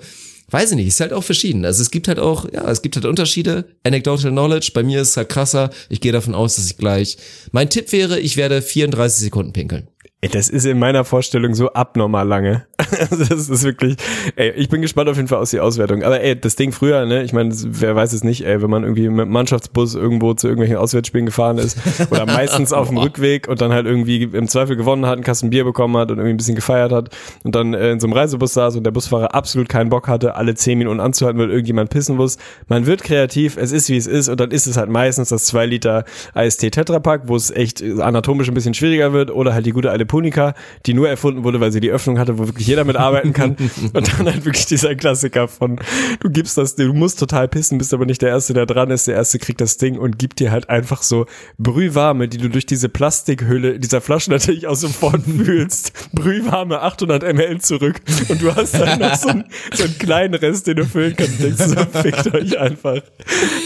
[0.50, 1.64] weiß ich nicht, ist halt auch verschieden.
[1.64, 3.64] Also es gibt halt auch, ja, es gibt halt Unterschiede.
[3.84, 5.70] Anecdotal Knowledge, bei mir ist es halt krasser.
[5.88, 7.16] Ich gehe davon aus, dass ich gleich.
[7.52, 9.88] Mein Tipp wäre, ich werde 34 Sekunden pinkeln.
[10.32, 12.66] Das ist in meiner Vorstellung so abnormal lange.
[13.10, 13.96] Also das ist wirklich,
[14.36, 16.02] ey, ich bin gespannt auf jeden Fall aus die Auswertung.
[16.02, 18.82] Aber ey, das Ding früher, ne, ich meine, wer weiß es nicht, ey, wenn man
[18.82, 21.78] irgendwie mit Mannschaftsbus irgendwo zu irgendwelchen Auswärtsspielen gefahren ist
[22.10, 25.50] oder meistens auf dem Rückweg und dann halt irgendwie im Zweifel gewonnen hat, einen Kasten
[25.50, 27.10] Bier bekommen hat und irgendwie ein bisschen gefeiert hat
[27.44, 30.34] und dann äh, in so einem Reisebus saß und der Busfahrer absolut keinen Bock hatte,
[30.34, 32.38] alle zehn Minuten anzuhalten, weil irgendjemand pissen muss.
[32.68, 35.44] Man wird kreativ, es ist wie es ist und dann ist es halt meistens das
[35.46, 36.04] 2 Liter
[36.34, 40.06] IST Tetrapack, wo es echt anatomisch ein bisschen schwieriger wird oder halt die gute alte
[40.06, 40.54] Punika,
[40.86, 43.56] die nur erfunden wurde, weil sie die Öffnung hatte, wo wirklich jeder mitarbeiten kann.
[43.92, 45.78] und dann halt wirklich dieser Klassiker von,
[46.20, 49.06] du gibst das, du musst total pissen, bist aber nicht der Erste, der dran ist.
[49.06, 51.26] Der Erste kriegt das Ding und gibt dir halt einfach so
[51.58, 55.92] Brühwarme, die du durch diese Plastikhülle dieser Flasche natürlich auch sofort fühlst.
[56.12, 60.66] Brühwarme 800 ml zurück und du hast dann noch so einen, so einen kleinen Rest,
[60.66, 61.42] den du füllen kannst.
[61.42, 63.00] Denkst du so, fickt euch einfach.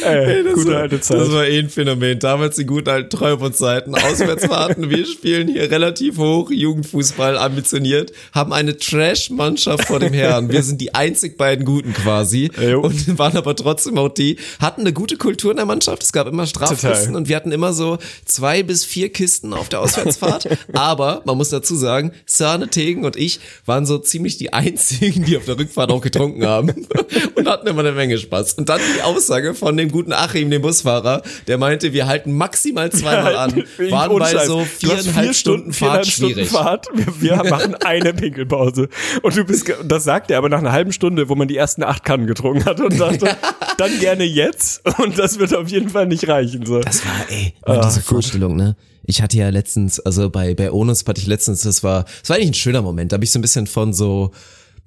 [0.04, 1.20] Ey, gute alte Zeit.
[1.20, 2.18] Das war eh ein Phänomen.
[2.18, 3.94] Damals die guten alten Treuebundzeiten.
[3.94, 4.90] Auswärtsfahrten.
[4.90, 10.50] wir spielen hier relativ hoch, Jugendfußball ambitioniert, haben eine Trash-Mannschaft vor dem Herrn.
[10.50, 12.50] Wir sind die einzig beiden Guten quasi.
[12.60, 12.80] Jo.
[12.80, 16.02] Und waren aber trotzdem auch die, hatten eine gute Kultur in der Mannschaft.
[16.02, 17.16] Es gab immer Strafkisten Total.
[17.16, 20.48] und wir hatten immer so zwei bis vier Kisten auf der Auswärtsfahrt.
[20.72, 25.36] aber man muss dazu sagen, Sahne, Tegen und ich waren so ziemlich die einzigen, die
[25.36, 26.86] auf der Rückfahrt auch getrunken haben
[27.34, 28.54] und hatten immer eine Menge Spaß.
[28.54, 32.90] Und dann die Aussage von dem guten Achim, dem Busfahrer, der meinte, wir halten maximal
[32.90, 33.64] zweimal an.
[33.90, 36.50] Waren bei so viereinhalb Stunden Fahrt viereinhalb Stunden schwierig.
[36.50, 36.86] Fahrt.
[36.94, 38.79] Wir, wir machen eine Pinkelpause.
[38.82, 39.20] So.
[39.22, 41.82] Und du bist, das sagt er aber nach einer halben Stunde, wo man die ersten
[41.82, 43.36] acht Kannen getrunken hat und dachte,
[43.76, 44.82] dann gerne jetzt.
[44.98, 46.80] Und das wird auf jeden Fall nicht reichen, so.
[46.80, 48.76] Das war, ey, Mann, diese Vorstellung, ne?
[49.04, 52.36] Ich hatte ja letztens, also bei, bei Onus hatte ich letztens, das war, das war
[52.36, 53.12] eigentlich ein schöner Moment.
[53.12, 54.30] Da habe ich so ein bisschen von so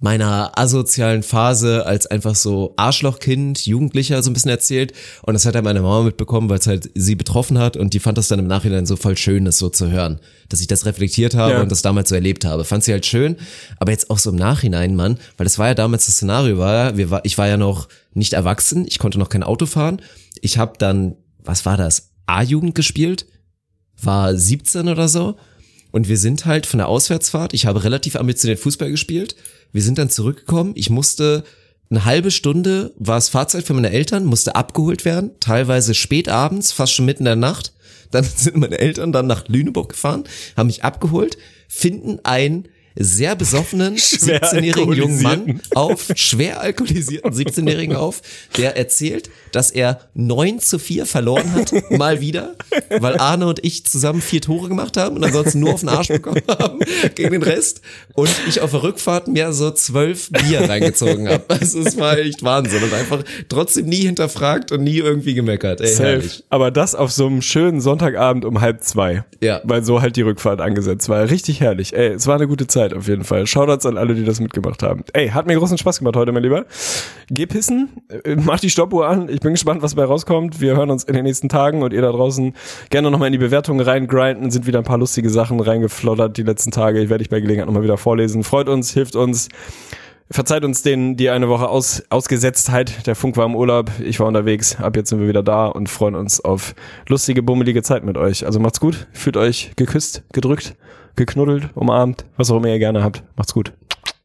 [0.04, 4.92] meiner asozialen Phase als einfach so Arschlochkind, Jugendlicher so ein bisschen erzählt.
[5.22, 8.02] Und das hat halt meine Mama mitbekommen, weil es halt sie betroffen hat und die
[8.02, 10.20] fand das dann im Nachhinein so voll schön, das so zu hören.
[10.50, 11.62] Dass ich das reflektiert habe Ja.
[11.62, 12.66] und das damals so erlebt habe.
[12.66, 13.38] Fand sie halt schön,
[13.80, 16.98] aber jetzt auch so im Nachhinein, Mann, weil das war ja damals das Szenario, war,
[16.98, 20.02] wir war, ich war ja noch nicht erwachsen, ich konnte noch kein Auto fahren.
[20.42, 21.16] Ich habe dann,
[21.46, 23.26] was war das, A-Jugend gespielt,
[24.02, 25.38] war 17 oder so.
[25.92, 29.36] Und wir sind halt von der Auswärtsfahrt, ich habe relativ ambitioniert Fußball gespielt.
[29.74, 30.74] Wir sind dann zurückgekommen.
[30.76, 31.44] Ich musste
[31.90, 36.72] eine halbe Stunde, war es Fahrzeit für meine Eltern, musste abgeholt werden, teilweise spät abends,
[36.72, 37.74] fast schon mitten in der Nacht.
[38.12, 40.24] Dann sind meine Eltern dann nach Lüneburg gefahren,
[40.56, 41.38] haben mich abgeholt,
[41.68, 48.22] finden einen sehr besoffenen Schwer 17-jährigen jungen Mann auf, schwer alkoholisierten 17-Jährigen auf,
[48.56, 52.56] der erzählt, dass er 9 zu 4 verloren hat, mal wieder,
[53.00, 56.10] weil Arne und ich zusammen vier Tore gemacht haben und ansonsten nur auf den Arsch
[56.10, 56.80] bekommen haben
[57.16, 57.82] gegen den Rest
[58.16, 61.44] und ich auf der Rückfahrt mir so zwölf Bier reingezogen habe.
[61.48, 65.82] Also es war echt Wahnsinn und einfach trotzdem nie hinterfragt und nie irgendwie gemeckert.
[65.82, 66.04] Ey, Safe.
[66.10, 66.44] herrlich.
[66.50, 69.24] Aber das auf so einem schönen Sonntagabend um halb zwei.
[69.42, 69.62] Ja.
[69.64, 71.30] Weil so halt die Rückfahrt angesetzt war.
[71.30, 71.94] Richtig herrlich.
[71.94, 73.46] Ey, es war eine gute Zeit auf jeden Fall.
[73.46, 75.04] Shoutouts an alle, die das mitgemacht haben.
[75.14, 76.66] Ey, hat mir großen Spaß gemacht heute, mein Lieber.
[77.30, 77.90] Geh pissen,
[78.24, 79.30] äh, mach die Stoppuhr an.
[79.30, 80.60] Ich bin gespannt, was dabei rauskommt.
[80.60, 82.54] Wir hören uns in den nächsten Tagen und ihr da draußen
[82.90, 84.50] gerne nochmal in die Bewertungen reingrinden.
[84.50, 87.00] Sind wieder ein paar lustige Sachen reingeflottert die letzten Tage.
[87.02, 88.44] Ich werde ich bei Gelegenheit nochmal wieder vorlesen.
[88.44, 89.50] Freut uns, hilft uns.
[90.32, 93.06] Verzeiht uns den, die eine Woche Aus, Ausgesetztheit.
[93.06, 94.78] Der Funk war im Urlaub, ich war unterwegs.
[94.80, 96.74] Ab jetzt sind wir wieder da und freuen uns auf
[97.08, 98.46] lustige, bummelige Zeit mit euch.
[98.46, 100.76] Also macht's gut, fühlt euch geküsst, gedrückt,
[101.16, 103.24] geknuddelt, umarmt, was auch immer ihr gerne habt.
[103.36, 103.74] Macht's gut.